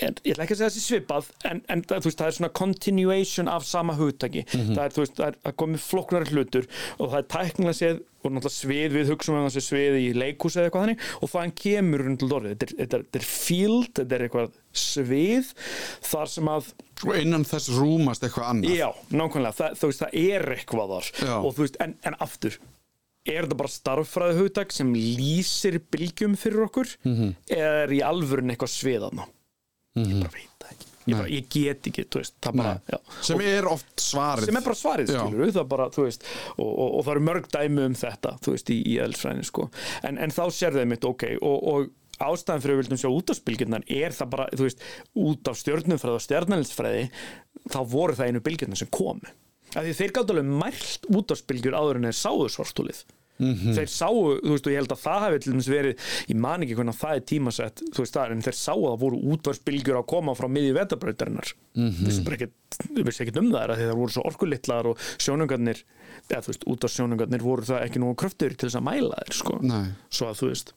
er, 0.00 0.14
ég 0.24 0.32
ætla 0.32 0.46
ekki 0.46 0.54
að 0.56 0.60
segja 0.62 0.70
þessi 0.70 0.84
svipað 0.86 1.28
en, 1.48 1.60
en 1.72 1.82
það, 1.88 2.06
veist, 2.06 2.20
það 2.20 2.30
er 2.30 2.36
svona 2.38 2.52
continuation 2.56 3.50
af 3.52 3.66
sama 3.68 3.96
hugtaki. 3.98 4.44
Það 4.52 4.80
er, 4.84 4.94
veist, 4.96 5.18
það 5.18 5.26
er 5.28 5.36
að 5.50 5.56
komið 5.62 5.84
flokknari 5.84 6.32
hlutur 6.32 6.68
og 6.98 7.12
það 7.12 7.18
er 7.18 7.28
tæknilega 7.34 7.78
séð 7.78 8.00
og 8.22 8.30
náttúrulega 8.36 8.54
svið 8.54 8.96
við 8.96 9.12
hugsaum 9.12 9.38
um 9.40 9.46
þessi 9.48 9.64
svið 9.66 9.98
í 9.98 10.06
leikhús 10.14 10.56
eða 10.56 10.68
eitthvað 10.68 10.84
þannig 10.86 11.06
og 11.18 11.32
þaðan 11.32 11.54
kemur 11.58 12.04
rundt 12.06 12.24
orðið, 12.28 12.52
þetta 12.54 12.76
þetta, 12.78 13.00
þetta 13.02 13.20
er 13.20 13.26
field 13.28 13.90
þetta 13.98 14.16
er 14.18 14.24
eitthvað 14.28 14.52
svið 14.82 15.48
þar 16.12 16.32
sem 16.36 16.52
að 16.52 16.68
og 17.02 17.16
innan 17.18 17.46
þess 17.48 17.72
rúmast 17.74 18.22
eitthvað 18.22 18.52
annað. 18.52 18.76
Já, 18.78 18.86
nákvæmlega, 19.10 19.56
það, 19.58 19.80
þú 19.80 19.90
veist, 19.90 20.04
það 20.04 20.20
er 20.22 20.52
eitthvað 20.54 20.92
þar. 20.94 21.08
Og 21.42 21.56
veist, 21.58 21.80
en, 21.82 21.96
en 22.06 22.18
aftur 22.22 22.60
er 23.26 23.44
þetta 23.44 23.58
bara 23.58 23.70
starffræði 23.70 24.38
hugtak 24.38 24.72
sem 24.74 24.94
lýsir 24.94 25.80
bylgjum 25.90 26.38
fyrir 26.38 26.64
okkur? 26.68 26.94
Mhm. 27.06 27.34
eða 27.54 27.74
er 27.84 27.94
í 27.98 28.00
alvörun 28.06 28.54
eitthvað 28.54 28.72
sviðaðna 28.76 29.26
ég 29.98 30.18
bara 30.18 30.34
veit 30.36 30.64
það 30.64 30.74
ekki. 30.74 30.88
Ég, 31.02 31.16
bara, 31.16 31.30
ég 31.34 31.46
get 31.50 31.88
ekki, 31.90 32.04
þú 32.06 32.20
veist, 32.20 32.34
það 32.44 32.60
bara 32.60 32.98
sem 33.26 33.40
er 33.42 33.66
oft 33.66 34.04
svarið. 34.04 34.46
Sem 34.46 34.58
er 34.60 34.66
bara 34.68 34.78
svarið, 34.78 35.08
skilur 35.10 35.54
það 35.56 35.64
bara, 35.72 35.88
þú 35.90 36.04
veist, 36.06 36.28
og, 36.54 36.68
og, 36.68 36.84
og 36.84 37.02
það 37.02 37.10
eru 37.16 37.24
mörg 37.26 37.48
dæmi 37.56 37.86
um 37.88 37.96
þetta, 37.98 38.36
þú 38.44 38.54
veist, 38.54 38.70
í, 38.70 38.76
í 38.86 38.94
eðlisfræðinu 39.02 39.48
sko. 39.48 39.66
en, 40.06 40.20
en 40.22 40.34
þá 40.36 40.44
sér 40.54 40.78
þeim 40.78 40.94
mitt, 40.94 41.08
ok 41.08 41.26
og, 41.40 41.56
og 41.72 41.90
ástæðan 42.22 42.62
fyrir 42.62 42.76
að 42.76 42.78
við 42.78 42.84
vildum 42.84 43.00
sjá 43.02 43.08
út 43.10 43.32
af 43.32 43.38
spilgjurnar 43.40 43.86
er 43.90 44.14
það 44.14 44.30
bara, 44.36 44.46
þú 44.54 44.68
veist, 44.68 44.84
út 45.26 45.50
af 45.50 45.58
stjörnumfræði 45.58 46.18
og 46.20 46.24
stjarnælisfræði 46.28 47.04
þá 47.72 47.80
voru 47.90 48.18
það 48.18 48.30
einu 48.30 48.44
bylgjurnar 48.46 48.82
sem 48.82 48.92
komu. 48.94 49.34
Af 49.72 49.82
því 49.86 49.96
þeir 49.98 50.14
gátt 50.14 50.30
alveg 50.34 50.54
mælt 50.62 51.10
út 51.10 51.34
af 51.34 51.40
spilgjur 51.40 51.76
áður 51.78 51.98
en 51.98 52.08
þeir 52.10 52.18
sáu 52.20 52.46
svartúlið 52.52 53.02
þeir 53.40 53.90
sáu, 53.90 54.18
þú 54.42 54.52
veist, 54.54 54.66
og 54.66 54.72
ég 54.72 54.80
held 54.82 54.92
að 54.94 55.02
það 55.02 55.24
hafi 55.24 55.40
til 55.42 55.52
dæmis 55.52 55.70
verið, 55.72 56.10
ég 56.28 56.40
man 56.44 56.64
ekki 56.64 56.76
hvernig 56.78 56.98
það 56.98 57.16
er 57.16 57.24
tímasett 57.32 57.82
þú 57.88 58.04
veist 58.04 58.18
það, 58.18 58.34
en 58.34 58.44
þeir 58.46 58.58
sáu 58.58 58.76
að 58.82 58.92
það 58.92 59.02
voru 59.04 59.20
útvarsbylgjur 59.34 59.98
að 59.98 60.06
koma 60.12 60.36
frá 60.38 60.48
miðju 60.52 60.76
vetarbrautarinnar 60.78 61.54
mm 61.74 61.88
-hmm. 61.88 62.06
vissi 62.06 62.22
bara 62.26 62.36
ekkert, 62.36 62.78
vissi 63.08 63.24
ekkert 63.24 63.40
um 63.42 63.50
það 63.52 63.70
af 63.70 63.78
því 63.78 63.88
það 63.90 64.00
voru 64.02 64.12
svo 64.12 64.26
orkulitlar 64.30 64.86
og 64.86 64.98
sjónungarnir 65.18 65.82
eða 66.28 66.42
þú 66.42 66.52
veist, 66.52 66.64
útvarsjónungarnir 66.66 67.42
voru 67.42 67.62
það 67.62 67.84
ekki 67.86 67.98
nú 68.02 68.14
kröftur 68.14 68.54
til 68.54 68.68
þess 68.68 68.80
að 68.80 68.88
mæla 68.88 69.18
þeir, 69.24 69.34
sko 69.34 69.58
Nei. 69.62 69.86
svo 70.10 70.28
að 70.28 70.38
þú 70.40 70.52
veist 70.52 70.74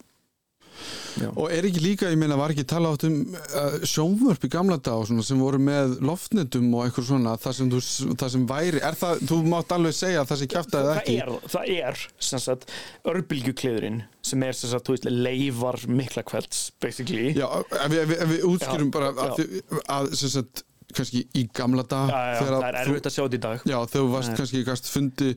Og 1.32 1.52
er 1.54 1.68
ekki 1.70 1.84
líka, 1.84 2.10
ég 2.12 2.20
meina, 2.20 2.38
var 2.40 2.52
ekki 2.52 2.66
tala 2.68 2.92
átt 2.92 3.06
um 3.08 3.18
uh, 3.32 3.78
sjónvörp 3.88 4.48
í 4.48 4.52
gamla 4.52 4.78
dag 4.84 5.06
svona, 5.08 5.24
sem 5.26 5.40
voru 5.40 5.62
með 5.64 5.98
loftnetum 6.06 6.68
og 6.76 6.86
eitthvað 6.86 7.08
svona 7.10 7.36
það 7.42 7.58
sem, 7.60 7.72
þú, 7.72 7.82
það 8.20 8.34
sem 8.36 8.46
væri, 8.50 8.84
er 8.90 9.00
það, 9.00 9.24
þú 9.32 9.40
mátt 9.54 9.74
alveg 9.78 9.96
segja 9.96 10.24
að 10.24 10.32
það 10.32 10.42
sem 10.42 10.52
kjaftaði 10.56 10.90
það 10.90 11.02
ekki? 11.02 11.16
er, 11.24 11.50
það 11.56 11.74
er 11.78 12.06
sem 12.30 12.46
sagt, 12.46 12.76
örbylgjukliðurinn 13.14 14.04
sem 14.26 14.46
er 14.46 14.60
sem 14.60 14.74
sagt, 14.74 14.88
þú 14.88 14.98
veist, 14.98 15.10
leifar 15.26 15.82
mikla 15.88 16.26
kvelds, 16.28 16.68
basically. 16.84 17.32
Já, 17.38 17.48
ef 17.80 17.92
við, 17.94 18.16
við, 18.34 18.40
útskýrum 18.52 18.90
Já, 18.90 18.96
bara 18.98 19.12
já. 19.12 19.26
að, 19.26 19.44
að, 19.46 19.84
að 19.96 20.16
sem 20.20 20.34
sagt, 20.40 20.66
kannski 20.98 21.22
í 21.36 21.44
gamla 21.56 21.84
dag 21.84 22.10
já, 22.10 22.20
já, 22.36 22.40
það 22.46 22.68
er 22.68 22.78
erfitt 22.82 23.10
að 23.10 23.16
sjá 23.16 23.22
þetta 23.24 23.38
í 23.38 23.42
dag 23.46 23.66
Já, 23.66 23.78
þegar 23.86 24.06
þú 24.06 24.12
varst 24.14 24.32
Nei. 24.32 24.38
kannski 24.40 24.64
gast 24.70 24.90
fundi 24.92 25.30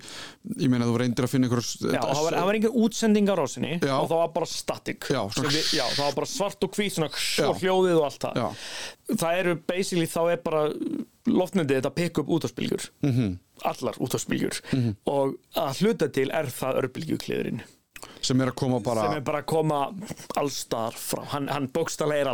ég 0.59 0.73
meina 0.73 0.89
þú 0.89 0.97
reyndir 1.03 1.27
að 1.27 1.33
finna 1.35 1.49
einhver 1.49 1.65
Já, 1.69 2.03
það 2.03 2.23
var, 2.25 2.37
það 2.39 2.49
var 2.51 2.59
engin 2.61 2.79
útsending 2.85 3.29
á 3.29 3.35
rásinni 3.39 3.73
Já. 3.79 3.95
og 3.99 4.09
það 4.13 4.23
var 4.23 4.33
bara 4.39 4.51
static 4.53 5.11
Já, 5.13 5.21
við, 5.39 5.73
já, 5.79 5.85
það 5.97 6.05
var 6.05 6.19
bara 6.21 6.31
svart 6.35 6.69
og 6.69 6.79
hvít 6.79 6.99
og 7.03 7.63
hljóðið 7.63 7.99
og 7.99 8.05
allt 8.09 8.27
það 8.27 8.43
Já. 8.43 8.49
Það 9.09 9.39
eru 9.43 9.57
basically, 9.69 10.07
þá 10.11 10.21
er 10.33 10.43
bara 10.45 10.63
loftnendið 11.29 11.81
þetta 11.81 11.95
pick 11.97 12.19
up 12.23 12.29
útvarspilgjur 12.29 12.89
Mhm. 13.03 13.13
-hmm. 13.19 13.39
allar 13.65 13.95
útvarspilgjur 13.99 14.61
-hmm. 14.71 14.95
og 15.07 15.35
að 15.55 15.83
hluta 15.83 16.09
til 16.09 16.31
er 16.31 16.47
það 16.47 16.83
örbylgjukliðurinn 16.83 17.63
sem 18.23 18.41
er 18.41 18.51
að 18.53 18.57
koma 18.61 18.81
bara 18.85 19.03
sem 19.09 19.17
er 19.19 19.21
bara 19.27 19.43
að 19.43 19.47
koma 19.47 19.81
allstaðar 20.37 20.97
frá, 20.99 21.25
hann, 21.35 21.49
hann 21.49 21.69
bókstala 21.75 22.17
er. 22.19 22.31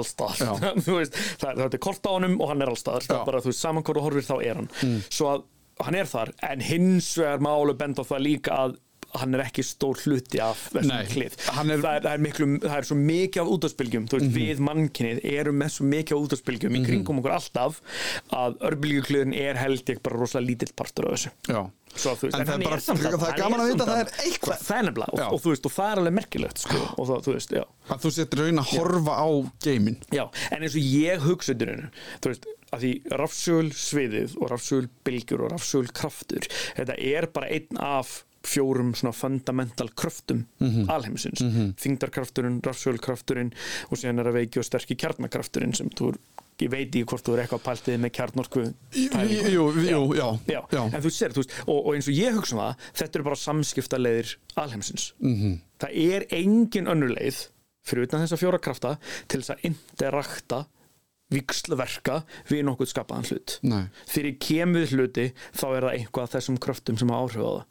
Þú 0.87 0.99
veist, 1.01 1.19
það, 1.41 1.59
það 1.65 1.75
er 1.79 1.83
kort 1.89 2.07
á 2.07 2.11
honum 2.15 2.39
og 2.41 2.49
hann 2.53 2.63
er 2.65 2.73
er 3.21 3.27
bara, 3.29 3.41
þú 3.45 3.53
veist, 3.53 3.61
saman 3.65 3.83
þú 3.87 4.07
horfir 4.09 4.29
þá 4.31 4.37
er 4.45 4.63
hann. 4.63 4.71
Svo 5.11 5.33
að 5.35 5.45
hann 5.85 5.95
er 5.99 6.07
þar, 6.07 6.31
en 6.51 6.61
hins 6.63 7.13
vegar 7.19 7.41
málu 7.43 7.75
benda 7.79 8.03
á 8.03 8.07
það 8.07 8.23
líka 8.29 8.59
að 8.65 8.77
hann 9.15 9.35
er 9.37 9.45
ekki 9.45 9.63
stór 9.63 9.99
hluti 10.03 10.41
af 10.43 10.59
þessum 10.75 10.91
klið. 11.13 11.35
er- 11.71 11.79
Mhm. 11.79 11.83
það, 11.85 11.95
er, 11.95 12.01
það, 12.03 12.15
er 12.15 12.23
miklu, 12.25 12.47
það 12.65 12.79
er 12.81 12.87
svo 12.89 12.97
mikið 12.99 13.43
af 13.45 13.51
útafspilgjum 13.55 14.07
þú 14.11 14.19
veist, 14.19 14.33
við 14.35 14.63
mannkinnið 14.67 15.21
erum 15.31 15.59
með 15.63 15.71
svo 15.77 15.85
mikið 15.87 16.17
af 16.17 16.25
útafspilgjum 16.25 16.75
í 16.75 16.81
kringum 16.89 17.21
okkur 17.23 17.35
alltaf 17.37 17.79
að 18.35 18.57
örbylgjukliðurinn 18.71 19.37
er 19.39 19.55
held 19.63 19.85
ég 19.95 20.03
bara 20.03 20.19
rosalega 20.19 20.49
lítill 20.51 20.73
partur 20.75 21.07
af 21.13 21.15
þessu. 21.15 21.31
Já. 21.47 21.63
Svo, 21.95 22.15
veist, 22.19 22.35
En 22.35 22.47
það 22.47 22.55
er 22.55 22.65
bara- 22.65 22.81
samt 22.83 23.01
það 23.05 23.29
er 23.29 23.39
gaman 23.39 23.61
að 23.63 23.69
vita 23.73 23.85
að 23.85 23.91
það 23.93 24.01
er 24.01 24.11
eitthvað. 24.25 24.59
það 24.65 24.79
er 24.79 24.87
nefnilega, 24.89 25.19
Já. 25.21 25.27
og, 25.29 25.33
og, 25.35 25.41
þú 25.45 25.53
veist, 25.55 25.67
og 25.69 25.73
það 25.77 25.93
er 25.93 26.01
alveg 26.03 26.15
merkilegt 26.19 26.59
sko, 26.65 26.81
og 26.99 27.07
það, 27.11 27.23
þú 27.29 27.35
veist, 27.37 27.55
já. 27.55 27.65
Að 27.95 28.03
þú 28.05 28.13
setur 28.19 28.43
raun 28.45 28.59
að 28.65 28.69
horfa 28.75 29.15
á 29.15 29.29
geimin 29.63 29.97
Já, 30.13 30.25
en 30.51 30.63
eins 30.67 30.75
og 30.75 30.85
ég 30.91 31.25
hugsa 31.29 31.53
þetta 31.55 31.69
rauninu, 31.71 31.91
þú 32.21 32.33
veist, 32.35 32.47
að 32.75 32.85
því 32.85 32.93
rafsögul 33.23 33.71
sviðið 33.79 34.37
og 34.43 34.51
rafsögul 34.51 34.89
bylgjur 35.07 35.45
og 35.47 35.53
rafsögul 35.55 35.93
kraftur, 35.95 36.49
þetta 36.77 36.99
er 36.99 37.27
bara 37.27 37.47
einn 37.55 37.79
af 37.79 38.25
fjórum 38.45 38.91
svona 38.93 39.15
fundamental 39.17 39.89
kröftum 39.97 40.43
alheimsins. 40.93 41.41
Þingdarkrafturinn, 41.81 42.59
rafsögul 42.67 43.01
krafturinn 43.01 43.53
og 43.89 43.97
síðan 43.97 44.21
er 44.21 44.29
að 44.29 44.37
veiki 44.41 44.61
og 44.61 44.67
sterki 44.69 44.97
kjarnakrafturinn 45.01 45.73
sem 45.79 45.89
þú, 45.97 46.11
ég 46.63 46.71
veit 46.71 46.87
ekki 46.87 47.05
hvort 47.11 47.27
þú 47.27 47.35
er 47.35 47.43
eitthvað 47.45 47.63
pæltið 47.65 47.97
með 48.03 48.13
kjarnorku 48.19 48.63
pælingu. 49.15 49.51
Jú, 49.55 49.65
jú, 49.83 50.03
já, 50.19 50.29
Já, 50.47 50.61
en 50.85 51.03
þú 51.03 51.13
sér, 51.15 51.35
þú 51.35 51.43
veist, 51.43 51.57
og, 51.67 51.81
og 51.81 51.91
eins 51.97 52.11
og 52.11 52.19
ég 52.19 52.39
hugsa 52.39 52.55
um 52.55 52.63
það, 52.63 52.87
þetta 53.01 53.19
eru 53.19 53.27
bara 53.29 53.41
samskiptaleiðir 53.43 54.37
alheimsins. 54.63 55.09
-hmm. 55.19 55.59
Það 55.83 55.99
er 56.15 56.27
engin 56.31 56.87
önnur 56.87 57.15
leið, 57.15 57.41
fyrir 57.85 58.07
utan 58.07 58.23
þessa 58.23 58.41
fjóra 58.41 58.59
krafta, 58.59 58.97
til 59.29 59.41
þess 59.41 59.51
að 59.51 59.65
interakta, 59.71 60.65
vikslverka 61.35 62.23
við 62.49 62.65
nokkuð 62.69 62.89
skapaðan 62.93 63.29
hlut. 63.31 63.59
Nei. 63.63 63.87
Fyrir 64.07 64.37
kemur 64.39 64.87
hluti, 64.87 65.33
þá 65.57 65.67
er 65.77 65.83
það 65.83 65.95
eitthvað 65.99 66.23
af 66.23 66.35
þessum 66.37 66.59
kröftum 66.59 66.99
sem 66.99 67.09
hafa 67.09 67.65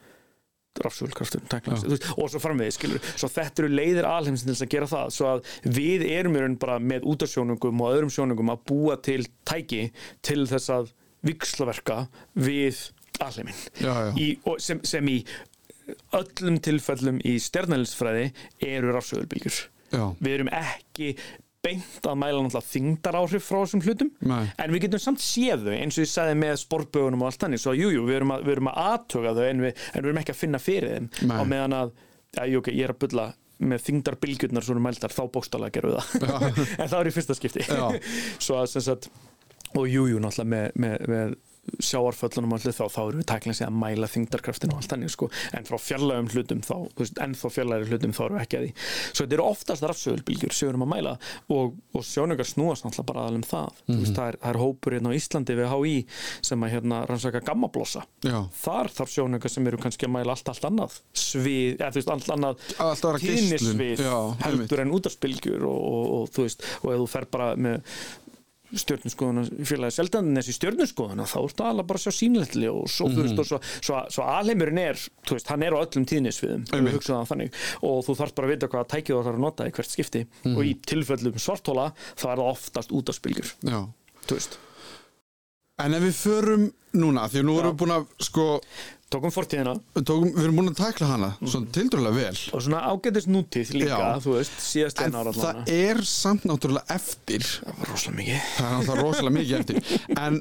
veist, 1.94 2.10
og 2.18 2.32
svo 2.32 2.42
framvegið 2.42 2.76
skilur, 2.78 3.08
svo 3.14 3.30
þetta 3.32 3.64
eru 3.64 3.72
leiðir 3.74 4.08
alheimsins 4.10 4.46
til 4.48 4.56
þess 4.56 4.66
að 4.66 4.74
gera 4.74 4.90
það, 4.94 5.14
svo 5.18 5.30
að 5.30 5.54
við 5.78 6.06
erum 6.10 6.38
í 6.38 6.44
raun 6.44 6.58
bara 6.62 6.80
með 6.82 7.08
útasjónungum 7.14 7.84
og 7.86 7.94
öðrum 7.94 8.14
sjónungum 8.14 8.54
að 8.54 8.64
búa 8.72 8.98
til 9.06 9.22
tæki 9.50 9.84
til 10.26 10.44
þess 10.50 10.74
að 10.74 10.94
vikslaverka 11.24 12.00
við 12.34 12.82
alheimin 13.24 13.60
Já, 13.80 13.94
já. 14.08 14.12
Í, 14.18 14.28
og 14.50 14.60
sem, 14.64 14.82
sem 14.88 15.12
í 15.12 15.20
öllum 16.16 16.58
tilfellum 16.64 17.22
í 17.28 17.38
stjarnælisfræði 17.44 18.32
eru 18.66 18.94
rafsöðulbylgjur 18.96 19.62
Já. 19.94 20.06
við 20.18 20.36
erum 20.40 20.52
ekki 20.58 21.14
beint 21.64 22.08
að 22.10 22.18
mæla 22.20 22.42
náttúrulega 22.44 22.70
þingdar 22.70 23.18
áhrif 23.22 23.46
frá 23.48 23.60
þessum 23.62 23.84
hlutum. 23.86 24.10
Nei. 24.28 24.48
en 24.60 24.74
við 24.74 24.86
getum 24.88 25.04
samt 25.04 25.24
séð 25.24 25.68
þau 25.68 25.76
eins 25.78 26.00
og 26.00 26.04
ég 26.04 26.12
sagði 26.12 26.40
með 26.42 26.58
sporbögunum 26.64 27.24
og 27.24 27.30
allt 27.30 27.46
þannig 27.46 27.64
svo 27.64 27.76
jújú, 27.78 27.94
jú, 27.98 28.08
við, 28.10 28.18
erum 28.20 28.34
að, 28.36 28.44
við 28.48 28.56
erum 28.58 28.72
að 28.74 28.82
aðtöga 28.84 29.36
þau 29.38 29.46
en 29.48 29.64
við, 29.64 29.86
en 29.94 30.04
við 30.04 30.10
erum 30.12 30.22
ekki 30.24 30.36
að 30.36 30.42
finna 30.42 30.62
fyrir 30.64 30.94
þeim. 30.98 31.08
Nei. 31.30 31.38
á 31.40 31.44
meðan 31.54 31.78
að, 31.80 31.96
já, 32.36 32.44
ok, 32.60 32.70
ég 32.74 32.88
er 32.88 32.96
að 32.96 33.02
bulla 33.06 33.28
með 33.64 33.86
þingdar 33.86 34.20
bylgjurnar 34.20 34.66
svona 34.68 34.84
mældar 34.84 35.14
þá 35.14 35.24
bókstálega 35.32 35.78
gerum 35.78 35.94
við 35.94 36.26
það. 36.26 36.60
En 36.82 36.90
það 36.90 37.00
er 37.00 37.10
í 37.10 37.16
fyrsta 37.16 37.38
skipti. 37.38 37.68
Svo 38.44 38.60
að 38.60 38.70
sem 38.74 38.84
sagt 38.84 39.10
og 39.74 39.88
jújú, 39.88 40.18
jú, 40.18 40.22
náttúrulega 40.22 40.52
með, 40.52 40.78
með, 40.84 41.06
með 41.10 41.36
sjáarföllunum 41.84 42.54
og 42.54 42.60
allir 42.60 42.76
þá, 42.76 42.84
þá 42.92 43.02
erum 43.04 43.22
við 43.22 43.28
tæknilega 43.32 43.58
sig 43.60 43.68
að 43.68 43.78
mæla 43.80 44.10
þingdarkraftinu 44.12 44.76
og 44.76 44.82
allt 44.82 44.94
þannig 44.94 45.14
sko. 45.14 45.30
en 45.56 45.68
frá 45.68 45.78
fjarlægum 45.80 46.30
hlutum 46.34 46.64
þá, 46.64 46.74
þú 46.92 47.04
veist, 47.04 47.22
ennþá 47.24 47.52
fjarlægum 47.56 47.92
hlutum 47.94 48.16
þá 48.18 48.22
erum 48.26 48.38
við 48.38 48.44
ekki 48.44 48.60
að 48.60 48.66
því. 48.66 48.72
Svo 49.14 49.24
þetta 49.24 49.38
eru 49.38 49.46
oftast 49.48 49.88
rafsögulbylgjur 49.88 50.56
sem 50.58 50.68
við 50.68 50.74
erum 50.74 50.86
að 50.86 50.92
mæla 50.94 51.14
og, 51.56 51.78
og 51.94 52.06
sjónungar 52.08 52.50
snúast 52.50 52.84
náttúrulega 52.86 53.10
bara 53.12 53.24
aðal 53.24 53.40
um 53.40 53.48
það. 53.48 53.82
Mm 53.88 54.02
veist, 54.04 54.18
það, 54.18 54.28
er, 54.28 54.38
það 54.44 54.54
er 54.54 54.60
hópur 54.64 54.98
hérna 54.98 55.14
á 55.14 55.18
Íslandi 55.18 55.58
við 55.58 55.70
HÍ 55.72 55.94
sem 56.50 56.66
að 56.66 56.74
hérna 56.74 57.00
rannsaka 57.08 57.44
gammablossa. 57.48 58.04
Þar 58.64 58.92
þarf 58.98 59.14
sjónungar 59.14 59.54
sem 59.54 59.70
eru 59.70 59.80
kannski 59.82 60.10
að 60.10 60.16
mæla 60.18 60.36
allt, 60.36 60.52
allt 60.52 60.68
annað 60.68 60.98
svið, 61.24 61.78
eða 61.80 61.92
þú 61.94 62.02
veist, 62.02 62.12
allt 62.18 62.34
annað 62.36 62.66
tíðnisvið 63.24 64.04
Já, 64.04 64.18
heldur 64.44 64.84
en 64.84 64.94
útafsbylgjur 64.98 65.66
og, 65.70 65.80
og, 65.94 66.12
og 66.18 66.34
þú 66.36 66.48
veist, 66.48 66.68
og 66.82 66.92
ef 66.94 67.04
þú 67.04 67.10
fer 67.14 67.30
bara 67.34 67.50
með 67.56 67.96
stjörnuskoðuna 68.82 69.44
félagi 69.70 69.96
seldan 69.98 70.32
þessi 70.38 70.56
stjörnuskoðuna 70.58 71.26
þá 71.30 71.38
ertu 71.44 71.64
alveg 71.68 71.88
bara 71.92 72.00
sínlegt 72.18 72.56
ljós 72.58 72.96
og, 73.04 73.10
mm 73.12 73.14
Mhm. 73.14 73.24
veist, 73.28 73.40
og 73.40 73.46
svo, 73.46 73.60
svo, 73.82 74.02
svo 74.10 74.24
alheimurinn 74.24 74.78
er 74.80 74.96
þú 74.96 75.38
veist, 75.38 75.48
hann 75.48 75.64
er 75.64 75.72
á 75.74 75.84
öllum 75.84 76.06
tíðnisviðum 76.10 76.66
þannig 77.30 77.54
og 77.84 78.04
þú 78.06 78.16
þarf 78.18 78.36
bara 78.36 78.48
að 78.48 78.54
vita 78.56 78.68
hvaða 78.68 78.90
tækið 78.94 79.14
þú 79.16 79.24
þarf 79.24 79.36
að 79.36 79.46
nota 79.48 79.68
í 79.68 79.72
hvert 79.72 79.90
skipti 79.94 80.26
Mhm. 80.46 80.58
og 80.58 80.64
í 80.64 80.74
tilfellum 80.82 81.34
svartóla 81.40 81.94
þá 82.16 82.26
er 82.32 82.38
það 82.38 82.52
oftast 82.54 82.92
Já. 83.64 83.88
þú 84.28 84.34
veist 84.40 84.58
En 85.80 85.92
ef 85.96 86.04
við 86.04 86.14
förum 86.14 86.72
núna, 86.94 87.24
því 87.28 87.40
að 87.42 87.46
nú 87.48 87.54
erum 87.60 87.72
við 87.76 87.80
búin 87.82 87.94
að 87.96 88.08
sko 88.22 88.62
tókum 89.14 89.34
fortíðina. 89.34 89.74
Tókum, 90.00 90.32
við 90.34 90.44
erum 90.48 90.60
búin 90.60 90.72
að 90.72 90.80
takla 90.80 91.10
hana 91.12 91.30
svona 91.42 91.72
tildurlega 91.76 92.18
vel. 92.18 92.42
Og 92.58 92.64
svona 92.66 92.82
ágætis 92.90 93.28
nútíð 93.30 93.74
líka, 93.78 93.98
Já. 94.02 94.22
þú 94.26 94.36
veist, 94.38 94.60
síðast 94.66 95.02
En 95.06 95.18
ára 95.20 95.34
það 95.38 95.74
er 95.76 96.04
samt 96.10 96.48
náttúrulega 96.50 96.98
eftir. 96.98 97.48
Það 97.64 97.82
var 97.82 97.92
rosalega 97.94 98.20
mikið. 98.20 98.46
Það 98.58 98.70
er 98.70 98.78
náttúrulega 98.78 99.08
rosalega 99.08 99.36
mikið 99.40 99.58
eftir. 99.60 99.98
En 100.18 100.40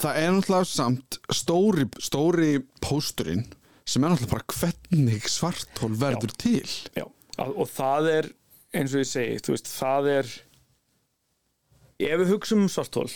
það 0.00 0.20
er 0.22 0.34
náttúrulega 0.36 0.70
samt 0.72 1.20
stóri, 1.40 1.88
stóri 1.98 2.52
pósturinn 2.84 3.46
sem 3.90 4.04
er 4.04 4.14
náttúrulega 4.14 4.36
bara 4.36 4.58
hvernig 4.60 5.30
svartól 5.30 5.94
verður 5.98 6.36
til. 6.38 6.68
Já, 6.94 7.06
og 7.48 7.66
það 7.74 8.12
er 8.14 8.30
eins 8.76 8.94
og 8.94 9.02
ég 9.02 9.10
segi, 9.10 9.40
þú 9.42 9.56
veist, 9.56 9.70
það 9.74 10.10
er 10.14 10.30
ef 12.08 12.20
við 12.22 12.32
hugsaum 12.34 12.64
um 12.64 12.70
svartól 12.72 13.06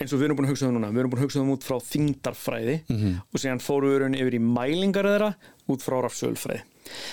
eins 0.00 0.12
og 0.12 0.18
við 0.18 0.26
erum 0.28 0.38
búin 0.40 0.48
að 0.48 0.54
hugsa 0.54 0.68
um 0.68 0.76
núna 0.76 0.92
við 0.92 1.02
erum 1.04 1.14
búin 1.14 1.22
að 1.22 1.26
hugsa 1.28 1.42
um 1.42 1.52
út 1.54 1.66
frá 1.66 1.76
þingdarfræði 1.92 2.76
og 3.22 3.42
síðan 3.42 3.62
fórum 3.62 3.92
við 3.92 4.00
raun 4.02 4.18
yfir 4.18 4.38
í 4.38 4.42
mælingar 4.42 5.08
þeirra 5.12 5.32
út 5.70 5.82
frá 5.84 6.00
rafsölfræði 6.06 6.64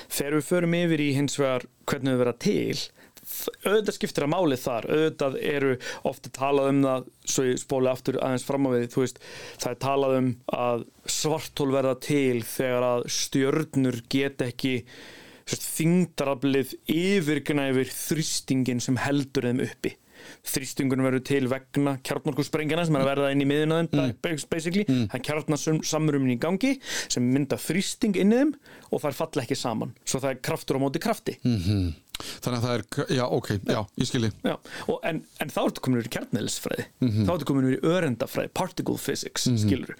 þegar 0.09 0.39
við 0.39 0.47
förum 0.49 0.73
yfir 0.79 1.03
í 1.05 1.11
hins 1.13 1.37
vegar 1.39 1.67
hvernig 1.85 2.15
við 2.15 2.23
vera 2.23 2.33
til 2.41 2.79
auðvitað 3.65 3.95
skiptir 3.95 4.25
að 4.25 4.31
máli 4.33 4.57
þar. 4.57 4.87
Auðvitað 4.89 5.37
eru 5.45 5.75
ofta 6.09 6.31
talað 6.33 6.69
um 6.71 6.81
það 6.85 7.07
svo 7.33 7.45
ég 7.45 7.61
spóli 7.61 7.91
aftur 7.91 8.19
aðeins 8.23 8.45
fram 8.47 8.65
á 8.65 8.69
við 8.73 8.87
þú 8.93 9.03
veist, 9.03 9.21
það 9.59 9.71
er 9.71 9.79
talað 9.85 10.17
um 10.17 10.29
að 10.59 10.85
svartól 11.19 11.69
verða 11.75 11.95
til 12.07 12.43
þegar 12.47 12.87
að 12.89 13.07
stjörnur 13.19 14.01
get 14.09 14.45
ekki 14.45 14.75
þingdaraflið 15.49 16.75
yfirgnæfir 16.93 17.89
þrýstingin 17.93 18.83
sem 18.83 18.99
heldur 19.01 19.49
þeim 19.49 19.63
uppi 19.65 19.95
þrýstingun 20.49 21.03
verður 21.05 21.23
til 21.29 21.41
vegna 21.51 21.95
kjartnorkusprengjana 22.05 22.85
sem 22.87 22.97
er 22.97 23.05
að 23.05 23.11
verða 23.11 23.31
inn 23.33 23.43
í 23.43 23.47
miðuna 23.49 23.79
þeim, 23.91 24.43
basically, 24.51 24.85
það 24.89 25.17
er 25.19 25.25
kjartnarsamrumin 25.29 26.35
í 26.35 26.39
gangi 26.41 26.75
sem 27.07 27.25
mynda 27.25 27.59
þrýsting 27.61 28.19
inn 28.19 28.35
í 28.35 28.43
þeim 28.43 28.53
og 28.89 29.01
það 29.01 29.09
er 29.11 29.19
falla 29.23 29.45
ekki 29.45 29.59
saman. 29.59 29.95
Svo 30.05 30.21
það 30.23 30.35
er 30.35 30.45
kraftur 30.49 30.79
á 30.79 30.83
móti 30.83 31.01
krafti. 31.03 31.39
Þannig 32.19 32.57
að 32.57 32.65
það 32.65 32.73
er, 32.73 32.81
já 33.15 33.23
ok, 33.31 33.49
já, 33.63 33.77
ég 33.95 34.07
skilji. 34.09 34.29
Já, 34.43 34.55
og 34.91 35.05
en, 35.07 35.21
en 35.39 35.51
þá 35.55 35.59
ertu 35.61 35.83
komin 35.85 36.01
yfir 36.01 36.09
í 36.09 36.15
kjarnælisfræði 36.17 36.87
þá 36.99 37.31
ertu 37.31 37.47
komin 37.47 37.69
yfir 37.69 37.77
í 37.77 37.93
örendafræði 37.93 38.51
particle 38.59 38.99
physics, 38.99 39.47
mm 39.47 39.61
skilur 39.63 39.95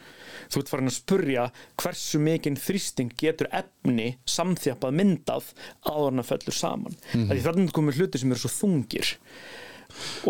þú 0.50 0.64
ert 0.64 0.72
farin 0.72 0.90
að 0.90 0.98
spurja 0.98 1.46
hversu 1.80 2.22
mikinn 2.24 2.58
þrýsting 2.60 3.14
getur 3.20 3.50
efni 3.56 4.12
samþjapað 4.30 4.96
myndað 4.98 5.52
áður 5.86 6.14
en 6.14 6.24
að 6.24 6.30
fellur 6.32 6.58
saman. 6.58 6.96
Mm 6.96 7.20
-hmm. 7.20 7.32
því 7.32 7.44
þarna 7.46 7.66
er 7.66 7.76
komin 7.78 7.98
hluti 7.98 8.22
sem 8.22 8.32
eru 8.32 8.40
svo 8.40 8.52
þungir 8.56 9.16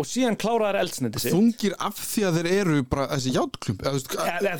og 0.00 0.08
síðan 0.08 0.38
kláraðar 0.40 0.80
eldsneiti 0.82 1.22
sitt. 1.22 1.34
Þungir 1.34 1.76
af 1.78 1.98
því 2.00 2.26
að 2.28 2.38
þeir 2.40 2.50
eru 2.60 2.82
bara 2.90 3.08
þessi 3.14 3.34
játklump 3.36 3.84
eða, 3.84 3.92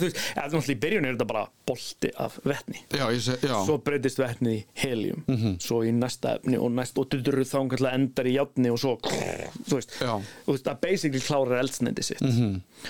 þú 0.01 0.09
veist, 0.09 0.21
náttúrulega 0.37 0.75
í 0.75 0.79
byrjun 0.85 1.09
er 1.09 1.17
þetta 1.17 1.29
bara 1.31 1.45
bolti 1.71 2.11
af 2.21 2.39
vetni. 2.45 2.81
Já, 2.91 3.05
ég 3.15 3.23
seg, 3.25 3.45
já. 3.47 3.57
Svo 3.67 3.79
breytist 3.87 4.21
vetnið 4.21 4.57
í 4.57 4.61
helium. 4.83 5.25
Svo 5.63 5.83
í 5.87 5.93
næsta 5.95 6.37
efni 6.39 6.59
og 6.61 6.73
næst 6.75 6.99
og 7.01 7.09
dutur 7.13 7.39
þá 7.45 7.59
kannski 7.71 7.91
endar 7.95 8.29
í 8.31 8.35
játni 8.37 8.73
og 8.73 8.81
svo 8.83 8.97
þú 9.01 9.77
veist, 9.79 9.95
Já. 10.01 10.17
þú 10.47 10.55
veist 10.57 10.69
að 10.71 10.81
basically 10.83 11.23
klárar 11.25 11.61
eldsneiti 11.63 12.05
sitt. 12.07 12.25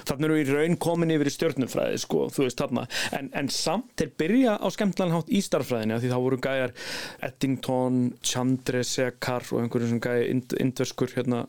Þannig 0.08 0.26
eru 0.28 0.38
í 0.40 0.46
raun 0.48 0.76
komin 0.80 1.12
yfir 1.14 1.28
í 1.30 1.34
stjörnufræði 1.34 2.00
sko, 2.02 2.26
þú 2.32 2.44
veist 2.46 2.60
þarna. 2.62 2.86
En, 3.16 3.30
en 3.36 3.50
samt 3.52 3.90
þeir 4.00 4.12
byrja 4.22 4.56
á 4.62 4.66
skemmtlan 4.72 5.12
hátt 5.14 5.30
í 5.34 5.40
starffræðinu 5.44 5.96
af 5.96 6.04
því 6.04 6.12
þá 6.12 6.18
voru 6.24 6.38
gæjar 6.44 6.74
Eddington, 7.26 7.98
Chandrasekhar 8.22 9.46
og 9.52 9.62
einhverjum 9.64 9.94
sem 9.94 10.02
gæja 10.04 10.28
ind, 10.30 10.54
indverskur 10.62 11.12
hérna, 11.16 11.44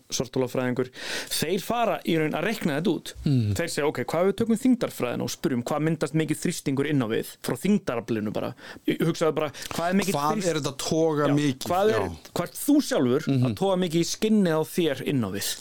sortólafræðingur 0.52 0.90
þeir 1.32 1.64
fara 1.66 1.98
í 2.06 2.18
raun 2.20 2.36
að 2.38 2.46
rekna 2.48 2.78
þetta 2.80 2.94
út 2.96 3.14
þeir 3.58 3.72
segja 3.72 3.88
ok, 3.90 4.02
hvað 4.12 4.28
við 4.30 4.38
tökum 4.42 4.60
þingdarfræðinu 4.62 5.26
og 5.28 5.34
spurjum 5.34 5.64
hvað 5.68 5.86
myndast 5.88 6.18
mikið 6.22 6.42
þrýstingur 6.44 6.90
inn 6.92 7.02
á 7.04 7.08
við 7.12 7.34
frá 7.46 7.56
þingdaraflinu 7.66 8.34
bara 8.36 8.54
hugsaðu 9.02 9.36
bara, 9.40 9.52
hvað 9.76 9.90
er 9.90 10.00
mikið 10.02 10.18
Hvað 10.22 10.46
er 10.52 10.60
þetta 10.62 10.72
að 10.72 10.80
toga 10.82 11.28
mikið? 11.32 11.68
hvað 11.72 11.92
er. 11.96 12.00
Mhm. 12.02 12.16
hvað 12.36 12.48
er 12.48 12.56
þú 12.62 12.76
sjálfur 12.92 13.28
að 13.32 13.56
tóa 13.62 13.76
mikið 13.82 14.02
í 14.02 14.10
skinnið 14.12 14.58
á 14.58 14.62
þér 14.76 15.04
inn 15.12 15.24
á 15.26 15.30
við 15.32 15.52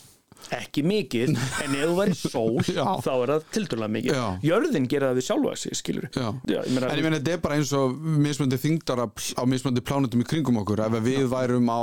ekki 0.57 0.83
mikið, 0.87 1.31
en 1.65 1.75
ef 1.79 1.83
þú 1.91 1.97
væri 1.99 2.15
sól 2.19 2.57
Já. 2.79 2.85
þá 3.05 3.11
er 3.23 3.33
það 3.35 3.45
tildulega 3.55 3.93
mikið 3.97 4.17
Já. 4.17 4.25
jörðin 4.49 4.87
gera 4.91 5.11
það 5.11 5.19
við 5.21 5.27
sjálfa 5.29 5.53
sig, 5.63 5.77
skilur 5.79 6.07
Já. 6.17 6.27
ég 6.51 6.71
meina, 6.75 6.89
En 6.91 6.99
ég 7.01 7.07
meina 7.07 7.19
þetta 7.21 7.35
er 7.37 7.43
bara 7.45 7.59
eins 7.61 7.73
og 7.77 7.95
mismöndi 8.25 8.59
þingdarafl 8.63 9.29
á 9.39 9.43
mismöndi 9.51 9.85
plánutum 9.87 10.25
í 10.25 10.27
kringum 10.27 10.59
okkur 10.63 10.83
ef 10.87 10.97
við 11.07 11.27
værum 11.31 11.71
á, 11.71 11.81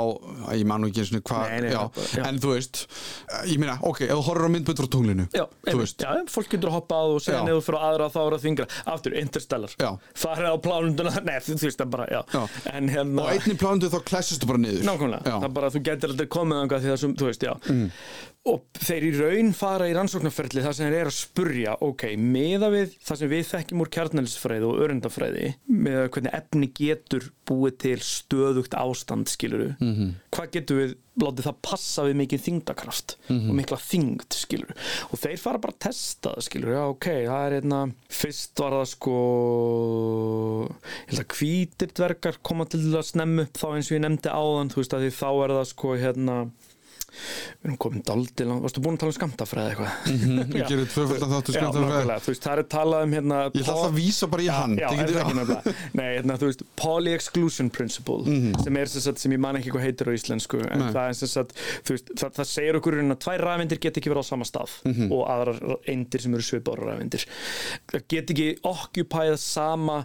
ég 0.58 0.66
man 0.68 0.82
nú 0.84 0.90
ekki 0.90 1.04
eins 1.04 1.14
og 1.16 1.24
hvað, 1.30 1.54
já, 1.70 1.82
já. 2.18 2.26
en 2.28 2.40
þú 2.42 2.52
veist 2.54 2.82
ég 3.48 3.62
meina, 3.62 3.78
ok, 3.88 4.02
ef 4.08 4.12
þú 4.18 4.26
horfir 4.28 4.48
á 4.48 4.50
myndbönd 4.56 4.82
frá 4.82 4.90
tunglinu 4.96 5.28
Já, 5.38 5.44
þú 5.68 5.86
já, 5.88 6.12
fólk 6.34 6.52
getur 6.52 6.74
hoppað 6.74 7.14
og 7.16 7.22
segja 7.24 7.40
Já. 7.40 7.46
niður 7.48 7.64
fyrir 7.68 7.86
aðra 7.88 8.10
þá 8.12 8.20
er 8.26 8.36
það 8.36 8.44
þingra 8.48 8.68
aftur, 8.94 9.16
interstellar, 9.22 9.76
Já. 9.80 9.90
farið 10.18 10.52
á 10.52 10.56
plánunduna 10.68 11.14
nei, 11.28 11.34
þú 11.46 11.58
veist 11.64 11.80
það 11.82 11.92
bara, 11.96 12.08
já, 12.12 12.20
Já. 12.34 12.42
en 12.74 12.92
hérna 12.92 13.24
og 13.24 13.32
einnig 13.34 13.60
plánundu 13.60 13.90
þá 13.92 13.98
klessistu 14.08 14.48
bara 14.50 14.62
niður 14.62 14.84
Nákvæmlega, 14.88 15.24
Já. 15.28 15.36
það 15.46 15.56
bara 15.58 15.70
að 15.72 15.76
þú 15.78 15.84
getur 15.90 16.14
aldrei 16.14 16.30
komið 16.38 16.62
þangað 16.62 16.84
því 16.86 16.92
það 16.94 17.02
sem, 17.04 17.16
þú 17.22 17.30
veist, 17.32 17.48
já 17.48 17.54
Mm. 17.68 17.90
Og 18.48 18.62
þeir 18.80 19.04
í 19.08 19.10
raun 19.18 19.50
fara 19.56 19.88
í 19.90 19.94
rannsóknarferli 19.96 20.62
þar 20.64 20.76
sem 20.78 20.88
þeir 20.88 21.00
eru 21.02 21.12
að 21.12 21.18
spurja 21.18 21.74
ok, 21.84 22.04
meða 22.16 22.70
við 22.72 22.94
það 23.04 23.18
sem 23.22 23.32
við 23.32 23.48
þekkjum 23.52 23.82
úr 23.84 23.90
kjarnælisfræði 23.96 24.68
og 24.70 24.80
örendafræði 24.86 25.50
með 25.68 26.08
hvernig 26.14 26.38
efni 26.38 26.70
getur 26.78 27.28
búið 27.48 27.76
til 27.84 27.98
stöðugt 28.04 28.74
ástand 28.76 29.28
skiluru, 29.32 29.74
Mhm. 29.80 29.92
-hmm. 29.94 30.10
hvað 30.32 30.50
getur 30.52 30.76
við 30.82 30.96
látið 31.18 31.46
það 31.48 31.56
passa 31.62 32.02
við 32.06 32.14
mikið 32.14 32.40
þingdakraft 32.46 33.16
Mhm. 33.28 33.50
og 33.50 33.54
mikla 33.56 33.76
þingd 33.76 34.30
skilur 34.30 34.70
og 35.12 35.18
þeir 35.18 35.38
fara 35.38 35.58
bara 35.58 35.72
að 35.72 35.78
testa 35.78 36.30
það 36.36 36.42
skilur 36.48 36.74
já 36.74 36.82
ok, 36.88 37.06
það 37.26 37.46
er 37.46 37.60
einna 37.60 37.92
fyrst 38.08 38.58
var 38.60 38.70
það 38.72 38.86
sko 38.86 40.68
ég 40.68 41.10
held 41.10 41.20
að 41.24 41.34
hvítir 41.38 41.92
dvergar 41.94 42.36
koma 42.42 42.64
til 42.66 42.80
að 42.94 43.04
snemma 43.10 43.42
upp 43.42 43.58
þá 43.58 43.66
eins 43.74 43.90
og 43.90 43.96
ég 43.98 44.04
nefndi 44.04 44.30
áðan 44.32 44.70
þú 44.72 44.80
veist 44.82 44.94
að 44.96 45.04
því 45.06 45.12
þá 45.18 45.28
er 45.44 45.54
það 45.56 45.66
sko 45.72 45.88
hérna 45.98 46.36
við 47.18 47.68
erum 47.68 47.76
komin 47.84 48.02
daldi 48.06 48.46
langt, 48.48 48.62
varstu 48.66 48.82
búin 48.84 48.96
að 48.96 49.02
tala 49.02 49.12
um 49.12 49.16
skamtafræði 49.18 49.72
eitthvað? 49.72 49.92
Við 50.48 50.64
gerum 50.68 50.88
tvöfaldan 50.92 51.32
þáttu 51.34 51.52
Já, 51.52 51.58
skemmtilega 51.58 51.88
nákvæmlega, 51.88 52.22
þú 52.24 52.32
veist, 52.32 52.44
það 52.48 52.62
er 52.62 52.68
talað 52.74 53.04
um 53.08 53.16
hérna 53.18 53.38
Ég 53.48 53.58
ætla 53.62 53.74
alltaf 53.74 53.88
að 53.88 53.98
vísa 53.98 54.28
bara 54.32 54.42
í 54.42 54.48
hann 54.52 54.76
Já, 54.78 54.88
það 54.88 55.02
nefnilega 55.08 55.74
Nei, 55.98 56.08
hérna, 56.18 56.36
þú 56.38 56.50
veist, 56.50 56.62
poly-exclusion 56.82 57.70
principle 57.74 58.18
Mhm. 58.28 58.62
sem 58.64 58.76
er 58.76 58.86
sagt, 58.92 59.18
sem 59.22 59.32
ég 59.32 59.40
man 59.40 59.56
ekki 59.58 59.70
hvað 59.74 59.84
heitir 59.88 60.08
á 60.08 60.12
íslensku 60.14 60.58
það 60.68 60.98
er 61.08 61.14
sem 61.18 61.28
sagt, 61.32 61.52
þú 61.86 61.94
veist, 61.96 62.10
það, 62.18 62.32
það 62.38 62.48
segir 62.50 62.78
okkur 62.78 62.96
að 63.02 63.18
tvær 63.24 63.44
rafeindir 63.46 63.80
get 63.80 63.98
ekki 64.00 64.10
verið 64.12 64.24
á 64.24 64.30
sama 64.30 64.44
stað 64.48 64.74
Mhm. 64.88 65.12
og 65.12 65.22
aðrar 65.32 65.60
eindir 65.88 66.20
sem 66.22 66.34
eru 66.34 66.42
svipára 66.44 66.88
rafeindir. 66.92 67.24
Það 67.88 68.02
get 68.08 68.30
ekki 68.34 68.48
occupæða 68.68 69.38
sama 69.38 69.98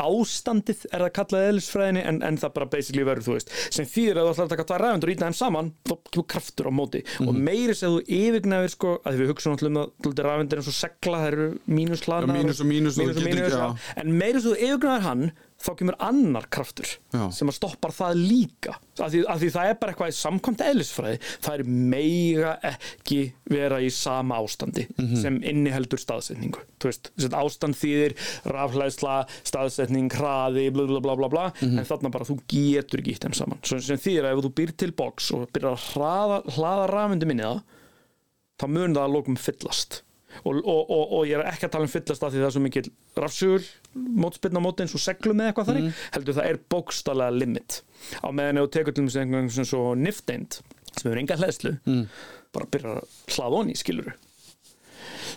ástandið 0.00 0.84
er 0.92 1.04
það 1.06 1.12
kallað 1.18 1.46
eðlisfræðinni 1.50 2.04
en, 2.08 2.20
en 2.26 2.38
það 2.40 2.54
bara 2.56 2.68
basically 2.72 3.04
verður, 3.06 3.42
sem 3.70 3.86
þýðir 3.88 4.20
að 4.20 4.28
þú 4.28 4.32
ætlar 4.34 4.46
að 4.48 4.52
taka 4.54 4.66
tvær 4.70 4.84
rafeindir 4.84 5.10
og 5.10 5.14
íta 5.16 5.28
þeim 5.28 5.38
saman 5.40 5.72
þá 5.88 5.94
kemur 6.14 6.26
kraftur 6.60 6.70
á 6.70 6.72
móti 6.72 7.02
og 7.20 7.34
Mhm. 7.34 7.42
meiri 7.44 7.74
sem 7.74 7.90
þú 7.90 8.00
yfirgnæfir 8.06 8.70
sko, 8.70 9.00
að 9.04 9.18
við 9.20 9.28
hugsaum 9.32 9.52
alltaf 9.56 9.66
um 9.66 9.76
að 9.76 10.24
rafeindir 10.24 10.58
eins 10.58 10.68
og 10.68 10.74
segla, 10.74 11.18
það 11.18 11.32
eru 11.32 11.58
mínuslanar 11.68 12.26
Já, 12.26 12.32
mínus 12.42 12.60
og 12.60 12.66
mínus 12.66 12.98
og 12.98 13.04
mínus 13.06 13.16
og 13.16 13.22
mínus, 13.22 13.52
ekki- 13.52 13.58
já. 13.58 13.76
en 13.96 14.18
meiri 14.18 14.40
svo 14.40 14.54
þú 14.54 14.60
yfirgræðar 14.66 15.00
hann 15.00 15.32
þá 15.60 15.70
kemur 15.76 15.96
annar 16.00 16.46
kraftur 16.52 16.88
Já. 17.12 17.26
sem 17.36 17.50
að 17.50 17.56
stoppar 17.58 17.92
það 17.92 18.20
líka. 18.20 18.76
Af 19.00 19.10
því, 19.12 19.20
af 19.28 19.40
því 19.42 19.50
það 19.54 19.70
er 19.70 19.76
bara 19.80 19.92
eitthvað 19.92 20.12
í 20.12 20.16
samkvæmt 20.16 20.62
eðlisfræði 20.64 21.18
það 21.44 21.54
er 21.54 21.70
mega 21.94 22.52
ekki 22.70 23.18
vera 23.50 23.80
í 23.84 23.90
sama 23.92 24.38
ástandi 24.40 24.86
sem 25.20 25.38
inniheldur 25.44 26.00
staðsetningu. 26.00 26.64
Veist, 26.84 27.10
ástand 27.28 27.76
þýðir 27.76 28.16
rafhlæðsla, 28.48 29.16
staðsetning, 29.48 30.08
hraði 30.16 30.68
bla 30.72 31.00
bla 31.00 31.16
bla 31.18 31.28
bla, 31.32 31.46
en 31.64 31.84
þarna 31.84 32.12
bara 32.12 32.28
þú 32.28 32.38
getur 32.50 33.02
ekki 33.04 33.18
þeim 33.20 33.36
saman, 33.36 33.60
svo 33.66 33.80
sem 33.84 34.00
þýðir 34.00 34.30
að 34.30 34.38
ef 34.38 34.44
þú 34.46 34.52
býr 34.60 34.72
til 34.80 34.92
box 34.96 35.30
og 35.36 35.48
byrjar 35.52 35.76
að 35.76 35.88
hraða, 35.92 36.40
hlaða 36.56 36.86
rafmyndi 36.94 37.28
minni 37.28 37.44
það 37.44 37.60
þá 38.60 38.66
mun 38.68 38.96
það 38.96 39.04
að 39.06 39.14
lókum 39.16 39.40
fyllast 39.40 40.00
og, 40.44 40.60
og, 40.60 40.80
og, 40.90 41.04
og 41.18 41.22
ég 41.28 41.36
er 41.38 41.50
ekki 41.50 41.68
að 41.68 41.74
tala 41.76 41.88
um 41.88 41.92
fyllast 41.92 42.24
af 42.26 42.32
því 42.32 42.40
það 42.42 42.48
er 42.48 42.54
svo 42.56 42.62
mikil 42.64 42.90
rafsugur 43.20 43.68
mótspilna 44.24 44.62
móti 44.64 44.84
eins 44.84 44.96
og 44.96 45.02
seglum 45.04 45.40
eða 45.42 45.52
eitthvað 45.52 45.70
þannig 45.72 46.02
heldur 46.16 46.38
það 46.40 46.50
er 46.52 46.60
bókstallega 46.74 47.36
limit. 47.36 47.80
Á 48.22 48.28
meðan 48.30 48.62
þú 48.62 48.72
tekur 48.78 48.96
til 48.96 49.06
þess 49.08 49.20
einhvern 49.24 49.50
sem 49.54 49.68
svo 49.68 49.84
nifteind 49.98 50.60
sem 50.94 51.06
hefur 51.10 51.22
enga 51.22 51.38
hlæðslu 51.40 51.76
bara 52.54 52.66
byrjar 52.74 53.02
að 53.02 53.16
hlaða 53.36 53.56
honi 53.60 53.76
skiluru 53.78 54.14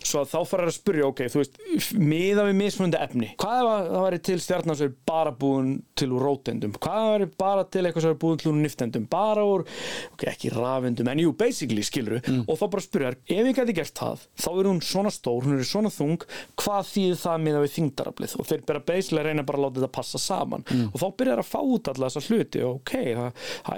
svo 0.01 0.23
þá 0.29 0.37
fara 0.49 0.67
að 0.69 0.77
spyrja, 0.77 1.09
ok, 1.09 1.23
þú 1.33 1.41
veist 1.41 1.59
miða 1.99 2.47
við 2.49 2.57
mismunandi 2.61 3.01
efni 3.03 3.31
hvað 3.41 3.59
ef 3.59 3.71
að 3.73 3.89
það 3.93 4.05
væri 4.07 4.21
til 4.29 4.39
stjarnar 4.43 4.79
sem 4.79 4.91
er 4.91 4.95
bara 5.13 5.33
búin 5.43 5.73
til 5.99 6.09
úr 6.13 6.27
rótendum, 6.27 6.75
hvað 6.83 7.09
væri 7.11 7.29
bara 7.43 7.67
til 7.67 7.83
eitthvað 7.83 8.07
sem 8.07 8.15
er 8.15 8.21
búin 8.23 8.41
til 8.41 8.51
úr 8.51 8.59
niftendum, 8.61 9.07
bara 9.11 9.45
úr 9.47 9.65
ok, 10.13 10.27
ekki 10.33 10.53
rafendum, 10.53 11.11
en 11.11 11.23
jú, 11.23 11.33
basically 11.37 11.83
skiluru, 11.85 12.21
og 12.47 12.55
þá 12.59 12.65
bara 12.67 12.85
spyrja, 12.87 13.13
þær, 13.13 13.19
ef 13.37 13.51
ég 13.51 13.59
gæti 13.59 13.77
gert 13.77 13.97
það 13.99 14.25
þá 14.43 14.49
er 14.53 14.69
hún 14.71 14.81
svona 14.83 15.11
stór, 15.13 15.43
hún 15.45 15.59
er 15.59 15.67
svona 15.67 15.91
þung 15.93 16.25
hvað 16.59 16.89
þýðir 16.93 17.19
það 17.23 17.43
miða 17.47 17.63
við 17.63 17.73
þingdaraflið 17.77 18.35
og 18.39 18.49
þeir 18.49 18.63
byrja 18.67 18.85
basically 18.87 19.25
reyna 19.27 19.45
bara 19.47 19.59
að 19.59 19.65
láta 19.65 19.81
þetta 19.81 19.97
passa 19.97 20.21
saman. 20.21 20.65
Og 20.89 20.97
þá 21.01 21.07
byrjar 21.19 21.43
að 21.43 21.49
fá 21.49 21.59
út 21.61 21.91
alla 21.91 22.09
þessa 22.09 22.27
hluti 22.29 22.63
ok, 22.67 22.93
það, 23.19 23.31
það 23.67 23.77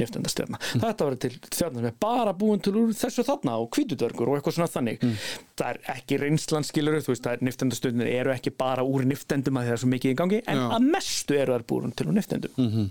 ætti 0.00 0.18
að 0.18 0.22
vera 0.22 0.26
til 0.32 0.32
stjarnar 0.32 0.32
sem 0.32 0.32
bara 0.32 0.32
búin 0.32 0.42
til 0.42 0.42
úr 0.42 0.52
niftendum 0.52 0.52
niftendastjarnar, 0.52 0.62
þetta 0.82 1.06
verður 1.06 1.20
til 1.22 1.32
stjarnar 1.52 1.82
sem 1.82 1.88
er 1.90 1.96
bara 2.00 2.32
búin 2.36 2.62
til 2.62 2.74
úr 2.80 2.92
þessu 2.96 3.24
þarna 3.26 3.56
og 3.60 3.68
hvítudörgur 3.76 4.30
og 4.30 4.38
eitthvað 4.38 4.56
svona 4.56 4.70
þannig. 4.72 5.04
Það 5.58 5.68
er 5.68 5.78
ekki 5.96 6.18
reynslan 6.22 6.66
skilur 6.66 6.98
þú 7.02 7.12
veist, 7.12 7.24
það 7.26 7.36
er 7.36 7.44
niftendastundin 7.48 8.06
eru 8.08 8.32
ekki 8.32 8.52
bara 8.56 8.84
úr 8.86 9.04
niftendum 9.08 9.58
að 9.60 9.68
það 9.68 9.76
er 9.76 9.82
svo 9.82 9.90
mikið 9.92 10.14
í 10.14 10.18
gangi 10.18 10.40
en 10.42 10.60
Já. 10.60 10.66
að 10.76 10.86
mestu 10.94 11.38
eru 11.38 11.56
þær 11.56 11.66
búin 11.72 11.94
til 11.96 12.06
úr 12.08 12.16
niftendum 12.16 12.52
-hmm. 12.56 12.88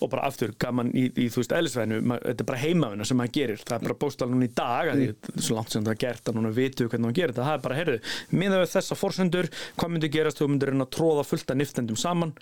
og 0.00 0.10
bara 0.10 0.26
aftur 0.28 0.54
gaman 0.58 0.92
í, 0.92 1.08
í 1.10 1.28
þú 1.28 1.42
veist, 1.42 1.52
eðlisvæðinu, 1.58 2.18
þetta 2.26 2.42
er 2.42 2.50
bara 2.50 2.58
heimavina 2.58 3.04
sem 3.04 3.16
maður 3.16 3.34
gerir, 3.38 3.62
það 3.64 3.76
er 3.76 3.86
bara 3.88 3.98
bóstala 3.98 4.30
núna 4.30 4.44
í 4.44 4.54
dag 4.54 4.92
því 4.94 5.06
það 5.06 5.36
er 5.36 5.42
svo 5.42 5.56
langt 5.56 5.72
sem 5.72 5.84
það 5.84 5.94
er 5.94 6.02
gert 6.06 6.28
að 6.28 6.34
núna 6.34 6.50
vitu 6.54 6.88
hvernig 6.88 7.06
maður 7.06 7.18
gerir 7.18 7.32
þetta, 7.34 7.48
það 7.48 7.58
er 7.58 7.64
bara, 7.66 7.78
heyrðu, 7.78 7.98
miða 8.30 8.60
við 8.62 8.72
þessa 8.76 8.94
forsendur, 8.94 9.50
hvað 9.76 9.90
myndi 9.90 10.08
gerast? 10.08 10.38
Þú 10.38 10.48
myndir 10.48 10.70
reyna 10.70 10.84
að 10.84 10.94
tróða 10.94 11.24
fullt 11.24 11.50
af 11.50 11.56
niftendum 11.56 11.96
saman. 11.96 12.32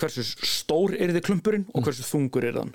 Hversu 0.00 0.24
stór 0.24 0.96
er 0.96 1.12
þið 1.12 1.26
klumpurinn 1.28 1.66
og 1.74 1.84
hversu 1.84 2.02
þungur 2.02 2.44
er 2.48 2.54
þann 2.54 2.74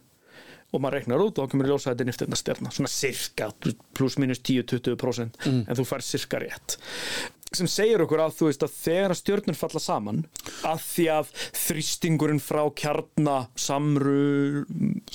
og 0.70 0.84
maður 0.84 1.00
reiknar 1.00 1.24
út 1.26 1.40
og 1.40 1.48
þá 1.48 1.52
kemur 1.56 1.72
ljósa 1.72 1.90
að 1.90 1.96
þetta 1.96 2.06
er 2.06 2.10
niftendastjarna 2.12 2.72
svona 2.76 2.92
cirka 2.94 3.50
pluss 3.98 4.20
minus 4.22 4.42
10-20% 4.46 5.44
en 5.50 5.76
þú 5.80 5.86
fær 5.90 6.06
cirka 6.06 6.42
rétt. 6.44 6.80
Sem 7.50 7.66
segir 7.66 8.04
okkur 8.04 8.22
að 8.22 8.36
þú 8.38 8.46
veist 8.52 8.62
að 8.62 8.74
þegar 8.78 9.16
stjörnur 9.18 9.58
falla 9.58 9.80
saman 9.82 10.20
að 10.70 10.84
því 10.86 11.06
að 11.16 11.32
þrýstingurinn 11.58 12.42
frá 12.46 12.62
kjarna 12.78 13.38
samru 13.58 14.68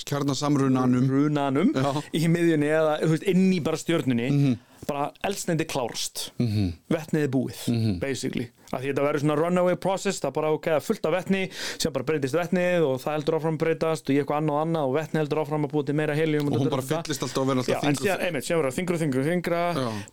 kjarnasamrunanum. 0.03 1.07
Runanum 1.13 1.71
í 2.11 2.25
miðjunni 2.27 2.73
eða 2.75 2.97
veist, 3.07 3.29
inn 3.31 3.47
í 3.55 3.61
bara 3.63 3.79
stjörnunni 3.79 4.57
bara 4.89 5.11
eldsneiti 5.25 5.67
klárast. 5.71 6.31
Mhm. 6.39 6.73
vetnið 6.91 7.23
er 7.27 7.33
búið 7.35 7.99
basically. 8.01 8.51
Að 8.75 8.81
því 8.83 8.89
þetta 8.91 9.03
verður 9.07 9.23
svona 9.23 9.35
runaway 9.39 9.77
process 9.79 10.19
það 10.21 10.33
bara 10.35 10.49
ok, 10.51 10.65
það 10.67 10.77
er 10.81 10.85
fullt 10.89 11.05
af 11.07 11.13
vetni 11.15 11.43
sem 11.79 11.93
bara 11.95 12.05
breytist 12.09 12.35
vetnið 12.35 12.87
og 12.89 12.97
það 13.05 13.13
heldur 13.15 13.37
áfram 13.39 13.55
að 13.55 13.61
breytast 13.63 14.09
og 14.09 14.15
ég 14.17 14.25
eitthvað 14.25 14.41
annað 14.41 14.55
og 14.57 14.63
annað 14.65 14.89
og 14.89 14.95
vetni 14.97 15.21
heldur 15.21 15.41
áfram 15.45 15.67
að 15.69 15.75
búið 15.75 15.87
til 15.87 15.95
meira 16.01 16.17
helium 16.19 16.49
og 16.51 16.57
hún 16.59 16.71
bara 16.73 16.83
fyllist 16.89 17.23
alltaf 17.23 17.39
og 17.45 17.47
verður 17.53 17.63
alltaf 17.63 17.85
en 17.85 17.95
þingur 17.95 18.09
síðan, 18.09 18.25
einmitt, 18.27 18.49
síðan 18.49 18.59
verður 18.59 18.73
það 18.73 18.79
þingra 18.81 18.97
og 18.97 19.03
þingra 19.05 19.21
og 19.21 19.29
þingra 19.31 19.61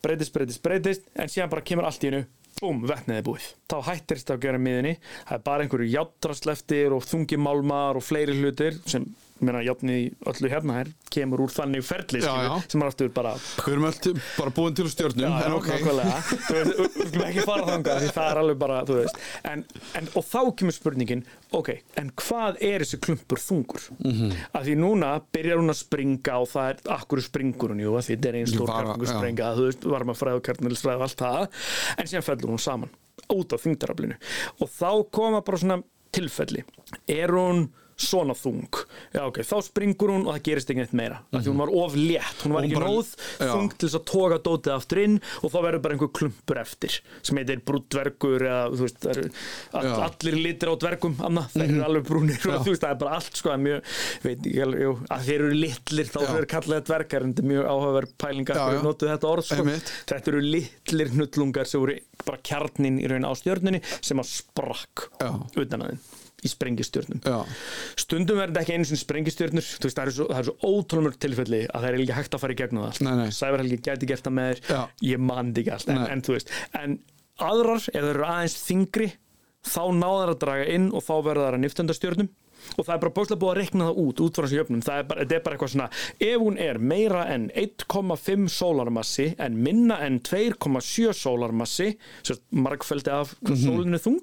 breytist, 0.06 0.34
breytist, 0.36 0.62
breytist 0.62 1.02
en 1.16 1.28
síðan 1.34 1.50
bara 1.56 1.66
kemur 1.72 1.90
allt 1.90 2.06
í 2.06 2.12
hennu 2.12 2.22
búm, 2.62 2.84
vetnið 2.86 3.18
er 3.18 3.26
búið 3.26 3.48
þá 3.72 3.78
hættir 3.90 4.22
þetta 4.22 4.38
að 4.38 4.44
gera 4.46 4.62
miðinni 4.62 4.94
það 5.02 5.34
er 5.40 5.44
bara 5.50 5.66
einhverju 5.66 5.90
játtrasleftir 5.96 6.94
og 6.94 7.02
þungi 7.08 7.42
málmar 7.42 7.98
og 7.98 8.06
fleiri 8.06 8.38
hlutir 8.38 8.78
sem 8.86 9.08
meina 9.48 9.62
játnið 9.66 9.98
í 9.98 10.08
öllu 10.32 10.52
hérna 10.52 10.78
her 10.80 10.92
kemur 11.14 11.44
úr 11.46 11.54
þannig 11.54 11.86
ferli 11.86 12.22
sem 12.24 12.82
er 12.82 12.88
aftur 12.88 13.12
bara 13.14 13.34
við 13.36 13.74
erum 13.74 13.88
öll 13.90 14.16
bara 14.38 14.54
búin 14.56 14.78
til 14.78 14.88
Já, 14.92 15.28
en 15.46 15.56
ok 15.56 15.68
nákvæmlega. 15.72 16.20
Þú 16.22 16.56
veist, 16.56 16.96
við 16.96 17.10
skulum 17.10 17.26
ekki 17.28 17.46
fara 17.48 17.66
þangað 17.68 18.02
því 18.02 18.12
það 18.16 18.30
er 18.30 18.40
alveg 18.42 18.60
bara, 18.62 18.80
þú 18.88 18.98
veist 19.00 19.20
en, 19.52 19.64
en, 20.00 20.10
og 20.20 20.28
þá 20.28 20.40
kemur 20.62 20.76
spurningin 20.76 21.24
ok, 21.58 21.72
en 22.02 22.12
hvað 22.22 22.62
er 22.70 22.86
þessi 22.86 23.02
klumpur 23.06 23.42
þungur 23.42 23.88
mm. 23.98 24.12
-hmm. 24.12 24.40
að 24.58 24.70
því 24.70 24.78
núna 24.82 25.12
byrjar 25.36 25.62
hún 25.62 25.74
að 25.74 25.80
springa 25.82 26.40
og 26.42 26.50
það 26.52 26.70
er 26.72 26.82
akkur 26.98 27.24
springur 27.26 27.76
hún, 27.76 27.84
jú, 27.84 27.96
að 27.98 28.08
því 28.08 28.16
þetta 28.16 28.32
er 28.32 28.40
einn 28.40 28.52
stór 28.52 28.68
bara- 28.68 28.86
kjarningu 28.86 29.10
já. 29.10 29.14
springa, 29.18 29.54
þú 29.58 29.68
veist, 29.70 29.88
varmafræð 29.96 30.40
og 30.40 30.46
kjarnilisfræð 30.48 30.98
og 30.98 31.08
allt 31.08 31.26
það, 31.26 31.48
en 31.98 32.12
síðan 32.12 32.28
fellur 32.30 32.54
hún 32.54 32.62
saman 32.62 32.98
út 33.32 33.54
á 33.54 33.58
þingdaraflinu 33.62 34.18
og 34.60 34.70
þá 34.70 34.92
koma 35.12 35.42
bara 35.46 35.62
svona 35.62 35.82
tilfelli 36.12 36.64
er 37.08 37.32
hún 37.32 37.70
svona 38.02 38.36
þung 38.38 38.74
já 39.14 39.22
ok, 39.26 39.42
þá 39.48 39.58
springur 39.68 40.14
hún 40.16 40.26
og 40.28 40.36
það 40.36 40.46
gerist 40.50 40.70
ekki 40.72 40.82
neitt 40.84 40.98
meira 40.98 41.18
mm 41.22 41.26
-hmm. 41.32 41.42
því 41.42 41.50
hún 41.52 41.62
var 41.64 41.72
of 41.82 41.96
létt, 41.96 42.38
hún 42.44 42.54
var 42.54 42.62
Hún 42.62 42.70
ekki 42.72 42.82
já. 43.40 43.52
þung 43.52 43.70
til 43.78 43.88
þess 43.88 44.00
að 44.00 44.06
toga 44.12 44.38
dótið 44.38 44.74
aftur 44.76 45.00
inn 45.02 45.18
og 45.42 45.52
þá 45.52 45.60
verður 45.62 45.82
bara 45.82 45.94
einhver 45.96 46.12
klumpur 46.14 46.58
eftir 46.62 47.02
sem 47.22 47.38
heitir 47.38 47.62
Já. 49.72 49.96
allir 50.06 50.36
litir 50.36 50.72
á 50.72 50.76
dvergum 50.80 51.16
Anna, 51.26 51.44
þeir 51.54 51.68
eru 51.68 51.84
alveg 51.86 52.06
brúnir 52.08 52.46
og 52.50 52.66
veist, 52.66 52.84
það 52.84 52.94
er 52.94 53.00
bara 53.02 53.18
allt 53.18 53.40
sko, 53.40 53.54
mjög, 53.62 53.92
veit 54.26 54.48
ekki 54.50 54.82
jú, 54.84 54.94
að 55.14 55.28
þeir 55.28 55.38
eru 55.38 55.58
litlir 55.58 56.12
þá 56.12 56.20
Já. 56.22 56.28
eru 56.36 56.50
kallaði 56.54 56.86
dvergar 56.90 57.26
en 57.26 57.34
þetta 57.34 57.44
er 57.44 57.50
mjög 57.52 57.70
áhugaverð 57.72 58.14
pælinga 58.24 58.58
fyrir 58.60 58.86
notuð 58.86 59.14
þetta 59.14 59.32
orð 59.32 59.48
sko. 59.48 59.68
Þetta 60.12 60.34
eru 60.34 60.44
litlir 60.46 61.14
hnullungar 61.16 61.70
sem 61.70 61.84
voru 61.84 61.98
bara 62.28 62.42
kjarnin 62.48 63.00
í 63.02 63.08
raun 63.12 63.28
á 63.28 63.32
stjörnunni 63.38 63.82
sem 64.00 64.22
að 64.22 64.32
sprakk 64.32 65.08
utan 65.58 65.86
að 65.86 65.94
þeim 65.94 66.02
í 66.42 66.50
sprengistjörnum 66.50 67.22
Já. 67.22 67.38
stundum 68.02 68.40
verður 68.40 68.56
þetta 68.56 68.64
ekki 68.64 68.78
einu 68.78 68.88
sinni 68.90 69.02
sprengistjörnur 69.04 69.66
þú 69.68 69.86
veist, 69.86 69.98
það 69.98 70.04
eru 70.08 70.14
svo, 70.16 70.28
eru 70.34 70.50
svo 70.50 70.72
ótrúlega 70.72 71.22
tilfelli 71.22 71.60
að 71.68 71.84
það 71.84 71.90
er 71.90 71.98
ekki 72.00 72.18
hægt 72.18 72.38
að 72.38 72.44
fara 72.44 72.56
í 72.56 72.60
gegnum 72.62 72.86
allt. 72.88 73.02
Nei, 73.06 73.12
nei. 73.20 73.28
Sævar 73.36 73.62
Helgi 73.62 73.78
gæti 73.86 74.10
gert 74.10 74.26
það 74.26 74.38
með 74.40 74.54
þér 74.66 74.88
ég 75.06 75.22
man 75.22 75.52
þetta 75.52 75.62
ekki 75.62 75.74
allt, 75.76 75.92
en, 75.94 76.02
en 76.16 76.24
þú 76.26 76.38
veist 76.38 76.54
en 76.82 76.96
aðrar, 77.42 77.86
ef 77.92 78.00
það 78.00 78.10
eru 78.16 78.28
aðeins 78.32 78.58
þingri 78.66 79.10
þá 79.62 79.84
náðar 79.94 80.34
að 80.34 80.42
draga 80.42 80.70
inn 80.74 80.90
og 80.90 81.06
þá 81.06 81.14
verður 81.22 81.44
það 81.46 81.54
að 81.54 81.64
niftendastjörnum 81.66 82.32
og 82.78 82.86
það 82.86 82.94
er 82.96 83.02
bara 83.06 83.16
bókslega 83.20 83.42
búið 83.42 83.54
að 83.56 83.60
rekna 83.62 83.88
það 83.90 84.02
út 84.06 84.24
út 84.26 84.36
frá 84.40 84.46
þessu 84.48 84.60
jöfnum, 84.62 84.84
það 84.86 85.00
er 85.04 85.08
bara, 85.12 85.22
er 85.22 85.44
bara 85.46 85.56
eitthvað 85.58 85.74
svona 85.76 85.90
ef 86.20 86.38
hún 86.46 86.60
er 86.60 86.78
meira 86.80 87.26
en 87.34 87.50
1,5 87.56 88.48
sólarmassi 88.60 89.30
en 89.40 89.58
minna 89.64 90.00
en 90.06 90.20
2,7 90.20 91.12
sólarmassi 91.14 91.96
margfeldi 92.52 93.12
af 93.12 93.36
hvað 93.42 93.58
Mhm. 93.58 93.66
sólinu 93.68 94.00
þung 94.00 94.22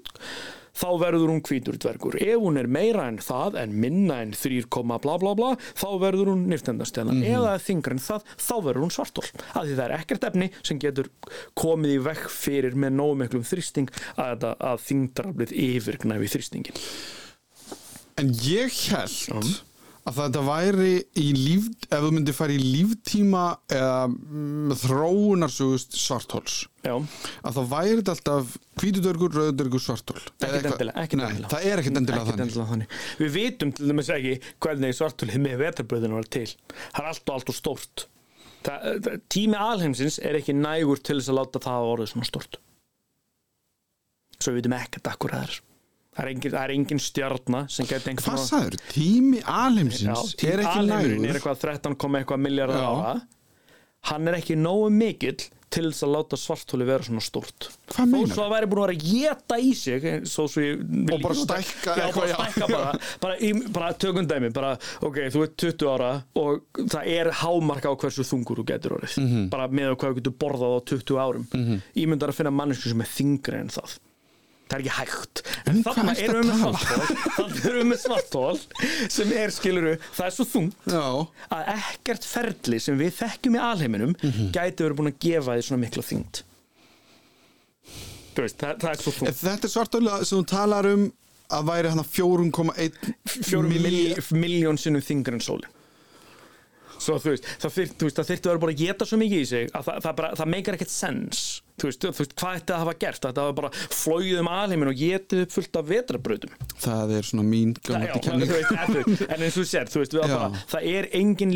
þá 0.79 0.87
verður 1.01 1.31
hún 1.33 1.41
hvítur 1.43 1.75
dvergur. 1.75 2.15
Ef 2.23 2.39
hún 2.39 2.57
er 2.61 2.69
meira 2.71 3.09
en 3.09 3.17
það 3.19 3.57
en 3.59 3.73
minna 3.81 4.21
en 4.23 4.31
3, 4.31 4.63
bla 5.03 5.19
bla 5.19 5.35
bla 5.35 5.57
þá 5.75 5.89
verður 5.99 6.29
hún 6.31 6.47
niftendastjörna 6.47 7.13
Mhm. 7.17 7.25
eða 7.25 7.55
ef 7.57 7.67
þingra 7.67 7.91
en 7.93 7.99
það, 7.99 8.23
þá 8.39 8.55
verður 8.63 8.83
hún 8.87 8.95
svartól 8.95 9.25
af 9.57 9.65
því 9.67 9.75
það 9.75 9.85
er 9.89 9.97
ekkert 9.99 10.25
efni 10.31 10.51
sem 10.63 10.79
getur 10.79 11.09
komið 11.57 11.97
í 11.99 12.03
vekk 12.05 12.29
fyrir 12.31 12.75
með 12.79 12.93
nógu 12.95 13.17
miklum 13.25 13.43
þrýsting 13.43 13.89
að, 14.17 14.55
að 14.61 14.79
þingdraflið 14.87 15.53
yfirgnæfi 15.67 16.31
þrýstingin 16.37 16.79
En 18.19 18.31
ég 18.43 18.75
held 18.91 19.59
að 20.09 20.17
þetta 20.23 20.43
væri 20.47 20.93
í 21.21 21.27
líf, 21.37 21.67
ef 21.89 22.03
þú 22.03 22.11
myndir 22.15 22.37
fara 22.37 22.55
í 22.55 22.61
líftíma 22.63 23.43
eða 23.71 23.99
mm, 24.09 24.75
þróunarsugust 24.81 25.97
svarthols 26.01 26.63
já, 26.87 26.95
að 26.97 27.59
þá 27.59 27.61
væri 27.75 28.05
alltaf 28.15 28.55
hvítudörgur, 28.81 29.35
rauðudörgur, 29.37 29.83
svarthól 29.85 30.21
Eða 30.41 30.61
ekkert 30.61 30.71
endilega, 30.73 31.05
ekkert 31.05 31.27
endilega. 31.27 31.53
það 31.53 31.69
er 31.69 31.83
ekkert 31.83 32.01
endilega 32.01 32.37
endilega 32.39 32.69
þannig. 32.73 32.97
Við 33.21 33.35
vitum 33.37 33.75
til 33.77 33.91
dæmis 33.91 34.13
ekki 34.15 34.35
hvernig 34.65 34.97
svartólið 34.97 35.45
með 35.45 35.59
vetarbröðinu 35.65 36.19
var 36.19 36.31
til. 36.39 36.47
Það 36.79 37.03
er 37.03 37.11
allt 37.13 37.29
og 37.29 37.37
allt 37.37 37.53
og 37.53 37.59
stórt. 37.59 38.09
Það, 38.65 38.89
það, 39.05 39.23
tími 39.37 39.61
alheimsins 39.61 40.19
er 40.25 40.41
ekki 40.41 40.57
nægur 40.57 41.03
til 41.05 41.21
þess 41.21 41.33
að 41.35 41.41
láta 41.43 41.65
það 41.69 41.83
að 41.83 41.93
orðið 41.93 42.13
svona 42.15 42.33
stórt. 42.33 42.61
Svo 44.39 44.55
við 44.55 44.63
vitum 44.63 44.79
ekkert 44.79 45.11
akkur 45.13 45.35
það 45.37 45.51
er 45.51 45.59
það 46.19 46.25
er 46.27 46.31
engin, 46.35 46.53
það 46.57 46.63
er 46.67 46.75
engin 46.75 47.03
stjarna 47.07 47.65
sem 47.71 47.87
geti 47.87 48.11
einhvern 48.11 48.35
Hvað 48.35 48.47
sagður? 48.51 48.79
Tími 48.93 49.43
alheimsins 49.47 50.35
tími 50.35 50.53
er 50.57 50.65
ekki 50.67 50.87
nægur 50.91 51.29
er 51.31 51.39
eitthvað 51.39 51.63
13, 51.69 51.95
eitthvað 52.23 52.43
miljardar 52.49 52.83
Já. 52.83 52.91
ára 52.91 53.15
hann 54.09 54.29
er 54.31 54.37
ekki 54.41 54.55
nógu 54.59 54.91
mikill 54.95 55.39
til 55.69 55.83
þess 55.91 56.01
að 56.07 56.13
láta 56.15 56.37
svartóli 56.41 56.87
vera 56.89 57.05
svona 57.05 57.21
stórt 57.21 57.67
Hvað 57.93 58.07
meinar? 58.09 58.31
svo 58.33 58.45
að 58.47 58.53
væri 58.55 58.69
búin 58.71 58.79
að 58.81 58.87
vera 58.87 58.95
að 58.95 59.03
geta 59.05 59.59
í 59.61 59.73
sig 59.77 60.07
svo 60.31 60.47
svo 60.49 60.63
ég 60.65 60.81
Og 61.13 61.21
bara 61.27 61.37
stækka 61.37 61.97
já, 61.99 62.07
bara 62.15 62.29
já. 62.31 62.37
stækka 62.39 62.69
bara, 62.73 62.93
bara, 63.25 63.35
í, 63.45 63.51
bara 63.77 63.91
tökum 64.01 64.29
dæmi 64.31 64.49
bara, 64.57 64.71
ok, 65.05 65.19
þú 65.35 65.43
ert 65.45 65.57
20 65.61 65.91
ára 65.93 66.11
og 66.41 66.65
það 66.89 67.11
er 67.19 67.31
hámark 67.43 67.85
á 67.85 67.93
hversu 68.01 68.25
þungur 68.31 68.63
þú 68.63 68.67
getur 68.73 68.97
orðið, 68.97 69.19
Mhm. 69.27 69.45
bara 69.53 69.69
með 69.69 69.93
hvað 70.01 70.15
þú 70.15 70.21
getur 70.23 70.37
borðað 70.41 70.73
á 70.73 70.81
20 70.95 71.21
árum 71.27 71.47
ímyndar 72.01 72.33
að 72.33 72.39
finna 72.41 72.55
mannesku 72.63 72.89
sem 72.89 73.05
er 73.05 73.13
þingri 73.19 73.61
en 73.61 73.69
það 73.77 73.99
það 74.69 74.77
er 74.77 74.83
ekki 74.85 74.95
hægt. 74.99 75.43
En 75.69 75.79
ertu 76.13 76.25
erum 76.29 76.43
við 76.43 76.49
með 76.49 76.59
svartól 76.63 77.07
þannig 77.39 77.65
erum 77.69 77.79
við 77.79 77.89
með 77.93 78.01
svartól 78.03 78.61
sem 79.17 79.33
er, 79.43 79.55
skiluru, 79.59 79.95
það 80.17 80.27
er 80.31 80.35
svo 80.39 80.47
þung 80.53 80.69
Já, 80.93 81.05
að 81.57 81.71
ekkert 81.75 82.29
ferli 82.29 82.81
sem 82.85 82.99
við 83.01 83.15
þekkjum 83.23 83.57
í 83.59 83.63
alheiminum 83.71 84.15
Mhm. 84.23 84.51
gæti 84.55 84.85
verið 84.85 84.99
búin 85.01 85.13
að 85.13 85.19
gefa 85.25 85.57
því 85.59 85.67
svona 85.69 85.83
mikla 85.87 86.05
þú 88.35 88.45
veist, 88.45 88.59
það, 88.61 88.77
það 88.85 88.91
er 88.93 89.01
svo 89.03 89.13
þung 89.17 89.29
En 89.33 89.39
þetta 89.41 89.67
er 89.69 89.73
svarthól 89.73 90.11
sem 90.29 90.39
þú 90.39 90.45
talar 90.53 90.87
um 90.93 91.09
að 91.49 91.65
væri 91.71 91.89
hann 91.95 92.03
að 92.03 92.11
4,1 92.13 92.99
fjórum 93.49 93.73
milli- 93.73 94.15
miljón 94.37 94.77
sinnum 94.79 95.01
þingur 95.01 95.39
en 95.39 95.41
sólin. 95.41 95.71
Svo 97.01 97.17
þú 97.23 97.33
veist 97.33 97.47
það 97.63 97.73
þyrfti 97.79 98.45
að 98.45 98.51
vera 98.53 98.63
bara 98.67 98.75
að 98.75 98.83
geta 98.83 99.07
svo 99.09 99.17
mikið 99.23 99.41
í 99.41 99.47
sig 99.49 99.71
að 99.73 99.87
það, 99.89 100.01
það, 100.05 100.23
það 100.43 100.51
meikar 100.55 100.77
ekkert 100.77 100.93
sens 100.93 101.43
þú 101.79 101.91
veist, 101.91 102.07
þú 102.07 102.23
veist, 102.23 102.35
hvað 102.39 102.73
að 102.75 102.83
hafa 102.83 102.95
gert? 103.05 103.21
Þetta 103.25 103.45
hafa 103.45 103.57
bara 103.59 103.71
flóið 103.75 104.43
um 104.43 104.51
alheimin 104.53 104.91
og 104.93 104.99
getið 104.99 105.45
upp 105.45 105.55
fullt 105.55 105.79
af 105.81 105.89
vetrabrautum 105.89 106.57
Það 106.79 107.15
er 107.19 107.29
svona 107.29 107.47
mín 107.49 107.75
gammaldi 107.79 108.23
kenning 108.25 108.53
en, 109.29 109.43
eins 109.43 109.59
og 109.59 109.63
þú 109.63 109.67
sér, 109.73 109.93
þú 109.93 110.03
veist, 110.03 110.19
bara, 110.23 110.65
það 110.75 110.89
er 110.95 111.11
engin 111.19 111.55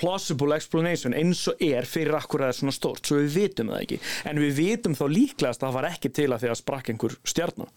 plausible 0.00 0.56
explanation 0.58 1.16
eins 1.16 1.44
og 1.50 1.62
er 1.64 1.88
fyrir 1.88 2.16
akkur 2.18 2.42
að 2.42 2.50
það 2.50 2.54
er 2.54 2.60
svona 2.60 2.76
stórt 2.76 3.08
svo 3.08 3.20
við 3.22 3.38
vitum 3.38 3.72
það 3.72 3.84
ekki, 3.86 4.00
en 4.30 4.42
við 4.42 4.54
vitum 4.60 4.98
þá 4.98 5.04
líklegast 5.12 5.62
að 5.62 5.68
það 5.68 5.78
var 5.78 5.90
ekki 5.92 6.14
til 6.14 6.30
að 6.30 6.44
því 6.44 6.52
að 6.52 6.60
sprakk 6.60 6.92
einhver 6.94 7.18
stjarnar 7.24 7.74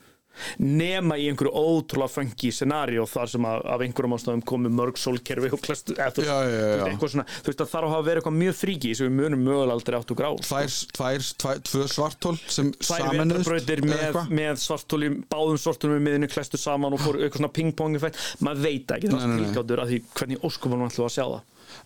nema 0.62 1.18
í 1.20 1.28
einhverju 1.32 1.54
ótrúlega 1.54 2.14
fengi 2.14 2.52
scenaríu 2.54 3.06
þar 3.10 3.32
sem 3.34 3.48
að, 3.48 3.66
af 3.74 3.84
einhverjum 3.86 4.16
ástæðum 4.18 4.44
komu 4.48 4.72
mörg 4.74 5.00
sólkerfi 5.02 5.52
og 5.54 5.64
klestu 5.64 5.96
eða, 5.98 6.26
Já, 6.28 6.38
já, 6.48 6.58
já, 6.58 6.86
eitthvað 6.92 7.14
svona, 7.14 7.28
þú 7.42 7.52
veist 7.52 7.64
að 7.64 7.72
þarf 7.74 7.88
að 7.90 7.94
hafa 7.96 8.08
verið 8.08 8.22
eitthvað 8.22 8.38
mjög 8.42 8.58
fríki 8.62 8.94
sem 8.98 9.10
við 9.10 9.18
munum 9.22 9.44
mögulega 9.48 9.78
aldrei 9.78 10.00
áttu 10.00 10.18
grá 10.18 10.30
Tvær, 10.48 10.78
tvær, 10.98 11.28
tvær, 11.44 11.62
tvö 11.68 11.88
svarthól 11.94 12.36
sem 12.48 12.72
eða 12.88 13.14
með, 13.88 14.22
með 14.32 14.62
svartóli 14.64 15.12
báðum 15.32 15.62
svartólum 15.62 15.98
með 15.98 16.08
miðinu 16.08 16.32
klestu 16.32 16.62
saman 16.62 16.96
og 16.96 17.04
fór 17.04 17.20
eitthvað 17.22 17.42
svona 17.42 17.54
ping-pong 17.58 18.00
maður 18.44 18.64
veit 18.66 18.98
ekki, 18.98 19.12
það 19.14 19.38
tilgáttur 19.38 19.84
að 19.84 19.94
því 19.94 20.02
hvernig 20.18 20.48
óskupunum 20.48 20.90
ætlum 20.90 21.08
að 21.08 21.16
sjá 21.18 21.26
það 21.26 21.46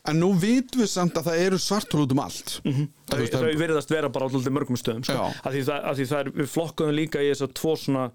En 0.10 0.18
nú 0.18 0.32
vitum 0.34 0.82
við 0.82 0.90
samt 0.90 1.18
að 1.20 1.28
það 1.30 1.42
eru 1.46 1.58
svarthól 1.62 2.04
út 2.06 2.14
um 2.16 2.20
allt 2.24 2.56
mm 2.64 2.72
-hmm. 2.74 2.88
þau, 3.12 3.26
þau 3.38 3.58
virðast 3.60 3.92
vera 3.92 4.10
bara 4.10 4.26
alltaf 4.26 4.54
mörgum 4.54 4.78
stöðum 4.80 5.04
sko. 5.06 5.28
að 5.46 5.54
því, 5.54 5.64
það, 5.68 5.84
að 5.90 5.96
því 6.00 6.06
það 6.12 6.20
er, 6.20 6.32
við 6.32 6.48
flokkuðum 6.56 6.96
líka 6.96 7.22
í 7.22 7.30
þess 7.30 7.46
að 7.46 7.54
tvo 7.54 7.76
svona 7.76 8.12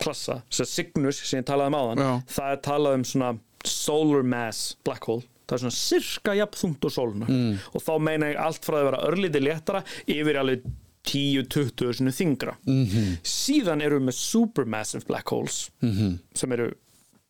klassa 0.00 0.42
þess 0.50 0.60
að 0.60 0.72
Cygnus 0.74 1.22
sem 1.22 1.38
ég 1.40 1.46
talaði 1.46 1.70
um 1.70 1.78
áðan 1.80 2.02
Já. 2.02 2.22
það 2.26 2.52
er 2.52 2.60
talað 2.66 2.94
um 2.94 3.04
svona 3.04 3.38
solar 3.64 4.22
mass 4.22 4.76
black 4.84 5.04
hole 5.04 5.22
það 5.46 5.56
er 5.56 5.62
svona 5.64 5.78
sirka 5.78 6.34
jafn 6.34 6.60
þungt 6.62 6.84
og 6.84 6.92
sóluna 6.94 7.26
mm. 7.28 7.58
og 7.74 7.82
þá 7.82 7.92
meina 8.00 8.30
ég 8.32 8.38
allt 8.38 8.64
frá 8.64 8.78
að 8.80 8.86
vera 8.90 9.04
örlítið 9.10 9.46
léttara 9.46 9.84
yfir 10.06 10.38
alveg 10.40 10.62
10-20 11.10 11.92
svona 11.96 12.12
þingra 12.12 12.56
Mhm. 12.66 12.84
-hmm. 12.86 13.16
síðan 13.22 13.82
eru 13.82 13.98
við 13.98 14.06
með 14.10 14.16
supermassive 14.18 15.06
black 15.06 15.28
holes 15.28 15.70
-hmm. 15.82 16.18
sem 16.34 16.52
eru 16.52 16.72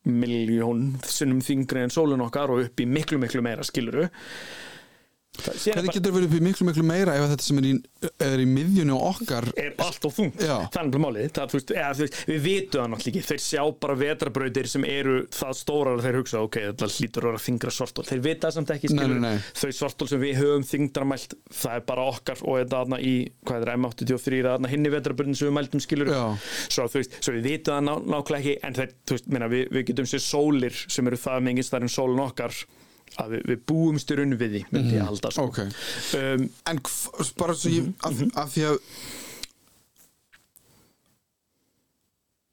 miljón 0.09 0.94
sinnum 1.05 1.42
þingri 1.44 1.84
en 1.84 1.92
sólun 1.92 2.24
okkar 2.24 2.53
og 2.55 2.64
upp 2.64 2.80
í 2.80 2.86
miklu 2.88 3.20
miklu 3.20 3.42
meira 3.44 3.66
skiluru 3.66 4.09
Hvernig 5.40 5.94
getur 5.94 6.12
verið 6.12 6.26
upp 6.26 6.34
í 6.36 6.40
miklu, 6.42 6.66
miklu 6.68 6.82
meira 6.84 7.14
ef 7.16 7.28
þetta 7.30 7.44
sem 7.46 7.60
er 7.60 7.66
í, 7.68 7.72
er 8.26 8.40
í 8.42 8.46
miðjunni 8.50 8.92
og 8.96 9.04
okkar 9.12 9.46
er 9.60 9.76
allt 9.80 10.04
og 10.08 10.12
þungt? 10.16 10.42
Þannig 10.74 10.98
er 10.98 11.02
málið. 11.04 11.28
Það, 11.36 11.54
veist, 11.54 11.72
eða, 11.76 11.92
veist, 12.00 12.18
við 12.28 12.40
vitum 12.44 12.82
það 12.82 12.90
náttúrulega 12.92 13.12
ekki. 13.12 13.22
Þeir 13.30 13.42
sjá 13.44 13.62
bara 13.84 13.96
vetrabrautir 14.00 14.70
sem 14.70 14.86
eru 14.90 15.16
það 15.34 15.54
stórar 15.60 15.96
að 15.96 16.08
þeir 16.08 16.18
hugsa 16.20 16.42
ok, 16.44 16.58
þetta 16.66 16.90
hlýtur 16.96 17.26
að 17.26 17.30
vera 17.30 17.42
þingra 17.46 17.74
svartól 17.76 18.06
þeir 18.10 18.22
vita 18.26 18.50
samt 18.54 18.74
ekki 18.74 18.90
Nei, 18.90 19.06
nei, 19.06 19.20
nei. 19.22 19.46
þau 19.60 19.70
svartól 19.78 20.10
sem 20.10 20.22
við 20.22 20.40
höfum 20.40 20.66
þingdramælt 20.66 21.36
það 21.60 21.78
er 21.78 21.86
bara 21.88 22.06
okkar 22.10 22.42
og 22.44 22.58
þetta 22.60 22.82
aðna 22.84 23.00
í 23.00 23.14
hvað 23.46 23.62
er 23.62 23.70
það, 23.70 23.80
M83 23.86 24.42
aðna 24.50 24.72
hinni 24.72 24.92
vetrabrautin 24.92 25.38
sem 25.38 25.50
við 25.50 25.56
mæltum 25.56 25.84
skilur 25.84 26.12
svo, 26.66 26.88
veist, 26.90 27.16
svo 27.22 27.36
við 27.36 27.48
vitum 27.48 27.76
það 27.78 27.86
ná, 27.86 27.92
nákvæmlega 28.16 28.40
ekki 28.40 28.56
en 28.66 28.78
þeir, 28.80 29.48
við, 29.54 29.64
við 29.76 29.88
getum 29.92 30.10
sér 30.10 30.24
sólir 30.24 30.84
sem 30.90 31.10
eru 31.10 31.20
það 31.20 31.46
mengið 31.48 31.70
stærn 31.70 31.92
sólun 31.92 32.24
okkar 32.26 32.56
að 33.18 33.32
við, 33.34 33.42
við 33.50 33.58
búumst 33.70 34.11
í 34.12 34.18
raun 34.20 34.36
við 34.40 34.54
því 34.56 34.62
myndi 34.74 34.94
ég 34.98 35.06
halda 35.08 35.30
sko. 35.34 35.48
Ok. 35.50 35.58
um, 36.20 36.44
En 36.70 36.78
bara 37.40 37.54
svo 37.58 37.72
ég 37.74 37.90
af, 38.06 38.22
af 38.44 38.54
því 38.54 38.62
að 38.70 38.78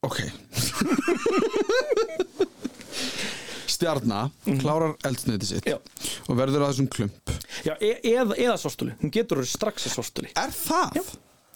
Ok. 0.08 0.20
Stjarna 3.78 4.30
klárar 4.62 4.94
eldsneiti 5.06 5.46
sitt 5.50 5.66
Já. 5.68 5.78
og 6.30 6.38
verður 6.40 6.64
að 6.66 6.72
þessum 6.72 6.88
klump. 6.94 7.34
Já, 7.68 7.74
e 7.84 7.92
eða, 8.14 8.38
eða 8.40 8.56
svartóli, 8.62 8.94
hún 9.02 9.12
getur 9.14 9.42
strax 9.46 9.86
að 9.90 9.96
svartóli 9.98 10.32
Er 10.40 10.54
það? 10.56 10.98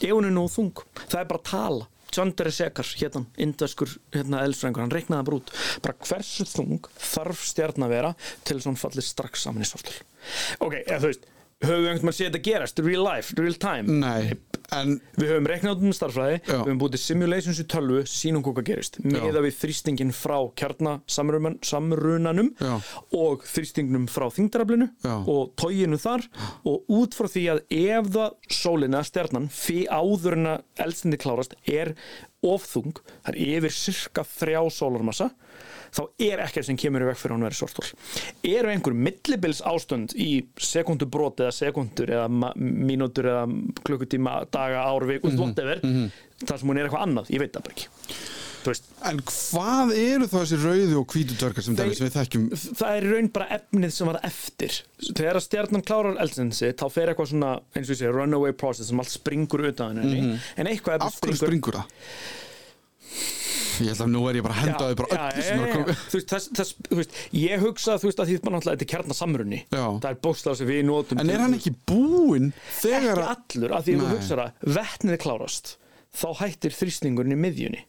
ef 0.01 0.11
hún 0.11 0.27
er 0.27 0.33
nóg 0.35 0.49
þung. 0.53 0.73
Það 1.07 1.19
er 1.21 1.29
bara 1.29 1.39
að 1.41 1.49
tala 1.51 1.87
Chandra 2.11 2.51
Sekar, 2.51 2.87
hérna, 2.99 3.25
indaskur 3.41 3.91
hérna, 4.13 4.43
eldfrængur, 4.45 4.83
hann 4.83 4.93
reiknaði 4.93 5.27
bara 5.29 5.41
út 5.41 5.53
bara 5.85 5.97
hversu 6.07 6.47
þung 6.49 6.89
þarf 6.99 7.45
stjarn 7.51 7.87
að 7.87 7.93
vera 7.95 8.15
til 8.43 8.57
þess 8.57 8.65
að 8.65 8.71
hún 8.73 8.81
falli 8.81 9.05
strax 9.05 9.45
saman 9.47 9.65
í 9.65 9.69
svartól 9.69 9.99
ok, 10.67 10.81
eða 10.85 10.99
þú 10.99 11.11
veist 11.13 11.29
höfum 11.65 11.83
við 11.83 11.91
einhvern 11.91 12.09
veginn 12.09 12.17
séð 12.17 12.27
þetta 12.29 12.43
gerast, 12.47 12.81
real 12.85 13.03
life, 13.05 13.35
real 13.37 13.57
time? 13.61 13.99
Nei, 14.01 14.33
en 14.75 14.95
við 15.19 15.33
höfum 15.33 15.49
reiknað 15.51 15.83
um 15.85 15.93
starffræði 15.95 16.37
Já. 16.39 16.45
við 16.51 16.61
höfum 16.63 16.81
búið 16.81 16.95
til 16.95 17.01
simulations 17.03 17.61
í 17.61 17.65
tölvu 17.71 18.01
sínum 18.09 18.45
hvað 18.45 18.63
gerist, 18.71 18.99
meða 19.05 19.43
við 19.45 19.57
þrýstingin 19.59 20.13
frá 20.15 20.37
kjarnasamrunanum 20.61 22.51
og 23.17 23.45
þrýstingnum 23.51 24.07
frá 24.11 24.27
þingdaraflinu 24.33 24.89
og 25.21 25.53
tóginu 25.59 25.99
þar. 26.01 26.25
Og 26.67 26.89
út 27.01 27.17
frá 27.17 27.27
því 27.31 27.45
að 27.55 27.63
ef 27.81 28.11
það 28.15 28.57
sólina, 28.61 29.03
stjarnan, 29.07 29.49
fyrir 29.51 29.91
áður 29.91 30.37
en 30.37 30.51
að 30.55 30.85
eldstindi 30.85 31.19
klárast 31.21 31.55
er 31.69 31.95
ofþung, 32.41 32.97
það 33.25 33.35
er 33.35 33.39
yfir 33.59 33.75
cirka 33.75 34.23
þrjá 34.25 34.61
sólarmassa 34.73 35.29
þá 35.91 36.01
er 36.23 36.41
ekkert 36.45 36.67
sem 36.69 36.77
kemur 36.79 37.03
í 37.03 37.07
veg 37.09 37.19
fyrir 37.19 37.33
að 37.33 37.37
hún 37.37 37.45
verið 37.49 37.59
svartól 37.59 37.87
eru 38.47 38.71
einhver 38.71 38.95
millibils 38.95 39.61
ástund 39.67 40.15
í 40.15 40.29
sekundu 40.55 41.07
brot 41.11 41.43
eða 41.43 41.55
sekundur 41.55 42.13
eða 42.15 42.51
mínútur 42.55 43.27
eða 43.27 43.45
klukkutíma, 43.83 44.37
daga, 44.53 44.85
ár, 44.87 45.07
vik, 45.09 45.25
mm 45.25 45.41
whatever 45.41 45.81
þar 46.41 46.57
sem 46.57 46.71
hún 46.71 46.79
er 46.79 46.87
eitthvað 46.87 47.03
annað, 47.05 47.33
ég 47.35 47.43
veit 47.43 47.53
það 47.53 47.67
bara 47.67 47.75
ekki 47.75 48.39
En 49.09 49.21
hvað 49.25 49.93
eru 49.97 50.27
þá 50.29 50.35
þessi 50.37 50.59
rauðu 50.61 50.99
og 51.01 51.15
hvítu 51.15 51.37
dörgar 51.39 51.65
sem, 51.65 51.77
sem 51.79 52.05
við 52.05 52.13
þekkjum? 52.17 52.43
það 52.81 52.97
er 52.99 53.07
raun 53.15 53.31
bara 53.33 53.47
efnið 53.57 53.95
sem 53.95 54.11
var 54.11 54.19
eftir. 54.27 54.77
Þegar 55.07 55.39
að 55.39 55.47
stjarnan 55.47 55.85
klárar 55.87 56.21
eldsinsi 56.21 56.69
þá 56.77 56.85
fer 56.93 57.11
eitthvað 57.13 57.31
svona, 57.33 57.55
eins 57.73 57.89
og 57.89 57.95
ég 57.95 58.01
segi, 58.03 58.13
runaway 58.13 58.53
process 58.53 58.91
sem 58.91 59.01
allt 59.01 59.13
springur 59.15 59.65
utan 59.71 60.01
henni. 60.03 60.37
En 60.57 60.69
eitthvað 60.69 60.99
efni 60.99 61.09
Af 61.09 61.19
hverju 61.23 61.41
springur 61.41 61.81
það? 61.81 61.97
Ég 63.81 63.89
held 63.95 64.03
að 64.03 64.09
nú 64.13 64.21
er 64.29 64.37
ég 64.37 64.45
bara 64.45 64.55
að 64.55 64.61
henda 64.65 64.87
þau 64.91 64.97
bara 64.99 65.17
öllu 65.31 65.43
sem 65.45 65.61
er 65.61 65.63
að 65.65 65.71
koma. 65.73 65.95
þú 66.11 66.17
veist, 66.19 66.29
þess, 66.31 66.49
þess, 66.59 66.73
þú 66.85 66.97
veist, 66.99 67.15
ég 67.33 67.63
hugsa 67.65 67.95
þú 67.97 68.09
veist 68.09 68.21
að 68.21 68.29
því 68.29 68.35
bara 68.43 68.53
náttúrulega 68.55 68.77
þetta 68.77 68.85
er 68.85 68.91
kjarnasamrunni 68.91 69.59
það 69.73 70.07
er 70.11 70.19
bókstaf 70.27 70.59
sem 70.59 70.69
við 70.69 70.81
notum 70.85 71.21
En 71.23 71.31
er 71.33 71.41
hann 71.41 71.57
ekki 71.57 71.73
búinn 71.89 72.51
þegar 72.81 73.07
ekki 73.07 73.25
að 73.25 73.31
allur, 73.31 73.75
af 73.77 73.87
því 73.87 73.95
að 73.95 74.03
þú 74.03 74.11
hugsa 74.11 74.37
að 74.37 74.69
vetnið 74.77 75.15
er 75.15 75.23
klárast 75.25 75.73
þá 76.11 76.27
hættir 76.41 76.75
þrýstingurinn 76.75 77.35
í 77.35 77.39
miðjunni. 77.39 77.81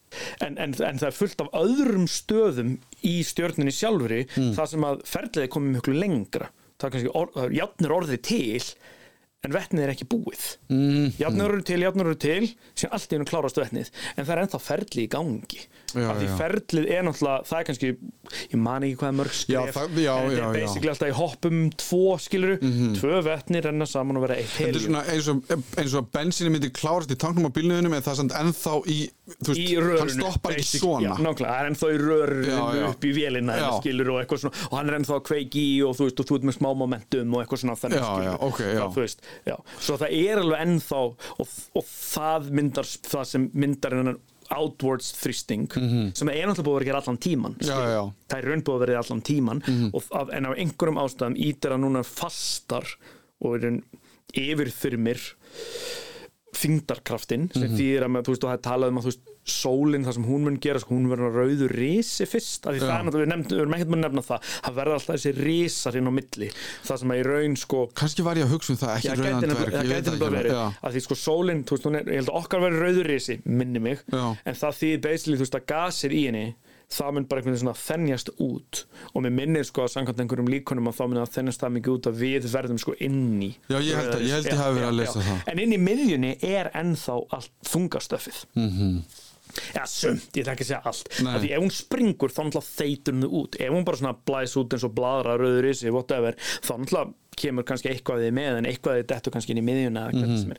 En, 0.44 0.56
en, 0.56 0.74
en 0.76 1.00
það 1.00 1.08
er 1.08 1.16
fullt 1.16 1.42
af 1.42 1.52
öðrum 1.58 2.08
stöðum 2.10 2.74
í 3.02 3.18
stjörninni 3.26 3.74
sjálfri 3.74 4.24
Hmm. 4.36 4.52
þar 4.56 4.70
sem 4.70 4.86
að 4.86 5.04
ferðlega 5.08 5.48
er 5.48 5.52
komið 5.56 5.76
mjög 5.76 5.92
lengra. 5.98 6.50
Það 6.78 6.88
er 6.88 6.94
kannski, 6.96 7.14
or, 7.18 7.32
það 7.34 7.56
játnir 7.58 7.94
orðið 7.98 8.22
til 8.28 8.64
en 9.42 9.54
vetnið 9.56 9.82
er 9.82 9.90
ekki 9.90 10.06
búið. 10.06 10.42
Mm. 10.70 11.08
játnir 11.18 11.48
orðið 11.48 11.64
til, 11.66 11.78
játnir 11.82 12.06
orðið 12.12 12.20
til 12.22 12.50
sem 12.78 12.92
allt 12.94 13.10
í 13.10 13.16
hennu 13.16 13.26
klárast 13.26 13.58
vetnið. 13.58 13.88
En 14.14 14.22
það 14.26 14.34
er 14.36 14.42
ennþá 14.44 14.60
ferli 14.62 15.02
í 15.02 15.10
gangi 15.10 15.64
Já, 15.92 16.06
af 16.08 16.18
því 16.20 16.28
já. 16.28 16.34
ferlið 16.40 16.86
er 16.96 17.02
náttúrulega 17.06 17.46
það 17.48 17.58
er 17.58 17.66
kannski, 17.68 17.90
ég 18.52 18.58
man 18.62 18.86
ekki 18.86 18.98
hvað 19.02 19.16
mörg 19.18 19.34
skref 19.36 19.78
en 19.82 19.96
þetta 19.96 20.46
er 20.46 20.56
basically 20.56 20.92
alltaf 20.92 21.10
í 21.12 21.16
hoppum 21.18 21.58
tvo 21.82 22.02
skiluru, 22.22 22.56
tvö 22.96 23.20
vetnir 23.26 23.66
renna 23.68 23.88
saman 23.88 24.20
og 24.20 24.26
vera 24.26 24.38
eitt 24.40 24.56
er 24.62 24.78
svona 24.80 25.02
eins 25.12 25.28
og, 25.32 25.42
að 26.00 26.08
bensíni 26.16 26.52
myndi 26.54 26.72
klárast 26.74 27.12
í 27.12 27.18
tanknum 27.20 27.48
á 27.48 27.52
bílniðunum 27.52 27.96
en 27.98 28.04
það 28.06 28.12
er 28.14 28.20
samt 28.22 28.36
ennþá 28.40 28.74
í, 28.88 28.98
þú 29.42 29.56
veist, 29.56 30.00
hann 30.02 30.14
stoppar 30.16 30.56
ekki 30.56 30.64
basic- 30.64 30.84
svona 30.86 31.06
já, 31.06 31.12
nákvæmlega, 31.18 31.52
það 31.52 31.60
er 31.60 31.70
ennþá 31.72 31.92
í 31.92 32.00
já. 32.48 32.88
upp 32.88 33.04
í 33.04 33.12
vélina 33.16 33.58
Já. 33.62 33.68
skilur 33.80 34.12
og 34.14 34.20
eitthvað 34.22 34.42
svona 34.44 34.66
og 34.70 34.76
hann 34.78 34.90
er 34.90 34.98
ennþá 34.98 35.18
að 35.18 35.24
kveiki 35.28 35.62
í 35.62 35.76
og 35.86 35.96
þú 35.98 36.08
veist 36.08 36.22
og 36.22 36.28
þú 36.30 36.38
ert 36.38 36.48
með 36.48 36.58
smá 36.58 36.68
momentum 36.82 37.36
og 37.36 37.44
eitthvað 37.44 37.62
svona 37.62 37.78
þannig 37.82 38.02
veist, 39.02 39.24
já. 39.46 39.56
svo 39.78 39.98
það 40.00 40.16
er 40.22 40.42
alveg 40.42 40.66
ennþá 40.66 41.00
og, 41.02 41.56
og 41.78 41.88
það 41.88 42.50
myndar 42.58 42.92
það 43.12 43.26
sem 43.32 43.48
myndar 43.52 43.98
hennan 43.98 44.20
outwards 44.56 45.12
þrýsting 45.20 45.66
sem 46.16 46.28
er 46.32 46.46
náttúrulega 46.48 46.66
búið 46.68 46.76
að 46.82 46.86
vera 46.86 47.00
allan 47.02 47.18
tíman. 47.22 47.56
Já, 47.60 47.76
já, 47.92 48.02
það 48.28 48.38
er 48.38 48.48
raun 48.50 48.64
búið 48.66 48.76
að 48.76 48.84
vera 48.86 49.02
allan 49.02 49.22
tíman 49.28 49.62
og, 49.92 50.02
af, 50.20 50.32
en 50.36 50.46
af 50.50 50.58
einhverjum 50.62 51.02
ástæðum 51.04 51.36
ítir 51.48 51.74
að 51.76 51.82
núna 51.84 52.02
fastar 52.06 52.86
og 53.42 53.56
er 53.56 53.66
raun 53.66 53.82
yfirþyrmir 54.32 55.20
þingdarkraftin 56.52 57.48
sem 57.52 57.62
Mhm. 57.70 57.76
þýðir 57.78 58.04
að 58.06 58.10
með, 58.12 58.22
þú 58.26 58.32
veist, 58.34 58.44
og 58.44 58.50
það 58.50 58.56
er 58.58 58.64
talað 58.66 58.88
um 58.92 58.98
að 58.98 59.02
þú 59.06 59.10
veist, 59.12 59.22
sólinn 59.42 60.04
það 60.06 60.14
sem 60.14 60.24
hún 60.28 60.42
mun 60.46 60.56
gera, 60.62 60.78
sko, 60.78 60.94
hún 60.94 61.08
verður 61.10 61.32
rauður 61.34 61.72
risi 61.74 62.26
fyrst, 62.30 62.66
af 62.66 62.74
því 62.76 62.80
það 62.82 62.92
er 62.92 63.06
náttúrulega, 63.08 63.48
við 63.48 63.62
erum 63.62 63.74
ekkert 63.74 63.94
að 63.96 64.02
nefna 64.04 64.22
það, 64.22 64.40
það 64.62 64.74
verður 64.76 64.94
alltaf 64.98 65.16
þessi 65.16 65.32
risar 65.42 65.96
inn 65.98 66.06
á 66.06 66.12
milli, 66.12 66.48
það 66.86 66.98
sem 67.02 67.10
að 67.10 67.18
í 67.18 67.24
raun, 67.26 67.56
sko 67.56 67.80
Kannski 67.94 68.22
var 68.22 68.36
ég 68.36 68.44
að 68.46 68.52
hugsa 68.54 68.70
um 68.70 68.76
það, 68.76 68.94
ekki 68.96 69.08
nefnilega- 69.08 69.32
ég 69.32 69.72
það 69.72 69.90
gæti 69.90 70.10
nefnilega 70.12 70.36
verið 70.38 70.76
að 70.82 70.92
því 70.92 71.02
sko 71.02 71.14
sólinn, 71.24 71.64
þú 71.64 71.70
veist, 71.76 71.84
hún 71.88 71.96
er, 71.98 72.04
ég 72.04 72.14
held 72.22 72.28
að 72.28 72.38
okkar 72.42 72.60
verið 72.60 72.82
rauður 72.86 73.06
risi, 73.10 73.40
minni 73.46 73.78
mig 73.80 73.98
Já. 74.12 74.36
en 74.46 74.54
það 74.54 74.78
þýðir 74.78 75.00
basically, 75.02 75.36
þú 75.36 75.42
veist, 75.42 75.58
að 75.58 75.66
gasir 75.66 76.10
í 76.12 76.22
henni 76.28 76.54
það 76.92 77.10
mun 77.16 77.26
bara 77.30 77.40
einhvern 77.40 77.54
veginn 77.54 77.62
svona 77.64 77.78
þennjast 77.82 78.30
út 78.46 78.82
og 79.14 79.22
mér 79.24 79.34
minnir 79.38 79.64
sko 79.68 79.84
að 79.86 79.92
samkvæmt 79.94 80.20
einhverjum 80.24 80.50
líkunum 80.52 80.88
að 80.90 80.96
þá 80.98 81.02
mun 81.08 81.20
það 81.22 81.34
þennjast 81.36 81.64
það 81.64 81.74
mikið 81.78 81.96
út 81.96 82.06
að 82.12 82.20
við 82.22 82.48
verðum 82.52 82.78
sko 82.82 82.94
inn 83.08 83.42
í 83.42 83.50
Já, 83.72 83.78
ég 83.80 83.96
held 84.00 84.14
að- 84.14 84.26
ég 84.28 84.46
ég 84.52 84.60
hafi 84.62 84.78
verið 84.78 84.88
að 84.92 84.98
lesa 85.00 85.20
það. 85.20 85.42
en 85.52 85.58
inn 85.64 85.72
í 85.72 85.80
miðjunni 85.88 86.32
er 86.52 86.70
ennþá 86.82 87.18
allt 87.38 87.50
þungastöfið 87.72 88.44
mm 88.54 88.70
-hmm. 88.70 89.02
Já, 89.74 89.84
sumt, 89.86 90.28
ég 90.32 90.44
ætla 90.44 90.54
ekki 90.56 90.64
að 90.66 90.70
segja 90.72 90.82
allt 90.84 91.08
Mhm. 91.18 91.24
Nei. 91.24 91.34
af 91.36 91.42
því 91.42 91.50
ef 91.56 91.62
hún 91.62 91.74
springur 91.78 92.30
þá 92.32 92.40
náttúrulega 92.44 92.76
þeitur 92.76 93.14
hún 93.18 93.30
út 93.42 93.56
ef 93.60 93.70
hún 93.72 93.84
bara 93.84 93.96
svona 94.02 94.16
blæs 94.26 94.56
út 94.56 94.72
eins 94.76 94.84
og 94.84 94.94
bladra 94.94 95.36
rauður 95.38 95.68
í 95.70 95.74
sig, 95.76 95.90
whatever, 95.92 96.32
þá 96.62 96.72
náttúrulega 96.78 97.12
kemur 97.34 97.64
kannski 97.64 97.88
eitthvað 97.88 98.20
við 98.26 98.32
með 98.36 98.58
en 98.58 98.66
eitthvað 98.68 98.98
við 99.00 99.06
dettur 99.08 99.32
kannski 99.32 99.50
inn 99.54 99.62
í 99.62 99.64
miðjuna 99.64 100.02
eða 100.04 100.12
Mhm. 100.12 100.20
hvernig 100.20 100.40
sem 100.42 100.50
er 100.52 100.58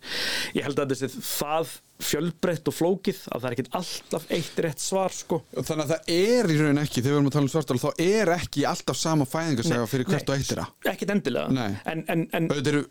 ég 0.58 0.64
held 0.64 0.80
að 0.82 0.96
sé 0.98 1.08
það 1.08 1.68
fjölbreytt 2.04 2.68
og 2.68 2.74
flókið 2.74 3.20
að 3.30 3.40
það 3.42 3.46
er 3.46 3.54
ekkit 3.56 3.70
alltaf 3.80 4.26
eitt 4.34 4.56
rétt 4.66 4.80
svar 4.82 5.14
sko 5.14 5.44
Þannig 5.54 5.84
að 5.86 5.92
það 5.94 6.10
er 6.16 6.50
í 6.50 6.58
raun 6.60 6.82
ekki, 6.82 7.02
þegar 7.02 7.14
við 7.14 7.18
erum 7.20 7.30
að 7.30 7.36
tala 7.38 7.46
um 7.48 7.54
svartál 7.54 7.80
þá 7.80 7.92
er 8.00 8.28
ekki 8.40 8.66
alltaf 8.66 8.98
sama 8.98 9.26
fæðingarsega 9.30 9.88
fyrir 9.88 10.06
hvert 10.10 10.30
og 10.30 10.36
eitt 10.36 10.50
þeirra 10.50 10.68
ekkit 10.92 11.10
endilega 11.14 11.52
Nei. 11.54 11.78
en, 11.86 12.04
en, 12.10 12.28
en, 12.34 12.50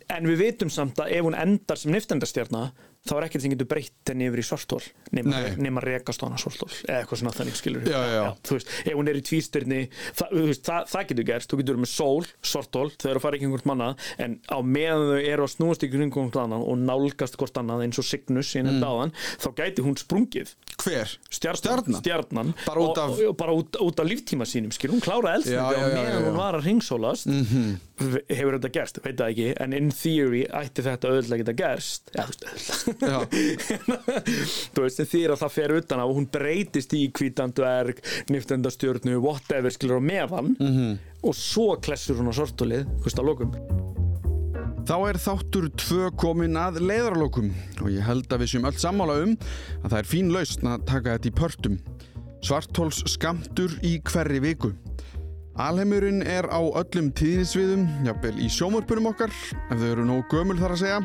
en 0.08 0.24
við 0.30 0.38
vitum 0.46 0.70
samt 0.70 0.96
að 1.02 1.10
ef 1.18 1.24
hún 1.26 1.34
endar 1.42 1.76
sem 1.76 1.92
niftendastjarna 1.92 2.70
þá 3.02 3.12
er 3.18 3.24
ekkert 3.26 3.42
sem 3.42 3.50
getur 3.54 3.66
breytt 3.66 4.10
henni 4.12 4.28
yfir 4.30 4.42
í 4.42 4.46
svartól 4.46 4.82
nema, 5.12 5.80
rekast 5.82 6.22
á 6.22 6.24
hana 6.28 6.38
svartól 6.38 6.68
eða 6.86 7.00
eitthvað 7.02 7.18
svona 7.22 7.32
þannig 7.34 7.56
skilur 7.58 7.88
Já, 7.90 7.98
já. 8.14 8.22
þú 8.46 8.58
veist, 8.58 8.68
ef 8.86 8.94
hún 8.94 9.10
er 9.10 9.18
í 9.18 9.22
tvístyrni 9.26 9.80
það, 10.14 10.28
veist, 10.46 10.62
það, 10.68 10.86
það 10.92 11.08
getur 11.10 11.26
gerst, 11.32 11.50
þú 11.50 11.58
getur 11.62 11.80
með 11.82 11.90
sól 11.92 12.26
svartól, 12.52 12.86
þau 12.94 13.08
eru 13.10 13.18
að 13.18 13.24
fara 13.26 13.36
ekki 13.40 13.48
einhvert 13.50 13.66
manna 13.72 13.88
en 14.22 14.38
á 14.46 14.58
meðan 14.62 15.06
þau 15.10 15.20
eru 15.32 15.46
að 15.48 15.52
snúast 15.56 15.82
í 15.82 15.90
kringum 15.90 16.28
hvort 16.30 16.38
annan 16.44 16.62
og 16.62 16.78
nálgast 16.78 17.36
hvort 17.40 17.58
annað 17.58 17.84
eins 17.88 17.98
og 17.98 18.06
Cygnus 18.06 18.54
ég 18.54 18.62
nefndi 18.68 18.82
Mm. 18.82 18.88
áðan, 18.88 19.12
þá 19.38 19.48
gæti 19.60 19.82
hún 19.84 19.94
sprungið 19.98 20.54
Hver? 20.82 21.10
Stjarnan, 21.30 21.98
Stjarnan? 22.00 22.54
Bara 22.66 22.80
út 22.82 22.98
af- 22.98 23.12
og, 23.12 23.20
og, 23.28 23.36
bara 23.38 23.52
út, 23.54 23.76
út 23.78 24.00
af 24.00 24.06
líftíma 24.08 24.46
sínum 24.48 24.72
skil, 24.74 24.90
hún 24.90 25.02
kláraði 25.04 25.52
Já, 25.52 25.60
eldsneiti 25.60 25.60
já, 25.60 25.62
á 25.62 25.82
já, 25.82 25.94
meðan 25.94 26.12
já, 26.12 26.18
hún 26.24 26.32
já. 26.32 26.38
var 26.40 26.54
að 26.58 26.64
ringsólast 26.66 27.26
mm. 27.26 27.44
-hmm. 27.44 28.16
hefur 28.32 28.56
þetta 28.58 28.70
gerst, 28.74 28.98
veit 29.04 29.16
það 29.20 29.30
ekki 29.30 29.46
en 29.62 29.72
in 29.72 29.90
theory 29.94 30.42
ætti 30.48 30.82
þetta 30.82 31.12
auðvitað 31.12 31.38
geta 31.42 31.52
gerst 31.62 32.10
já, 32.16 32.24
þú 33.00 34.82
veist, 34.84 35.00
því 35.12 35.22
að 35.30 35.40
það 35.42 35.54
fer 35.56 35.74
utan 35.78 36.02
á 36.02 36.04
og 36.06 36.16
hún 36.18 36.28
breytist 36.32 36.92
í 36.96 37.04
kvítandverg 37.14 38.00
niftendastjörnu, 38.32 39.18
whatever 39.22 39.70
skilur 39.74 40.00
á 40.00 40.02
meðan 40.02 40.56
Mhm. 40.58 40.72
-hmm. 40.76 40.98
og 41.22 41.34
svo 41.34 41.76
klessur 41.80 42.16
hún 42.16 42.28
á 42.30 42.34
sortulið, 42.34 42.84
þú 43.00 43.04
veist, 43.04 43.18
á 43.18 43.24
lokum 43.24 43.52
Þá 44.82 44.96
er 45.08 45.14
þáttur 45.14 45.68
tvö 45.78 46.10
komin 46.18 46.56
að 46.58 46.80
leiðarlokum 46.82 47.52
og 47.82 47.88
ég 47.90 48.02
held 48.02 48.26
að 48.34 48.40
við 48.42 48.48
séum 48.50 48.64
öll 48.66 48.78
sammála 48.82 49.22
um 49.22 49.36
að 49.84 49.90
það 49.90 49.98
er 49.98 50.08
fín 50.10 50.32
lausn 50.32 50.66
að 50.66 50.84
taka 50.86 51.12
þetta 51.18 51.28
í 51.28 51.34
pörtum. 51.38 51.78
Svarthols 52.42 52.98
skamtur 53.06 53.70
í 53.86 54.00
hverri 54.02 54.40
viku. 54.42 54.72
Alheimurinn 55.54 56.22
er 56.26 56.48
á 56.50 56.58
öllum 56.58 57.12
tíðnisviðum, 57.12 57.86
jafnvel 58.04 58.34
í 58.40 58.48
sjómörpunum 58.50 59.06
okkar, 59.12 59.30
ef 59.70 59.78
þau 59.78 59.90
eru 59.92 60.04
nógu 60.04 60.24
gömul 60.32 60.58
þar 60.58 60.74
að 60.74 60.82
segja. 60.82 61.00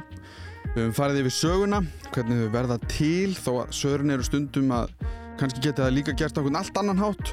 Við 0.76 0.84
höfum 0.84 0.96
farið 0.98 1.22
yfir 1.24 1.34
söguna, 1.34 1.80
hvernig 2.14 2.42
þau 2.42 2.52
verða 2.54 2.78
til, 2.92 3.32
þó 3.38 3.52
að 3.64 3.72
sögurinn 3.78 4.14
eru 4.14 4.26
stundum 4.28 4.74
að 4.76 4.92
kannski 5.38 5.62
geti 5.64 5.84
það 5.84 5.94
líka 5.96 6.16
gert 6.18 6.38
einhvern 6.38 6.60
allt 6.60 6.80
annan 6.82 7.02
hátt. 7.02 7.32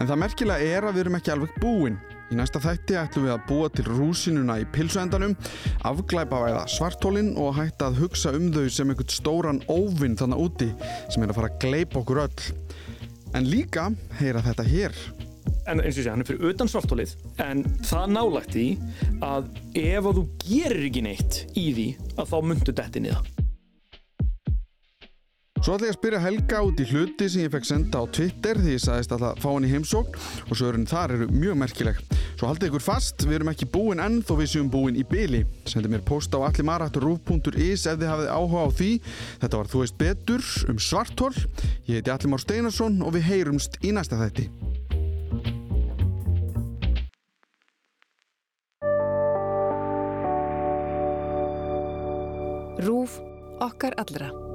En 0.00 0.08
það 0.08 0.20
merkilega 0.22 0.76
er 0.76 0.86
að 0.86 0.96
við 0.96 1.04
erum 1.04 1.18
ekki 1.18 1.32
alveg 1.34 1.58
búin. 1.62 1.98
Í 2.26 2.38
næsta 2.38 2.58
þætti 2.62 2.96
ætlum 2.98 3.28
við 3.28 3.34
að 3.36 3.44
búa 3.46 3.68
til 3.70 3.84
rúsinuna 3.86 4.56
í 4.58 4.66
pilsuendanum, 4.74 5.36
afglæpavæða 5.86 6.64
svartólinn 6.74 7.34
og 7.38 7.54
hætta 7.58 7.90
að 7.90 8.00
hugsa 8.02 8.34
um 8.34 8.48
þau 8.54 8.66
sem 8.66 8.90
einhvern 8.90 9.14
stóran 9.14 9.62
óvinn 9.70 10.18
þannig 10.18 10.42
úti 10.48 10.72
sem 11.06 11.22
er 11.22 11.30
að 11.30 11.38
fara 11.38 11.52
að 11.52 11.62
gleipa 11.62 12.02
okkur 12.02 12.24
öll. 12.26 12.50
En 13.36 13.46
líka 13.46 13.90
heyra 14.18 14.42
þetta 14.42 14.66
hér. 14.66 15.00
En 15.66 15.82
eins 15.82 15.96
og 15.96 16.02
sé, 16.02 16.10
hann 16.10 16.22
er 16.22 16.28
fyrir 16.28 16.52
utan 16.52 16.70
svartólið 16.70 17.16
en 17.42 17.64
það 17.86 18.12
nálægt 18.16 18.54
því 18.56 18.68
að 19.26 19.50
ef 19.82 20.10
að 20.12 20.20
þú 20.20 20.28
gerir 20.46 20.86
ekki 20.90 21.06
neitt 21.08 21.42
í 21.54 21.66
því 21.72 21.88
að 22.16 22.30
þá 22.32 22.38
myndu 22.50 22.76
detti 22.76 23.04
niða 23.06 23.24
Svo 25.66 25.74
ætla 25.74 25.88
ég 25.88 25.94
að 25.94 25.96
spyrja 25.96 26.18
Helga 26.22 26.58
út 26.62 26.78
í 26.78 26.84
hluti 26.86 27.26
sem 27.26 27.42
ég 27.42 27.50
fekk 27.50 27.64
senda 27.66 27.98
á 27.98 28.06
Twitter 28.14 28.60
því 28.60 28.76
ég 28.76 28.82
sagðist 28.84 29.14
að 29.16 29.24
fá 29.42 29.48
hann 29.48 29.64
í 29.66 29.70
heimsókn 29.72 30.20
og 30.46 30.52
svörin 30.60 30.86
þar 30.86 31.16
eru 31.16 31.26
mjög 31.32 31.58
merkileg. 31.58 31.98
Svo 32.36 32.52
haldið 32.52 32.68
ykkur 32.68 32.84
fast, 32.84 33.24
við 33.26 33.40
erum 33.40 33.50
ekki 33.50 33.66
búin 33.74 34.04
enn 34.04 34.20
þó 34.22 34.36
við 34.38 34.52
séum 34.52 34.70
búin 34.70 35.00
í 35.00 35.02
byli. 35.10 35.42
Sendi 35.66 35.90
mér 35.90 36.06
post 36.06 36.36
á 36.36 36.44
allimarat.ruf.is 36.46 37.82
ef 37.90 37.98
þið 37.98 38.12
hafið 38.12 38.32
áhuga 38.36 38.62
á 38.62 38.68
því. 38.78 38.92
Þetta 39.42 39.62
var 39.64 39.74
Þú 39.74 39.82
veist 39.82 39.98
betur 40.04 40.48
um 40.70 40.78
svartól. 40.78 41.34
Ég 41.90 41.98
heiti 41.98 42.14
Allimár 42.14 42.46
Steinarsson 42.46 43.02
og 43.02 43.16
við 43.18 43.30
heyrumst 43.32 43.80
í 43.82 43.96
næsta 43.96 44.22
þætti. 44.22 44.52
RÚF 52.78 53.20
okkar 53.60 53.94
allra. 53.96 54.45